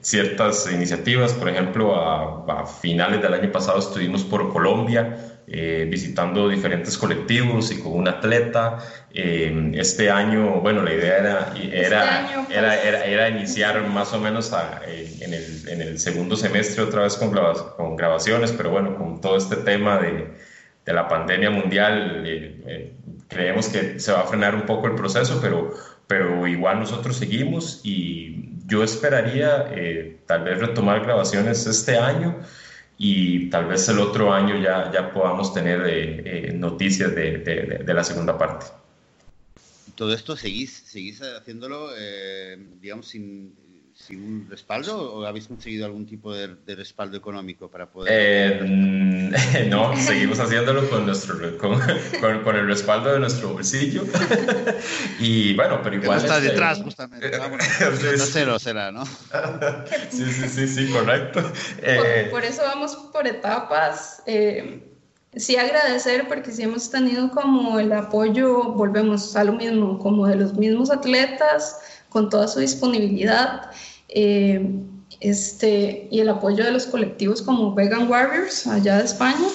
ciertas 0.00 0.72
iniciativas. 0.72 1.34
Por 1.34 1.50
ejemplo, 1.50 1.94
a, 1.94 2.62
a, 2.62 2.66
finales 2.66 3.20
del 3.20 3.34
año 3.34 3.52
pasado 3.52 3.78
estuvimos 3.78 4.24
por 4.24 4.50
Colombia 4.50 5.35
eh, 5.48 5.86
visitando 5.88 6.48
diferentes 6.48 6.98
colectivos 6.98 7.70
y 7.70 7.78
con 7.80 7.92
un 7.92 8.08
atleta. 8.08 8.78
Eh, 9.14 9.70
este 9.74 10.10
año, 10.10 10.60
bueno, 10.60 10.82
la 10.82 10.92
idea 10.92 11.18
era, 11.18 11.54
era, 11.62 12.40
este 12.40 12.58
era, 12.58 12.82
era, 12.82 13.04
era, 13.04 13.28
iniciar 13.28 13.80
más 13.86 14.12
o 14.12 14.18
menos 14.18 14.52
eh, 14.88 15.08
en, 15.20 15.32
el, 15.32 15.68
en, 15.68 15.82
el, 15.82 16.00
segundo 16.00 16.36
semestre 16.36 16.82
otra 16.82 17.02
vez 17.02 17.14
con, 17.16 17.32
con 17.76 17.94
grabaciones, 17.94 18.50
pero 18.50 18.70
bueno, 18.70 18.96
con 18.96 19.20
todo 19.20 19.36
este 19.36 19.54
tema 19.54 19.98
de, 19.98 20.32
de 20.84 20.92
la 20.92 21.06
pandemia 21.06 21.50
mundial, 21.50 22.24
creemos 23.28 23.68
que 23.68 24.00
se 24.00 24.10
va 24.10 24.22
a 24.22 24.26
frenar 24.26 24.56
un 24.56 24.62
poco 24.62 24.88
el 24.88 24.96
proceso, 24.96 25.38
pero, 25.40 25.74
pero 26.08 26.44
igual 26.48 26.80
nosotros 26.80 27.16
seguimos 27.16 27.82
y 27.84 28.50
yo 28.66 28.82
esperaría 28.82 29.70
tal 30.26 30.42
vez 30.42 30.58
retomar 30.58 31.04
grabaciones 31.04 31.66
este 31.68 31.96
año 31.96 32.40
y 32.98 33.50
tal 33.50 33.66
vez 33.66 33.88
el 33.88 33.98
otro 33.98 34.32
año 34.32 34.58
ya, 34.58 34.90
ya 34.92 35.12
podamos 35.12 35.52
tener 35.52 35.82
eh, 35.86 36.48
eh, 36.48 36.52
noticias 36.52 37.14
de, 37.14 37.38
de, 37.38 37.82
de, 37.84 37.94
la 37.94 38.02
segunda 38.02 38.38
parte. 38.38 38.66
¿Todo 39.94 40.14
esto 40.14 40.36
seguís, 40.36 40.82
seguís 40.86 41.20
haciéndolo, 41.20 41.90
eh, 41.96 42.56
digamos, 42.80 43.08
sin, 43.08 43.54
sin 43.96 44.22
un 44.22 44.46
respaldo 44.50 45.14
o 45.14 45.24
habéis 45.24 45.48
conseguido 45.48 45.86
algún 45.86 46.06
tipo 46.06 46.32
de, 46.32 46.54
respaldo 46.76 47.16
económico 47.16 47.70
para 47.70 47.86
poder...? 47.88 48.60
Eh, 48.62 49.66
no, 49.70 49.96
seguimos 49.96 50.38
haciéndolo 50.38 50.88
con, 50.90 51.06
nuestro, 51.06 51.56
con, 51.58 51.80
con, 52.42 52.56
el 52.56 52.66
respaldo 52.66 53.12
de 53.12 53.20
nuestro 53.20 53.54
bolsillo. 53.54 54.04
y 55.18 55.54
bueno, 55.54 55.80
pero 55.82 55.96
igual... 55.96 56.18
está 56.18 56.40
detrás, 56.40 56.82
justamente. 56.82 57.30
cero 58.18 58.58
será, 58.58 58.92
¿no? 58.92 59.06
sí, 60.10 60.24
sí, 60.30 60.48
sí, 60.48 60.68
sí, 60.68 60.90
correcto. 60.92 61.40
Eh, 61.78 62.28
por, 62.30 62.44
eso 62.44 62.62
vamos 62.64 62.94
por 63.12 63.26
etapas. 63.26 64.22
Eh, 64.26 64.92
sí 65.36 65.56
agradecer 65.56 66.28
porque 66.28 66.52
sí 66.52 66.62
hemos 66.62 66.90
tenido 66.90 67.30
como 67.30 67.78
el 67.78 67.92
apoyo, 67.92 68.72
volvemos 68.72 69.34
a 69.36 69.44
lo 69.44 69.52
mismo, 69.52 69.98
como 69.98 70.26
de 70.26 70.36
los 70.36 70.54
mismos 70.54 70.90
atletas, 70.90 71.80
con 72.16 72.30
toda 72.30 72.48
su 72.48 72.60
disponibilidad 72.60 73.70
eh, 74.08 74.70
este, 75.20 76.08
y 76.10 76.20
el 76.20 76.30
apoyo 76.30 76.64
de 76.64 76.70
los 76.70 76.86
colectivos 76.86 77.42
como 77.42 77.74
Vegan 77.74 78.10
Warriors 78.10 78.66
allá 78.66 78.96
de 78.96 79.04
España, 79.04 79.48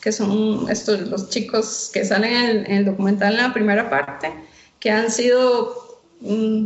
que 0.00 0.10
son 0.10 0.64
estos 0.70 0.98
los 1.08 1.28
chicos 1.28 1.90
que 1.92 2.02
salen 2.06 2.32
en 2.32 2.72
el, 2.72 2.84
documental 2.86 3.34
en 3.34 3.42
la 3.42 3.52
primera 3.52 3.90
parte, 3.90 4.32
que 4.78 4.90
han 4.90 5.10
sido 5.10 6.00
mm, 6.22 6.64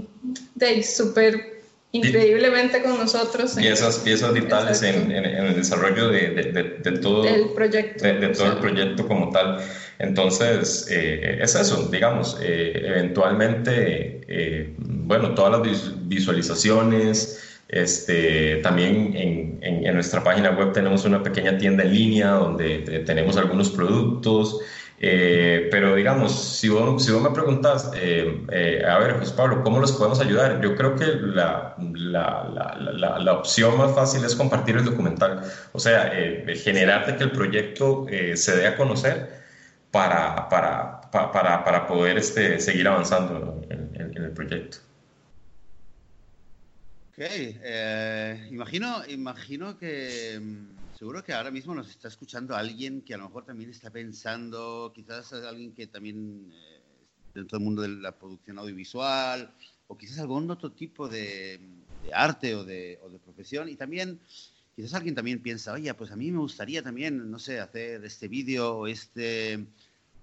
de 0.55 0.85
súper 0.85 1.65
increíblemente 1.91 2.81
con 2.81 2.97
nosotros. 2.97 3.55
Piezas, 3.57 3.99
piezas 3.99 4.33
vitales 4.35 4.83
en, 4.83 5.11
en, 5.11 5.25
el 5.25 5.57
desarrollo 5.57 6.11
de, 6.11 6.31
de, 6.31 6.63
de, 6.79 6.99
todo, 7.01 7.25
el 7.25 7.49
proyecto. 7.57 8.05
de, 8.05 8.29
todo 8.29 8.53
el 8.53 8.59
proyecto 8.59 9.09
como 9.09 9.31
tal. 9.31 9.59
Entonces, 9.99 10.89
eh, 10.91 11.39
es 11.41 11.55
eso, 11.55 11.89
digamos, 11.91 12.39
eh, 12.43 12.83
eventualmente, 12.87 14.21
eh, 14.27 14.75
bueno, 14.79 15.35
todas 15.35 15.53
las 15.53 16.09
visualizaciones, 16.09 17.41
este, 17.69 18.57
también 18.57 19.17
en, 19.17 19.59
en, 19.63 19.95
nuestra 19.95 20.23
página 20.23 20.51
web 20.51 20.73
tenemos 20.73 21.05
una 21.05 21.23
pequeña 21.23 21.57
tienda 21.59 21.83
en 21.83 21.93
línea 21.95 22.31
donde 22.33 23.03
tenemos 23.07 23.37
algunos 23.37 23.71
productos. 23.71 24.61
pero 25.71 25.95
digamos, 25.95 26.33
si 26.33 26.69
vos, 26.69 27.05
si 27.05 27.13
vos 27.13 27.23
me 27.23 27.31
preguntas, 27.31 27.91
a 27.93 28.99
ver, 28.99 29.19
José 29.19 29.35
Pablo, 29.37 29.63
¿cómo 29.63 29.81
los 29.81 29.93
podemos 29.93 30.21
ayudar? 30.21 30.61
Yo 30.63 30.77
creo 30.77 30.95
que 30.97 31.07
la, 31.07 31.75
la, 31.95 32.77
la, 32.79 33.19
la 33.19 33.33
opción 33.33 33.77
más 33.79 33.95
fácil 33.95 34.25
es 34.25 34.35
compartir 34.37 34.77
el 34.77 34.85
documental, 34.85 35.43
o 35.73 35.79
sea, 35.79 36.13
generarte 36.63 37.17
que 37.17 37.25
el 37.25 37.33
proyecto 37.33 38.07
se 38.35 38.57
dé 38.57 38.67
a 38.67 38.77
conocer 38.77 39.44
para, 39.95 40.49
para, 40.49 41.01
para, 41.13 41.63
para 41.63 41.87
poder 41.87 42.19
este, 42.19 42.59
seguir 42.59 42.89
avanzando 42.89 43.63
en, 43.71 44.13
el 44.17 44.33
proyecto. 44.33 44.79
Ok, 47.13 47.19
eh, 47.21 48.49
imagino, 48.51 49.07
imagino 49.07 49.79
que 49.79 50.41
mm, 50.43 50.97
seguro 50.99 51.23
que 51.23 51.33
ahora 51.33 51.53
mismo 51.53 51.77
nos 51.77 51.91
está 51.91 52.09
escuchando 52.09 52.57
alguien 52.57 53.03
que 53.03 53.15
a 53.15 53.19
lo 53.19 53.27
mejor 53.27 53.45
también 53.45 53.71
está 53.71 53.91
pensando, 53.91 54.91
quizás 54.93 55.33
alguien 55.33 55.73
que 55.73 55.87
también 55.87 56.51
eh, 56.53 56.81
dentro 57.33 57.59
del 57.59 57.65
mundo 57.65 57.83
de 57.83 57.91
la 57.91 58.11
producción 58.11 58.59
audiovisual 58.59 59.55
o 59.87 59.97
quizás 59.97 60.19
algún 60.19 60.51
otro 60.51 60.73
tipo 60.73 61.09
de, 61.09 61.61
arte 62.13 62.57
o 62.57 62.65
de, 62.65 62.99
o 63.01 63.09
de 63.11 63.21
profesión 63.21 63.69
y 63.69 63.77
también 63.77 64.19
quizás 64.75 64.95
alguien 64.95 65.15
también 65.15 65.41
piensa, 65.41 65.73
oye, 65.73 65.93
pues 65.95 66.11
a 66.11 66.17
mí 66.17 66.31
me 66.31 66.39
gustaría 66.39 66.83
también, 66.83 67.31
no 67.31 67.39
sé, 67.39 67.61
hacer 67.61 68.05
este 68.05 68.29
vídeo 68.29 68.79
o 68.79 68.87
este, 68.87 69.65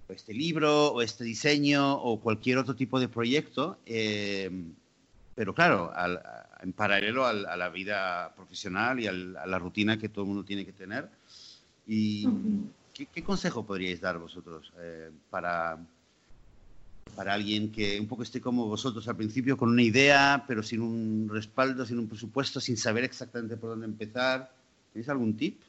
este 0.08 0.34
libro 0.34 0.92
o 0.92 1.02
este 1.02 1.24
diseño 1.24 1.94
o 1.94 2.20
cualquier 2.20 2.58
otro 2.58 2.74
tipo 2.74 3.00
de 3.00 3.08
proyecto, 3.08 3.78
eh, 3.86 4.50
pero 5.34 5.54
claro, 5.54 5.92
en 6.60 6.72
paralelo 6.72 7.26
a 7.26 7.32
la 7.32 7.68
vida 7.70 8.34
profesional 8.36 9.00
y 9.00 9.06
a 9.06 9.12
la 9.12 9.58
rutina 9.58 9.98
que 9.98 10.10
todo 10.10 10.24
el 10.24 10.28
mundo 10.28 10.44
tiene 10.44 10.66
que 10.66 10.72
tener. 10.72 11.08
¿Y 11.86 12.28
¿qué, 12.92 13.22
consejo 13.22 13.64
podríais 13.64 14.00
dar 14.00 14.18
vosotros 14.18 14.72
eh, 14.78 15.10
para, 15.30 15.78
para 17.14 17.34
alguien 17.34 17.70
que 17.70 18.00
un 18.00 18.08
poco 18.08 18.22
esté 18.22 18.40
como 18.40 18.66
vosotros 18.66 19.06
al 19.08 19.16
principio, 19.16 19.56
con 19.56 19.68
una 19.68 19.82
idea, 19.82 20.44
pero 20.48 20.62
sin 20.62 20.80
un 20.80 21.28
respaldo, 21.30 21.84
sin 21.84 21.98
un 21.98 22.08
presupuesto, 22.08 22.60
sin 22.60 22.76
saber 22.76 23.04
exactamente 23.04 23.56
por 23.56 23.70
dónde 23.70 23.86
empezar? 23.86 24.50
¿Tenéis 24.92 25.08
algún 25.08 25.36
tip? 25.36 25.60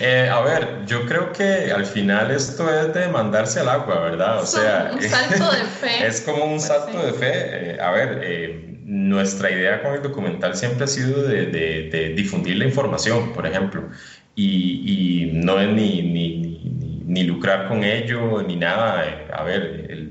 Eh, 0.00 0.28
a 0.32 0.40
ver, 0.40 0.86
yo 0.86 1.04
creo 1.04 1.32
que 1.32 1.70
al 1.70 1.84
final 1.84 2.30
esto 2.30 2.72
es 2.72 2.94
de 2.94 3.08
mandarse 3.08 3.60
al 3.60 3.68
agua, 3.68 4.00
¿verdad? 4.00 4.42
O 4.42 4.46
sea, 4.46 4.92
un 4.94 5.02
salto 5.02 5.52
de 5.52 5.64
fe. 5.80 6.06
es 6.06 6.20
como 6.22 6.44
un 6.44 6.60
salto 6.60 7.04
de 7.04 7.12
fe. 7.12 7.32
Eh, 7.32 7.78
a 7.80 7.90
ver, 7.90 8.20
eh, 8.22 8.78
nuestra 8.84 9.50
idea 9.50 9.82
con 9.82 9.94
el 9.94 10.02
documental 10.02 10.56
siempre 10.56 10.84
ha 10.84 10.86
sido 10.86 11.22
de, 11.22 11.46
de, 11.46 12.14
difundir 12.16 12.56
la 12.56 12.64
información, 12.64 13.32
por 13.32 13.46
ejemplo, 13.46 13.88
y, 14.34 15.26
y 15.26 15.32
no 15.32 15.60
es 15.60 15.68
ni, 15.68 16.02
ni, 16.02 16.38
ni, 16.38 17.02
ni, 17.06 17.22
lucrar 17.24 17.68
con 17.68 17.84
ello 17.84 18.42
ni 18.42 18.56
nada. 18.56 19.04
a 19.32 19.44
ver, 19.44 20.10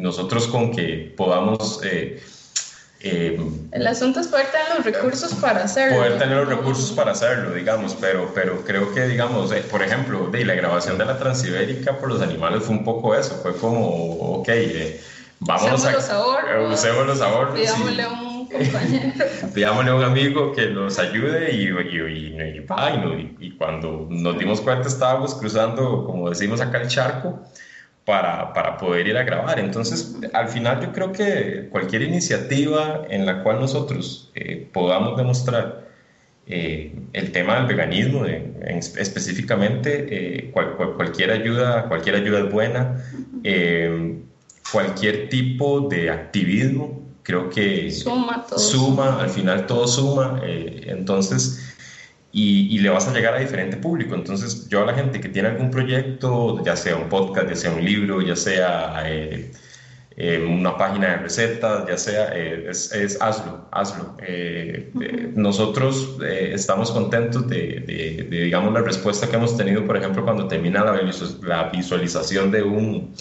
nosotros 0.00 0.46
con 0.48 0.72
que 0.72 1.14
podamos 1.16 1.80
eh, 1.82 2.20
el 3.02 3.86
asunto 3.86 4.20
es 4.20 4.28
poder 4.28 4.48
tener 4.48 4.76
los 4.76 4.84
recursos 4.84 5.32
para 5.34 5.64
hacerlo. 5.64 5.96
Poder 5.96 6.18
tener 6.18 6.36
los 6.36 6.48
recursos 6.48 6.92
para 6.92 7.12
hacerlo, 7.12 7.54
digamos, 7.54 7.96
pero, 7.98 8.30
pero 8.34 8.62
creo 8.62 8.92
que, 8.92 9.08
digamos, 9.08 9.52
eh, 9.52 9.64
por 9.70 9.82
ejemplo, 9.82 10.28
de 10.30 10.44
la 10.44 10.54
grabación 10.54 10.98
de 10.98 11.06
la 11.06 11.18
Transibérica 11.18 11.96
por 11.96 12.10
los 12.10 12.20
animales 12.20 12.62
fue 12.62 12.76
un 12.76 12.84
poco 12.84 13.14
eso, 13.14 13.36
fue 13.42 13.56
como, 13.56 13.86
ok, 13.86 14.48
eh, 14.48 15.00
vamos 15.38 15.82
a... 15.86 15.92
Los 15.92 16.10
ahorros, 16.10 16.74
usemos 16.74 17.06
los 17.06 17.20
ahorros. 17.22 17.58
Pidámosle 17.58 18.02
a 18.02 18.08
un 18.10 18.48
compañero. 18.50 19.12
pidámosle 19.54 19.90
a 19.90 19.94
un 19.94 20.04
amigo 20.04 20.52
que 20.52 20.66
nos 20.66 20.98
ayude 20.98 21.54
y, 21.54 21.68
y, 21.68 22.36
y, 22.38 23.36
y, 23.40 23.50
cuando 23.56 24.08
nos 24.10 24.38
dimos 24.38 24.60
cuenta 24.60 24.88
estábamos 24.88 25.34
cruzando, 25.36 26.04
como 26.04 26.28
decimos 26.28 26.60
acá, 26.60 26.82
el 26.82 26.88
charco 26.88 27.40
para, 28.10 28.52
para, 28.52 28.76
poder 28.76 29.06
ir 29.06 29.16
a 29.16 29.22
grabar. 29.22 29.60
Entonces, 29.60 30.16
al 30.32 30.48
final 30.48 30.80
yo 30.80 30.90
creo 30.90 31.12
que 31.12 31.68
cualquier 31.70 32.02
iniciativa 32.02 33.02
en 33.08 33.24
la 33.24 33.44
cual 33.44 33.60
nosotros 33.60 34.32
eh, 34.34 34.68
podamos 34.72 35.16
demostrar 35.16 35.86
eh, 36.48 36.92
el 37.12 37.30
tema 37.30 37.54
del 37.54 37.66
veganismo 37.66 38.26
específicamente, 38.26 40.08
eh, 40.10 40.50
cualquier 40.50 41.30
ayuda, 41.30 41.86
cualquier 41.86 42.16
ayuda 42.16 42.40
es 42.40 42.50
buena, 42.50 43.04
cualquier 44.72 45.28
tipo 45.28 45.82
de 45.82 46.10
activismo, 46.10 47.02
creo 47.22 47.48
que 47.48 47.92
suma, 47.92 48.44
suma 48.56 49.22
al 49.22 49.30
final 49.30 49.66
todo 49.66 49.86
suma. 49.86 50.42
entonces, 50.44 51.69
y, 52.32 52.78
le 52.78 52.88
vas 52.90 53.08
a 53.08 53.12
llegar 53.12 53.34
a 53.34 53.40
diferente 53.40 53.76
público. 53.76 54.14
Entonces, 54.14 54.68
yo 54.68 54.82
a 54.82 54.86
la 54.86 54.94
gente 54.94 55.20
que 55.20 55.28
tiene 55.28 55.48
algún 55.48 55.70
proyecto, 55.70 56.62
ya 56.64 56.76
sea 56.76 56.96
un 56.96 57.08
podcast, 57.08 57.48
ya 57.48 57.56
sea 57.56 57.72
un 57.72 57.84
libro, 57.84 58.22
ya 58.22 58.36
sea 58.36 59.02
eh, 59.06 59.50
eh, 60.16 60.46
una 60.48 60.76
página 60.76 61.08
de 61.08 61.16
recetas, 61.18 61.88
ya 61.88 61.96
sea, 61.96 62.30
eh, 62.34 62.68
es, 62.70 63.18
hazlo, 63.20 63.68
hazlo. 63.72 64.16
nosotros 65.34 66.18
estamos 66.22 66.92
contentos 66.92 67.48
de, 67.48 68.28
digamos, 68.30 68.72
la 68.72 68.82
respuesta 68.82 69.28
que 69.28 69.36
hemos 69.36 69.56
tenido, 69.56 69.84
por 69.86 69.96
ejemplo, 69.96 70.24
cuando 70.24 70.46
termina 70.46 70.84
la, 70.84 71.00
la 71.42 71.70
visualización 71.70 72.50
de 72.50 72.62
un, 72.62 73.14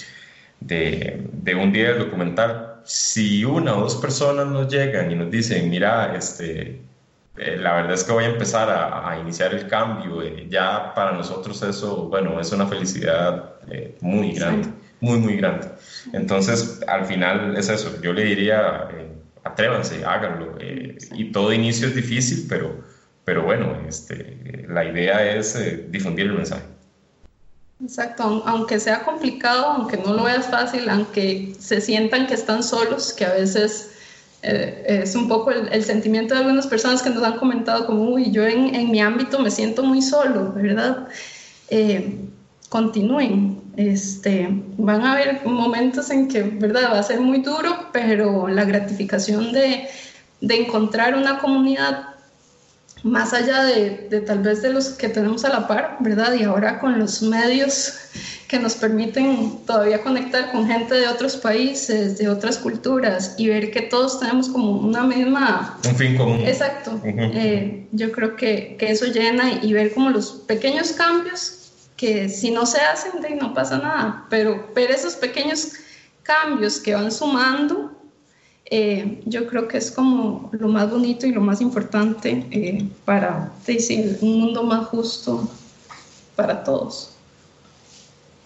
de, 0.59 1.27
de 1.33 1.55
un 1.55 1.71
día 1.73 1.89
del 1.89 1.99
documental. 1.99 2.81
Si 2.85 3.43
una 3.45 3.75
o 3.75 3.81
dos 3.81 3.95
personas 3.97 4.47
nos 4.47 4.71
llegan 4.71 5.11
y 5.11 5.15
nos 5.15 5.29
dicen, 5.29 5.69
mira, 5.69 6.15
este, 6.15 6.88
eh, 7.39 7.57
la 7.57 7.73
verdad 7.73 7.93
es 7.93 8.03
que 8.03 8.11
voy 8.11 8.25
a 8.25 8.27
empezar 8.27 8.69
a, 8.69 9.17
iniciar 9.19 9.53
el 9.53 9.67
cambio. 9.67 10.21
Eh, 10.21 10.47
ya 10.49 10.93
para 10.93 11.13
nosotros 11.13 11.61
eso, 11.63 12.07
bueno, 12.09 12.39
es 12.39 12.51
una 12.51 12.67
felicidad 12.67 13.53
eh, 13.69 13.97
muy 14.01 14.33
grande, 14.33 14.67
muy, 14.99 15.19
muy 15.19 15.37
grande. 15.37 15.67
Entonces, 16.13 16.81
al 16.87 17.05
final 17.05 17.55
es 17.55 17.69
eso. 17.69 18.01
Yo 18.01 18.11
le 18.13 18.25
diría, 18.25 18.89
atrévanse, 19.43 20.03
háganlo. 20.03 20.57
y 20.59 21.31
todo 21.31 21.53
inicio 21.53 21.87
es 21.87 21.95
difícil, 21.95 22.45
pero, 22.49 22.83
pero 23.23 23.43
bueno, 23.43 23.77
este, 23.87 24.65
la 24.67 24.83
idea 24.83 25.35
es 25.35 25.57
difundir 25.91 26.27
el 26.27 26.33
mensaje. 26.33 26.63
Exacto, 27.81 28.43
aunque 28.45 28.77
sea 28.77 29.03
complicado, 29.03 29.65
aunque 29.67 29.95
no 29.95 30.13
lo 30.13 30.23
veas 30.25 30.47
fácil, 30.47 30.89
aunque 30.89 31.55
se 31.57 31.79
sientan 31.79 32.27
que 32.27 32.33
están 32.33 32.61
solos, 32.61 33.13
que 33.13 33.23
a 33.23 33.31
veces 33.31 33.91
eh, 34.41 35.01
es 35.03 35.15
un 35.15 35.27
poco 35.27 35.51
el, 35.51 35.83
sentimiento 35.83 36.33
de 36.33 36.41
algunas 36.41 36.67
personas 36.67 37.01
que 37.01 37.09
nos 37.09 37.23
han 37.23 37.37
comentado 37.37 37.85
como, 37.85 38.03
uy, 38.03 38.31
yo 38.31 38.45
en, 38.45 38.73
en 38.73 38.91
mi 38.91 39.01
ámbito 39.01 39.39
me 39.39 39.51
siento 39.51 39.83
muy 39.83 40.01
solo, 40.01 40.53
¿verdad? 40.53 41.07
Eh, 41.69 42.19
continúen, 42.69 43.61
este, 43.75 44.47
van 44.77 45.01
a 45.01 45.13
haber 45.13 45.45
momentos 45.45 46.09
en 46.09 46.27
que, 46.27 46.43
¿verdad? 46.43 46.91
Va 46.93 46.99
a 46.99 47.03
ser 47.03 47.19
muy 47.19 47.41
duro, 47.41 47.89
pero 47.91 48.47
la 48.47 48.63
gratificación 48.63 49.51
de, 49.51 49.87
de 50.41 50.55
encontrar 50.55 51.15
una 51.15 51.39
comunidad 51.39 52.09
más 53.03 53.33
allá 53.33 53.63
de, 53.63 54.23
tal 54.25 54.39
vez 54.39 54.61
de 54.61 54.73
los 54.73 54.89
que 54.89 55.09
tenemos 55.09 55.45
a 55.45 55.49
la 55.49 55.67
par, 55.67 55.97
¿verdad? 55.99 56.33
Y 56.33 56.43
ahora 56.43 56.79
con 56.79 56.99
los 56.99 57.21
medios 57.21 57.93
que 58.49 58.59
nos 58.59 58.73
permiten 58.75 59.59
todavía 59.65 60.01
conectar 60.01 60.51
con 60.51 60.67
gente 60.67 60.95
de 60.95 61.07
otros 61.07 61.37
países, 61.37 62.17
de 62.17 62.27
otras 62.27 62.57
culturas 62.57 63.35
y 63.37 63.47
ver 63.47 63.71
que 63.71 63.83
todos 63.83 64.19
tenemos 64.19 64.49
como 64.49 64.71
una 64.71 65.03
misma... 65.03 65.79
Un 65.87 65.95
fin 65.95 66.17
común. 66.17 66.41
Exacto. 66.41 66.99
Eh, 67.05 67.87
yo 67.91 68.11
creo 68.11 68.35
que, 68.35 68.75
que, 68.77 68.89
eso 68.89 69.05
llena 69.05 69.63
y 69.63 69.71
ver 69.71 69.93
como 69.93 70.09
los 70.09 70.31
pequeños 70.47 70.93
cambios 70.93 71.71
que 71.95 72.27
si 72.27 72.49
no 72.49 72.65
se 72.65 72.81
hacen, 72.81 73.11
no 73.39 73.53
pasa 73.53 73.77
nada, 73.77 74.25
pero 74.29 74.71
ver 74.75 74.89
esos 74.89 75.15
pequeños 75.15 75.73
cambios 76.23 76.79
que 76.79 76.95
van 76.95 77.11
sumando 77.11 77.99
eh, 78.71 79.21
yo 79.25 79.47
creo 79.47 79.67
que 79.67 79.77
es 79.77 79.89
como 79.89 80.49
lo 80.53 80.67
más 80.67 80.91
bonito 80.91 81.25
y 81.25 81.31
lo 81.31 81.41
más 81.41 81.59
importante 81.59 82.45
eh, 82.51 82.87
para 83.03 83.51
decir, 83.65 84.19
un 84.21 84.39
mundo 84.41 84.63
más 84.63 84.87
justo 84.87 85.49
para 86.35 86.63
todos. 86.63 87.15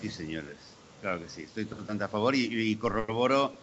Sí, 0.04 0.10
señores, 0.10 0.58
claro 1.00 1.22
que 1.22 1.30
sí, 1.30 1.44
estoy 1.44 1.64
totalmente 1.64 2.04
a 2.04 2.10
favor 2.10 2.36
y, 2.36 2.76
corroboro, 2.76 3.54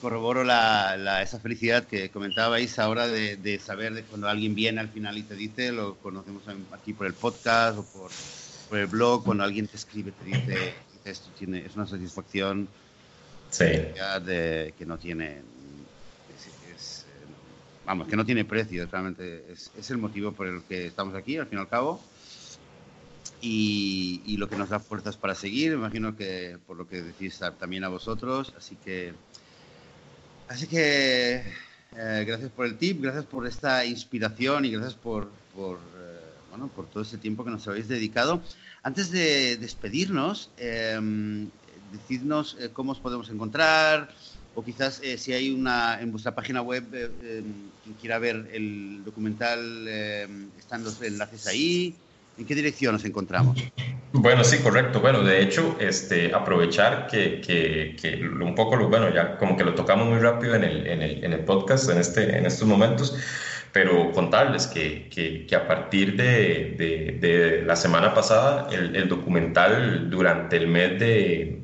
corroboro 0.00 0.44
la, 0.44 1.20
esa 1.24 1.40
felicidad 1.40 1.88
que 1.88 2.08
comentabais 2.10 2.78
ahora 2.78 3.08
de, 3.08 3.58
saber 3.58 3.94
de 3.94 4.04
cuando 4.04 4.28
alguien 4.28 4.54
viene 4.54 4.78
al 4.78 4.90
final 4.90 5.18
y 5.18 5.24
te 5.24 5.34
dice, 5.34 5.72
lo 5.72 5.96
conocemos 5.96 6.44
aquí 6.70 6.92
por 6.92 7.08
el 7.08 7.14
podcast 7.14 7.78
o 7.78 7.82
por, 7.82 8.12
por 8.68 8.78
el 8.78 8.86
blog, 8.86 9.24
cuando 9.24 9.42
alguien 9.42 9.66
te 9.66 9.76
escribe, 9.76 10.12
te 10.12 10.24
dice, 10.24 10.74
esto 11.04 11.28
tiene, 11.36 11.66
es 11.66 11.74
una 11.74 11.88
satisfacción 11.88 12.68
sí. 13.50 13.64
de, 13.64 14.72
que 14.78 14.86
no 14.86 14.98
tiene 14.98 15.42
vamos, 17.84 18.06
que 18.06 18.14
no 18.14 18.24
tiene 18.24 18.44
precio, 18.44 18.86
realmente 18.86 19.46
es, 19.50 19.72
es, 19.76 19.90
el 19.90 19.98
motivo 19.98 20.30
por 20.30 20.46
el 20.46 20.62
que 20.62 20.86
estamos 20.86 21.16
aquí, 21.16 21.38
al 21.38 21.48
fin 21.48 21.58
y 21.58 21.60
al 21.60 21.68
cabo. 21.68 22.00
Y, 23.42 24.36
lo 24.36 24.48
que 24.48 24.56
nos 24.56 24.70
da 24.70 24.80
fuerzas 24.80 25.16
para 25.16 25.34
seguir, 25.34 25.72
imagino 25.72 26.16
que 26.16 26.58
por 26.66 26.76
lo 26.76 26.88
que 26.88 27.02
decís 27.02 27.38
también 27.58 27.84
a 27.84 27.88
vosotros, 27.88 28.54
así 28.56 28.76
que, 28.76 29.12
así 30.48 30.66
que 30.66 31.42
eh, 31.96 32.24
gracias 32.26 32.50
por 32.50 32.64
el 32.64 32.78
tip, 32.78 33.02
gracias 33.02 33.26
por 33.26 33.46
esta 33.46 33.84
inspiración 33.84 34.64
y 34.64 34.70
gracias 34.70 34.94
por, 34.94 35.28
por 35.54 35.76
eh, 35.76 36.20
bueno, 36.50 36.68
por 36.68 36.86
todo 36.88 37.02
este 37.02 37.18
tiempo 37.18 37.44
que 37.44 37.50
nos 37.50 37.66
habéis 37.68 37.88
dedicado. 37.88 38.40
Antes 38.82 39.10
de 39.10 39.58
despedirnos, 39.58 40.50
eh, 40.56 40.98
decidnos 41.92 42.56
cómo 42.72 42.92
os 42.92 43.00
podemos 43.00 43.28
encontrar, 43.28 44.10
o 44.54 44.64
quizás 44.64 45.00
eh, 45.02 45.16
si 45.16 45.32
hay 45.32 45.50
una 45.50 46.00
en 46.00 46.10
vuestra 46.10 46.34
página 46.34 46.62
web 46.62 46.84
em, 46.94 47.70
quien 47.82 47.94
quiera 48.00 48.18
ver 48.18 48.48
el 48.52 49.02
documental 49.04 49.86
em, 49.86 50.48
están 50.58 50.82
los 50.82 51.00
enlaces 51.02 51.46
ahí 51.46 51.94
en 52.40 52.46
qué 52.46 52.54
dirección 52.54 52.94
nos 52.94 53.04
encontramos 53.04 53.62
bueno 54.12 54.42
sí 54.42 54.58
correcto. 54.58 55.00
Bueno 55.00 55.22
de 55.22 55.42
hecho 55.42 55.76
este 55.78 56.34
aprovechar 56.34 57.06
que, 57.06 57.40
que, 57.40 57.96
que 58.00 58.26
un 58.26 58.54
poco 58.54 58.76
lo 58.76 58.88
bueno 58.88 59.12
ya 59.14 59.38
como 59.38 59.56
que 59.56 59.64
lo 59.64 59.74
tocamos 59.74 60.08
muy 60.08 60.18
rápido 60.18 60.54
en 60.54 60.64
el, 60.64 60.86
en 60.86 61.02
el, 61.02 61.24
en 61.24 61.32
el 61.32 61.40
podcast 61.40 61.88
en 61.90 61.98
este 61.98 62.36
en 62.36 62.46
estos 62.46 62.66
momentos 62.66 63.16
pero 63.72 64.10
contarles 64.10 64.66
que, 64.66 65.08
que, 65.08 65.54
a 65.54 65.68
partir 65.68 66.16
de, 66.16 66.74
de, 66.76 67.18
de, 67.20 67.62
la 67.62 67.76
semana 67.76 68.12
pasada 68.12 68.66
el, 68.72 68.96
el, 68.96 69.08
documental 69.08 70.10
durante 70.10 70.56
el 70.56 70.66
mes 70.66 70.98
de 70.98 71.62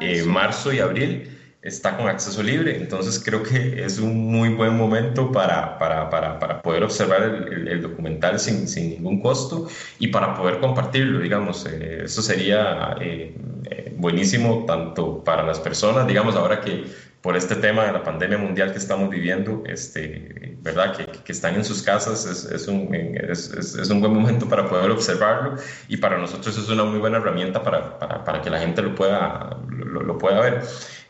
eh, 0.00 0.22
marzo 0.24 0.72
y 0.72 0.78
abril 0.78 1.30
está 1.64 1.96
con 1.96 2.08
acceso 2.08 2.42
libre, 2.42 2.76
entonces 2.76 3.20
creo 3.24 3.42
que 3.42 3.82
es 3.82 3.98
un 3.98 4.26
muy 4.30 4.50
buen 4.50 4.76
momento 4.76 5.32
para, 5.32 5.78
para, 5.78 6.10
para, 6.10 6.38
para 6.38 6.60
poder 6.60 6.84
observar 6.84 7.22
el, 7.22 7.66
el, 7.66 7.80
documental 7.80 8.38
sin, 8.38 8.68
sin, 8.68 8.90
ningún 8.90 9.22
costo 9.22 9.66
y 9.98 10.08
para 10.08 10.34
poder 10.34 10.60
compartirlo, 10.60 11.20
digamos, 11.20 11.64
eh, 11.64 12.02
eso 12.04 12.20
sería 12.20 12.96
eh, 13.00 13.34
eh, 13.70 13.94
buenísimo 13.96 14.66
tanto 14.66 15.24
para 15.24 15.42
las 15.42 15.58
personas, 15.58 16.06
digamos, 16.06 16.36
ahora 16.36 16.60
que 16.60 16.84
por 17.22 17.34
este 17.34 17.56
tema 17.56 17.86
de 17.86 17.92
la 17.92 18.02
pandemia 18.02 18.36
mundial 18.36 18.70
que 18.70 18.76
estamos 18.76 19.08
viviendo, 19.08 19.62
este, 19.64 20.58
¿verdad? 20.60 20.94
Que, 20.94 21.06
que 21.06 21.32
están 21.32 21.54
en 21.54 21.64
sus 21.64 21.82
casas, 21.82 22.26
es, 22.26 22.44
es, 22.44 22.68
un, 22.68 22.94
es, 22.94 23.50
es, 23.50 23.88
un, 23.88 24.02
buen 24.02 24.12
momento 24.12 24.46
para 24.46 24.68
poder 24.68 24.90
observarlo 24.90 25.54
y 25.88 25.96
para 25.96 26.18
nosotros 26.18 26.58
es 26.58 26.68
una 26.68 26.84
muy 26.84 26.98
buena 26.98 27.16
herramienta 27.16 27.62
para, 27.62 27.98
para, 27.98 28.22
para 28.22 28.42
que 28.42 28.50
la 28.50 28.58
gente 28.58 28.82
lo 28.82 28.94
pueda, 28.94 29.56
lo, 29.70 30.02
lo 30.02 30.18
pueda 30.18 30.38
ver. 30.40 30.64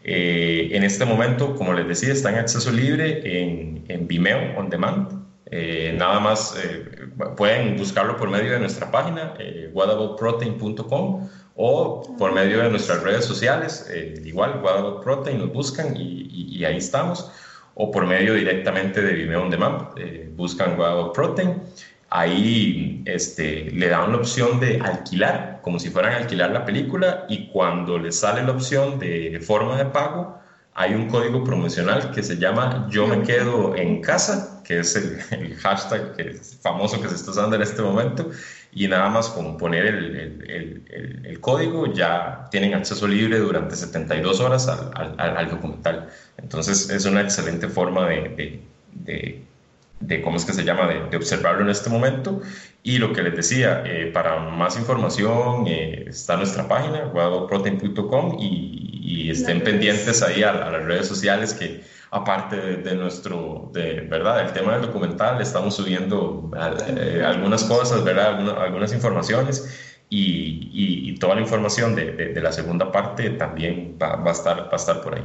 Eh, 0.05 0.69
en 0.73 0.85
este 0.85 1.07
momento, 1.07 1.55
como 1.57 1.73
les 1.73 1.89
decía, 1.89 2.13
está 2.13 2.29
en 2.31 2.37
acceso 2.37 2.71
libre 2.71 3.23
en, 3.25 3.85
en 3.89 4.07
Vimeo 4.07 4.59
On 4.59 4.69
Demand. 4.69 5.25
Eh, 5.51 5.95
nada 5.97 6.21
más 6.21 6.57
eh, 6.63 6.85
pueden 7.37 7.77
buscarlo 7.77 8.17
por 8.17 8.29
medio 8.29 8.53
de 8.53 8.59
nuestra 8.59 8.91
página, 8.91 9.35
eh, 9.39 9.71
whataboutprotein.com 9.73 11.29
o 11.57 12.17
por 12.19 12.33
medio 12.33 12.59
de 12.59 12.71
nuestras 12.71 13.03
redes 13.03 13.25
sociales, 13.25 13.89
igual, 14.25 14.61
Protein, 15.05 15.39
nos 15.39 15.53
buscan 15.53 15.97
y, 15.97 16.27
y, 16.59 16.65
ahí 16.65 16.79
estamos, 16.79 17.31
o 17.75 17.93
por 17.93 18.07
medio 18.07 18.35
directamente 18.35 19.01
de 19.01 19.13
Vimeo 19.13 19.43
On 19.43 19.51
Demand, 19.51 19.91
buscan 20.35 20.77
What 20.77 21.13
Protein 21.13 21.63
ahí 22.15 23.03
este, 23.07 23.71
le 23.73 23.89
dan 23.89 24.13
la 24.13 24.19
opción 24.19 24.61
de 24.61 24.81
alquilar, 24.81 25.59
como 25.63 25.81
si 25.81 25.91
fueran 25.91 26.13
a 26.13 26.17
alquilar 26.19 26.53
la 26.53 26.65
película, 26.65 27.27
y 27.29 27.49
cuando 27.49 27.99
les 27.99 28.21
sale 28.21 28.45
la 28.45 28.53
opción 28.53 29.01
de 29.01 29.41
forma 29.45 29.77
de 29.77 29.87
pago, 29.87 30.39
hay 30.75 30.95
un 30.95 31.09
código 31.09 31.43
promocional 31.43 32.13
que 32.13 32.23
se 32.23 32.37
llama 32.37 32.87
Yo 32.89 33.09
me 33.09 33.23
quedo 33.23 33.75
en 33.75 34.01
casa, 34.01 34.63
que 34.65 34.79
es 34.79 34.95
el, 34.95 35.57
hashtag 35.57 36.15
que 36.15 36.35
famoso 36.63 37.03
que 37.03 37.09
se 37.09 37.17
está 37.17 37.33
usando 37.33 37.57
en 37.57 37.63
este 37.63 37.83
momento, 37.83 38.31
y 38.73 38.87
nada 38.87 39.09
más 39.09 39.29
con 39.31 39.57
poner 39.59 39.85
el, 39.87 40.85
el, 41.25 41.41
código 41.41 41.93
ya 41.93 42.47
tienen 42.51 42.75
acceso 42.75 43.09
libre 43.09 43.39
durante 43.39 43.75
72 43.75 44.41
horas 44.41 44.69
al, 44.69 45.15
al, 45.19 45.37
al 45.37 45.51
documental. 45.51 46.09
Entonces 46.39 46.91
es 46.91 47.05
una 47.07 47.23
excelente 47.23 47.69
forma 47.69 48.07
de, 48.07 48.21
de 48.37 48.75
de 48.95 49.43
cómo 50.23 50.37
es 50.37 50.45
que 50.45 50.53
se 50.53 50.65
llama, 50.65 50.87
de, 50.87 51.17
observarlo 51.17 51.63
en 51.63 51.71
este 51.71 51.91
momento. 51.91 52.41
Y 52.83 52.99
lo 52.99 53.13
que 53.13 53.23
les 53.23 53.35
decía, 53.35 53.83
eh, 53.87 54.11
para 54.13 54.39
más 54.39 54.77
información 54.77 55.67
eh, 55.67 56.05
está 56.09 56.37
nuestra 56.37 56.69
página, 56.69 57.05
guadaluprotein.com 57.07 58.37
y, 58.39 59.01
y, 59.03 59.31
estén 59.31 59.63
pendientes 59.63 60.23
ahí 60.23 60.43
a, 60.43 60.53
las 60.53 60.85
redes 60.85 61.07
sociales 61.07 61.55
que 61.55 61.83
aparte 62.11 62.57
de, 62.57 62.95
nuestro, 62.95 63.71
de 63.73 64.03
verdad, 64.03 64.41
el 64.47 64.53
tema 64.53 64.75
del 64.75 64.83
documental, 64.83 65.41
estamos 65.41 65.75
subiendo 65.75 66.51
eh, 66.89 67.23
algunas 67.25 67.65
cosas, 67.65 68.05
¿verdad? 68.05 68.61
Algunas, 68.63 68.93
informaciones. 68.93 69.81
Y, 70.11 70.71
y, 70.73 71.19
toda 71.19 71.35
la 71.35 71.41
información 71.41 71.97
de, 71.97 72.13
de, 72.13 72.41
la 72.41 72.53
segunda 72.53 72.93
parte 72.93 73.31
también 73.31 73.97
va, 74.01 74.17
va, 74.17 74.31
a 74.31 74.35
estar, 74.35 74.59
va 74.67 74.73
a 74.73 74.77
estar 74.77 75.01
por 75.01 75.15
ahí. 75.15 75.25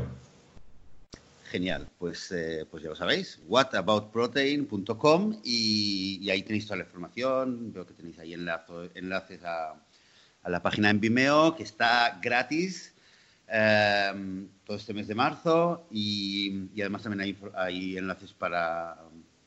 Genial, 1.50 1.90
pues, 1.98 2.32
eh, 2.32 2.68
pues 2.70 2.84
ya 2.84 2.90
lo 2.90 2.96
sabéis, 2.96 3.42
whataboutprotein.com 3.48 5.42
y, 5.44 6.20
y, 6.22 6.30
ahí 6.30 6.44
tenéis 6.44 6.68
toda 6.68 6.78
la 6.78 6.84
información, 6.84 7.74
veo 7.74 7.88
que 7.88 7.96
tenéis 7.96 8.20
ahí 8.20 8.36
enlazo, 8.36 8.84
enlaces 8.94 9.44
a, 9.44 9.74
a, 10.44 10.50
la 10.50 10.62
página 10.62 10.92
en 10.92 11.00
Vimeo, 11.00 11.56
que 11.56 11.64
está 11.64 12.20
gratis 12.22 12.94
eh, 13.48 14.48
todo 14.64 14.78
este 14.78 14.94
mes 14.94 15.08
de 15.08 15.16
marzo 15.16 15.88
y, 15.90 16.70
y 16.76 16.82
además 16.82 17.02
también 17.02 17.22
hay, 17.22 17.36
hay 17.56 17.98
enlaces 17.98 18.32
para, 18.32 18.98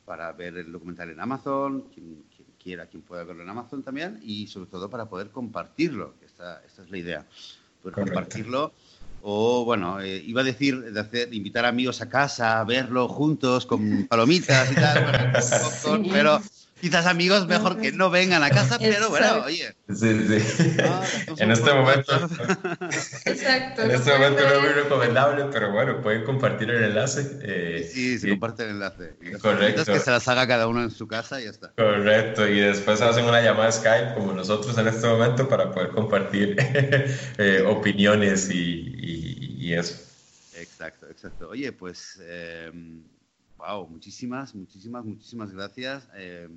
para, 0.04 0.32
ver 0.32 0.56
el 0.56 0.72
documental 0.72 1.08
en 1.10 1.20
Amazon, 1.20 1.82
quien, 1.94 2.24
quien, 2.34 2.48
quiera, 2.60 2.86
quien 2.86 3.02
pueda 3.02 3.22
verlo 3.22 3.44
en 3.44 3.48
Amazon 3.48 3.84
también 3.84 4.18
y 4.24 4.48
sobre 4.48 4.68
todo 4.68 4.90
para 4.90 5.08
poder 5.08 5.30
compartirlo, 5.30 6.16
esta, 6.20 6.64
esta 6.66 6.82
es 6.82 6.90
la 6.90 6.98
idea, 6.98 7.26
poder 7.80 7.94
Correcto. 7.94 8.12
compartirlo 8.12 8.72
o, 9.22 9.64
bueno, 9.64 10.00
eh, 10.00 10.22
iba 10.26 10.40
a 10.40 10.44
decir 10.44 10.92
de 10.92 11.00
hacer, 11.00 11.32
invitar 11.32 11.64
amigos 11.64 12.02
a 12.02 12.08
casa 12.08 12.58
a 12.60 12.64
verlo 12.64 13.08
juntos 13.08 13.66
con 13.66 14.06
palomitas 14.08 14.70
y 14.72 14.74
tal, 14.74 15.32
pero, 16.10 16.40
Quizás 16.82 17.06
amigos 17.06 17.46
mejor 17.46 17.80
que 17.80 17.92
no 17.92 18.10
vengan 18.10 18.42
a 18.42 18.50
casa, 18.50 18.76
pero 18.76 19.08
bueno, 19.08 19.44
oye. 19.44 19.72
Sí, 19.88 20.26
sí. 20.26 20.76
en 21.38 21.52
este 21.52 21.72
momento. 21.72 22.12
Exacto. 23.24 23.82
En 23.82 23.92
este 23.92 24.10
momento 24.10 24.42
no 24.42 24.52
es 24.52 24.60
muy 24.62 24.82
recomendable, 24.82 25.44
pero 25.52 25.70
bueno, 25.70 26.02
pueden 26.02 26.24
compartir 26.24 26.70
el 26.70 26.82
enlace. 26.82 27.38
Eh, 27.42 27.88
sí, 27.88 28.18
se 28.18 28.30
comparte 28.30 28.64
el 28.64 28.70
enlace. 28.70 29.14
Correcto. 29.40 29.84
que 29.84 30.00
se 30.00 30.10
las 30.10 30.26
haga 30.26 30.48
cada 30.48 30.66
uno 30.66 30.82
en 30.82 30.90
su 30.90 31.06
casa 31.06 31.40
y 31.40 31.44
ya 31.44 31.50
está. 31.50 31.70
Correcto. 31.76 32.48
Y 32.48 32.58
después 32.58 33.00
hacen 33.00 33.26
una 33.26 33.40
llamada 33.40 33.70
Skype 33.70 34.14
como 34.14 34.32
nosotros 34.32 34.76
en 34.76 34.88
este 34.88 35.06
momento 35.06 35.48
para 35.48 35.70
poder 35.70 35.90
compartir 35.90 36.56
eh, 37.38 37.62
opiniones 37.64 38.50
y, 38.50 38.92
y, 39.60 39.72
eso. 39.72 39.94
Exacto, 40.56 41.06
exacto. 41.08 41.48
Oye, 41.48 41.70
pues. 41.70 42.18
Wow, 43.62 43.86
muchísimas, 43.88 44.54
muchísimas, 44.54 45.04
muchísimas 45.04 45.52
gracias. 45.52 46.08
Eh, 46.16 46.48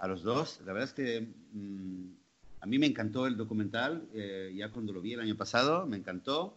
a 0.00 0.08
los 0.08 0.22
dos. 0.22 0.60
La 0.64 0.72
verdad 0.72 0.88
es 0.88 0.94
que 0.94 1.28
mm, 1.52 2.06
a 2.60 2.66
mí 2.66 2.78
me 2.78 2.86
encantó 2.86 3.26
el 3.26 3.36
documental, 3.36 4.08
eh, 4.14 4.52
ya 4.54 4.70
cuando 4.70 4.92
lo 4.92 5.00
vi 5.00 5.12
el 5.12 5.20
año 5.20 5.36
pasado, 5.36 5.86
me 5.86 5.96
encantó. 5.96 6.56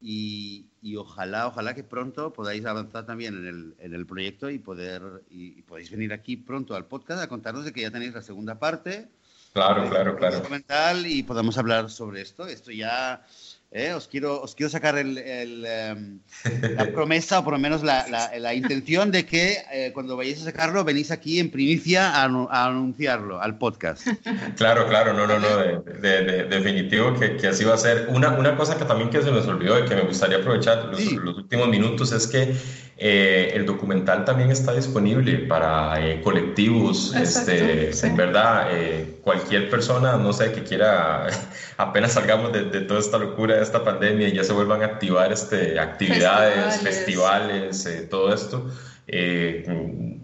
Y, 0.00 0.66
ojalá, 0.96 1.48
ojalá 1.48 1.74
que 1.74 1.82
pronto 1.82 2.32
podáis 2.32 2.64
avanzar 2.64 3.04
también 3.04 3.36
en 3.36 3.46
el, 3.46 3.74
en 3.80 3.94
el 3.94 4.06
proyecto 4.06 4.48
y 4.48 4.60
poder 4.60 5.02
y, 5.28 5.62
podéis 5.62 5.90
venir 5.90 6.12
aquí 6.12 6.36
pronto 6.36 6.76
al 6.76 6.86
podcast 6.86 7.20
a 7.20 7.28
contarnos 7.28 7.64
de 7.64 7.72
que 7.72 7.80
ya 7.80 7.90
tenéis 7.90 8.14
la 8.14 8.22
segunda 8.22 8.60
parte. 8.60 9.08
Claro, 9.52 9.88
claro, 9.90 10.16
claro. 10.16 10.36
Documental 10.36 11.04
y 11.04 11.24
podamos 11.24 11.58
hablar 11.58 11.90
sobre 11.90 12.20
esto. 12.20 12.46
Esto 12.46 12.70
ya 12.70 13.26
¿eh? 13.70 13.92
Os, 13.92 14.08
quiero, 14.08 14.40
os 14.40 14.54
quiero 14.54 14.70
sacar 14.70 14.96
el, 14.96 15.18
em, 15.18 16.18
la 16.74 16.86
promesa 16.94 17.40
o 17.40 17.44
por 17.44 17.52
lo 17.52 17.58
menos 17.58 17.82
la, 17.82 18.06
la, 18.38 18.54
intención 18.54 19.10
de 19.10 19.26
que 19.26 19.58
eh, 19.72 19.90
cuando 19.92 20.16
vayáis 20.16 20.42
a 20.42 20.44
sacarlo 20.44 20.84
venís 20.84 21.10
aquí 21.10 21.38
en 21.38 21.50
primicia 21.50 22.10
a, 22.10 22.24
anunciarlo 22.66 23.40
al 23.40 23.58
podcast. 23.58 24.06
Claro, 24.56 24.88
claro, 24.88 25.12
no, 25.12 25.26
no, 25.26 25.38
no, 25.38 25.56
de, 25.82 26.44
definitivo 26.44 27.14
que, 27.14 27.36
que, 27.36 27.48
así 27.48 27.64
va 27.64 27.74
a 27.74 27.78
ser. 27.78 28.08
Una, 28.08 28.30
una 28.30 28.56
cosa 28.56 28.76
que 28.76 28.84
también 28.84 29.10
que 29.10 29.22
se 29.22 29.30
nos 29.30 29.46
olvidó 29.46 29.84
y 29.84 29.88
que 29.88 29.94
me 29.94 30.02
gustaría 30.02 30.38
aprovechar 30.38 30.86
los, 30.86 31.00
los 31.12 31.36
últimos 31.36 31.68
minutos 31.68 32.12
es 32.12 32.26
que 32.26 32.54
eh, 32.98 33.52
el 33.54 33.64
documental 33.64 34.24
también 34.24 34.50
está 34.50 34.72
disponible 34.72 35.38
para 35.46 36.20
colectivos, 36.22 37.14
este, 37.14 37.90
en 38.06 38.16
verdad, 38.16 38.68
cualquier 39.22 39.70
persona, 39.70 40.16
no 40.16 40.32
sé, 40.32 40.52
que 40.52 40.62
quiera, 40.64 41.26
apenas 41.76 42.12
salgamos 42.12 42.52
de, 42.52 42.64
de 42.64 42.80
toda 42.82 43.00
esta 43.00 43.18
locura 43.18 43.56
de 43.56 43.62
esta 43.62 43.84
pandemia 43.84 44.28
y 44.28 44.32
ya 44.32 44.44
se 44.44 44.52
vuelvan 44.52 44.82
a 44.82 44.86
activar 44.86 45.32
este, 45.32 45.78
actividades, 45.78 46.80
festivales, 46.80 47.86
eh, 47.86 48.06
todo 48.10 48.32
esto, 48.32 48.66
eh, 49.06 49.64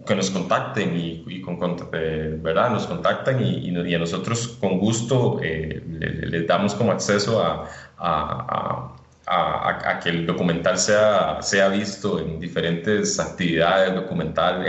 que 0.05 0.15
nos 0.15 0.29
contacten 0.29 0.95
y, 0.95 1.41
con, 1.41 1.59
eh, 1.93 2.37
¿verdad? 2.41 2.69
Nos 2.69 2.85
contactan 2.85 3.43
y, 3.43 3.69
y, 3.69 3.95
a 3.95 3.99
nosotros 3.99 4.57
con 4.59 4.79
gusto 4.79 5.39
les, 5.41 6.47
damos 6.47 6.75
como 6.75 6.91
acceso 6.91 7.41
a, 7.41 7.67
a, 7.97 8.07
a, 8.07 8.94
a, 9.27 9.99
que 10.03 10.09
el 10.09 10.25
documental 10.25 10.77
sea, 10.77 11.41
sea 11.41 11.69
visto 11.69 12.19
en 12.19 12.39
diferentes 12.39 13.19
actividades 13.19 13.95
documental, 13.95 14.65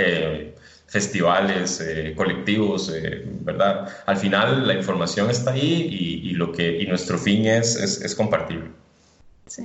festivales, 0.86 1.82
colectivos, 2.16 2.92
¿verdad? 3.40 3.88
Al 4.06 4.16
final 4.16 4.66
la 4.66 4.74
información 4.74 5.30
está 5.30 5.50
ahí 5.52 5.88
y, 5.90 6.30
y, 6.30 6.32
lo 6.32 6.52
que, 6.52 6.80
y 6.80 6.86
nuestro 6.86 7.18
fin 7.18 7.46
es, 7.46 7.76
es, 7.76 8.00
es 8.00 8.14
compartirlo. 8.14 8.70
Sí, 9.46 9.62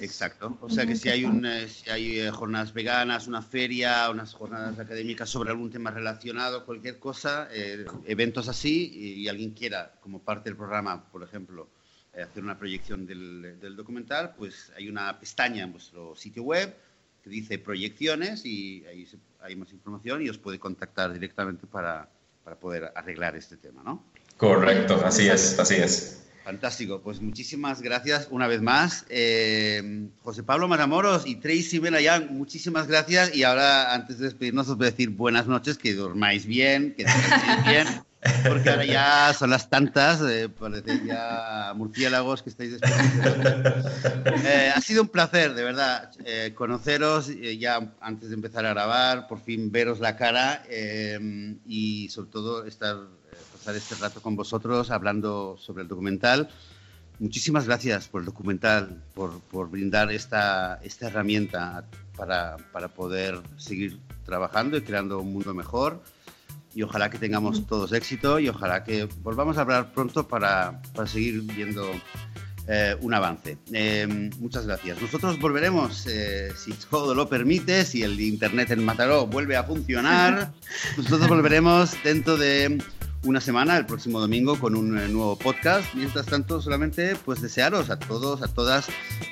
Exacto. 0.00 0.56
O 0.62 0.70
sea 0.70 0.86
que 0.86 0.96
si 0.96 1.10
hay, 1.10 1.24
un, 1.24 1.46
si 1.68 1.90
hay 1.90 2.20
eh, 2.20 2.30
jornadas 2.30 2.72
veganas, 2.72 3.26
una 3.26 3.42
feria, 3.42 4.08
unas 4.08 4.32
jornadas 4.32 4.78
académicas 4.78 5.28
sobre 5.28 5.50
algún 5.50 5.70
tema 5.70 5.90
relacionado, 5.90 6.64
cualquier 6.64 6.98
cosa, 6.98 7.46
eh, 7.52 7.84
eventos 8.06 8.48
así, 8.48 8.90
y, 8.94 9.28
alguien 9.28 9.50
quiera, 9.50 9.92
como 10.00 10.20
parte 10.20 10.48
del 10.48 10.56
programa, 10.56 11.04
por 11.10 11.22
ejemplo, 11.22 11.68
eh, 11.68 11.77
hacer 12.14 12.42
una 12.42 12.58
proyección 12.58 13.06
del, 13.06 13.58
del, 13.60 13.76
documental, 13.76 14.34
pues 14.36 14.72
hay 14.76 14.88
una 14.88 15.18
pestaña 15.20 15.64
en 15.64 15.72
vuestro 15.72 16.16
sitio 16.16 16.42
web 16.42 16.74
que 17.22 17.30
dice 17.30 17.58
proyecciones 17.58 18.44
y 18.44 18.84
ahí 18.86 19.06
hay 19.40 19.56
más 19.56 19.72
información 19.72 20.22
y 20.22 20.28
os 20.28 20.38
puede 20.38 20.58
contactar 20.58 21.12
directamente 21.12 21.66
para, 21.66 22.08
para 22.44 22.58
poder 22.58 22.92
arreglar 22.94 23.36
este 23.36 23.56
tema, 23.56 23.82
¿no? 23.82 24.04
Correcto, 24.36 25.00
así 25.04 25.28
es, 25.28 25.58
así 25.58 25.74
es. 25.74 26.24
Fantástico, 26.48 27.02
pues 27.02 27.20
muchísimas 27.20 27.82
gracias 27.82 28.28
una 28.30 28.46
vez 28.46 28.62
más. 28.62 29.04
Eh, 29.10 30.08
José 30.22 30.42
Pablo 30.42 30.66
Maramoros 30.66 31.26
y 31.26 31.36
Tracy 31.36 31.78
Belayán, 31.78 32.28
muchísimas 32.30 32.86
gracias. 32.86 33.36
Y 33.36 33.42
ahora, 33.42 33.92
antes 33.92 34.18
de 34.18 34.24
despedirnos, 34.24 34.66
os 34.70 34.78
voy 34.78 34.86
a 34.86 34.90
decir 34.90 35.10
buenas 35.10 35.46
noches, 35.46 35.76
que 35.76 35.92
dormáis 35.92 36.46
bien, 36.46 36.94
que 36.96 37.04
dormáis 37.04 37.64
bien, 37.66 37.86
porque 38.46 38.70
ahora 38.70 38.84
ya 38.84 39.34
son 39.34 39.50
las 39.50 39.68
tantas, 39.68 40.20
eh, 40.22 40.48
parece 40.48 41.02
ya 41.06 41.72
murciélagos 41.74 42.42
que 42.42 42.50
estáis. 42.50 42.78
Eh, 44.44 44.72
ha 44.74 44.80
sido 44.80 45.02
un 45.02 45.08
placer, 45.08 45.54
de 45.54 45.64
verdad, 45.64 46.10
eh, 46.24 46.52
conoceros 46.54 47.28
ya 47.58 47.92
antes 48.00 48.28
de 48.28 48.34
empezar 48.34 48.64
a 48.64 48.70
grabar, 48.70 49.26
por 49.26 49.40
fin 49.40 49.70
veros 49.70 50.00
la 50.00 50.16
cara 50.16 50.62
y 51.66 52.08
sobre 52.10 52.30
todo 52.30 52.64
estar 52.64 52.96
pasar 53.52 53.76
este 53.76 53.94
rato 53.96 54.22
con 54.22 54.36
vosotros 54.36 54.90
hablando 54.90 55.56
sobre 55.58 55.82
el 55.82 55.88
documental. 55.88 56.48
Muchísimas 57.18 57.66
gracias 57.66 58.06
por 58.06 58.20
el 58.20 58.26
documental, 58.26 59.02
por, 59.14 59.40
por 59.40 59.68
brindar 59.68 60.12
esta, 60.12 60.78
esta 60.84 61.08
herramienta 61.08 61.84
para, 62.16 62.56
para, 62.72 62.88
poder 62.88 63.40
seguir 63.56 63.98
trabajando 64.24 64.76
y 64.76 64.82
creando 64.82 65.18
un 65.18 65.32
mundo 65.32 65.52
mejor. 65.52 66.00
Y 66.78 66.84
ojalá 66.84 67.10
que 67.10 67.18
tengamos 67.18 67.66
todos 67.66 67.92
éxito 67.92 68.38
y 68.38 68.48
ojalá 68.48 68.84
que 68.84 69.08
volvamos 69.24 69.58
a 69.58 69.62
hablar 69.62 69.92
pronto 69.92 70.28
para, 70.28 70.80
para 70.94 71.08
seguir 71.08 71.42
viendo 71.42 71.90
eh, 72.68 72.94
un 73.00 73.12
avance. 73.12 73.58
Eh, 73.72 74.30
muchas 74.38 74.64
gracias. 74.64 75.02
Nosotros 75.02 75.40
volveremos, 75.40 76.06
eh, 76.06 76.52
si 76.54 76.72
todo 76.88 77.16
lo 77.16 77.28
permite, 77.28 77.84
si 77.84 78.04
el 78.04 78.20
Internet 78.20 78.70
en 78.70 78.84
Mataró 78.84 79.26
vuelve 79.26 79.56
a 79.56 79.64
funcionar, 79.64 80.52
nosotros 80.96 81.26
volveremos 81.26 81.96
dentro 82.04 82.36
de 82.36 82.80
una 83.24 83.40
semana, 83.40 83.76
el 83.76 83.84
próximo 83.84 84.20
domingo, 84.20 84.56
con 84.60 84.76
un 84.76 84.96
eh, 84.96 85.08
nuevo 85.08 85.36
podcast. 85.36 85.92
Mientras 85.94 86.26
tanto, 86.26 86.62
solamente 86.62 87.16
pues 87.24 87.42
desearos 87.42 87.90
a 87.90 87.98
todos, 87.98 88.40
a 88.40 88.54
todas, 88.54 88.86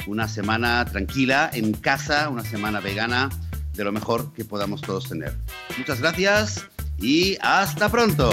una 0.08 0.26
semana 0.26 0.84
tranquila 0.84 1.48
en 1.52 1.74
casa, 1.74 2.28
una 2.28 2.42
semana 2.42 2.80
vegana, 2.80 3.30
de 3.74 3.84
lo 3.84 3.92
mejor 3.92 4.32
que 4.32 4.44
podamos 4.44 4.80
todos 4.80 5.08
tener. 5.08 5.32
Muchas 5.78 6.00
gracias 6.00 6.66
y 7.00 7.36
hasta 7.40 7.88
pronto. 7.88 8.30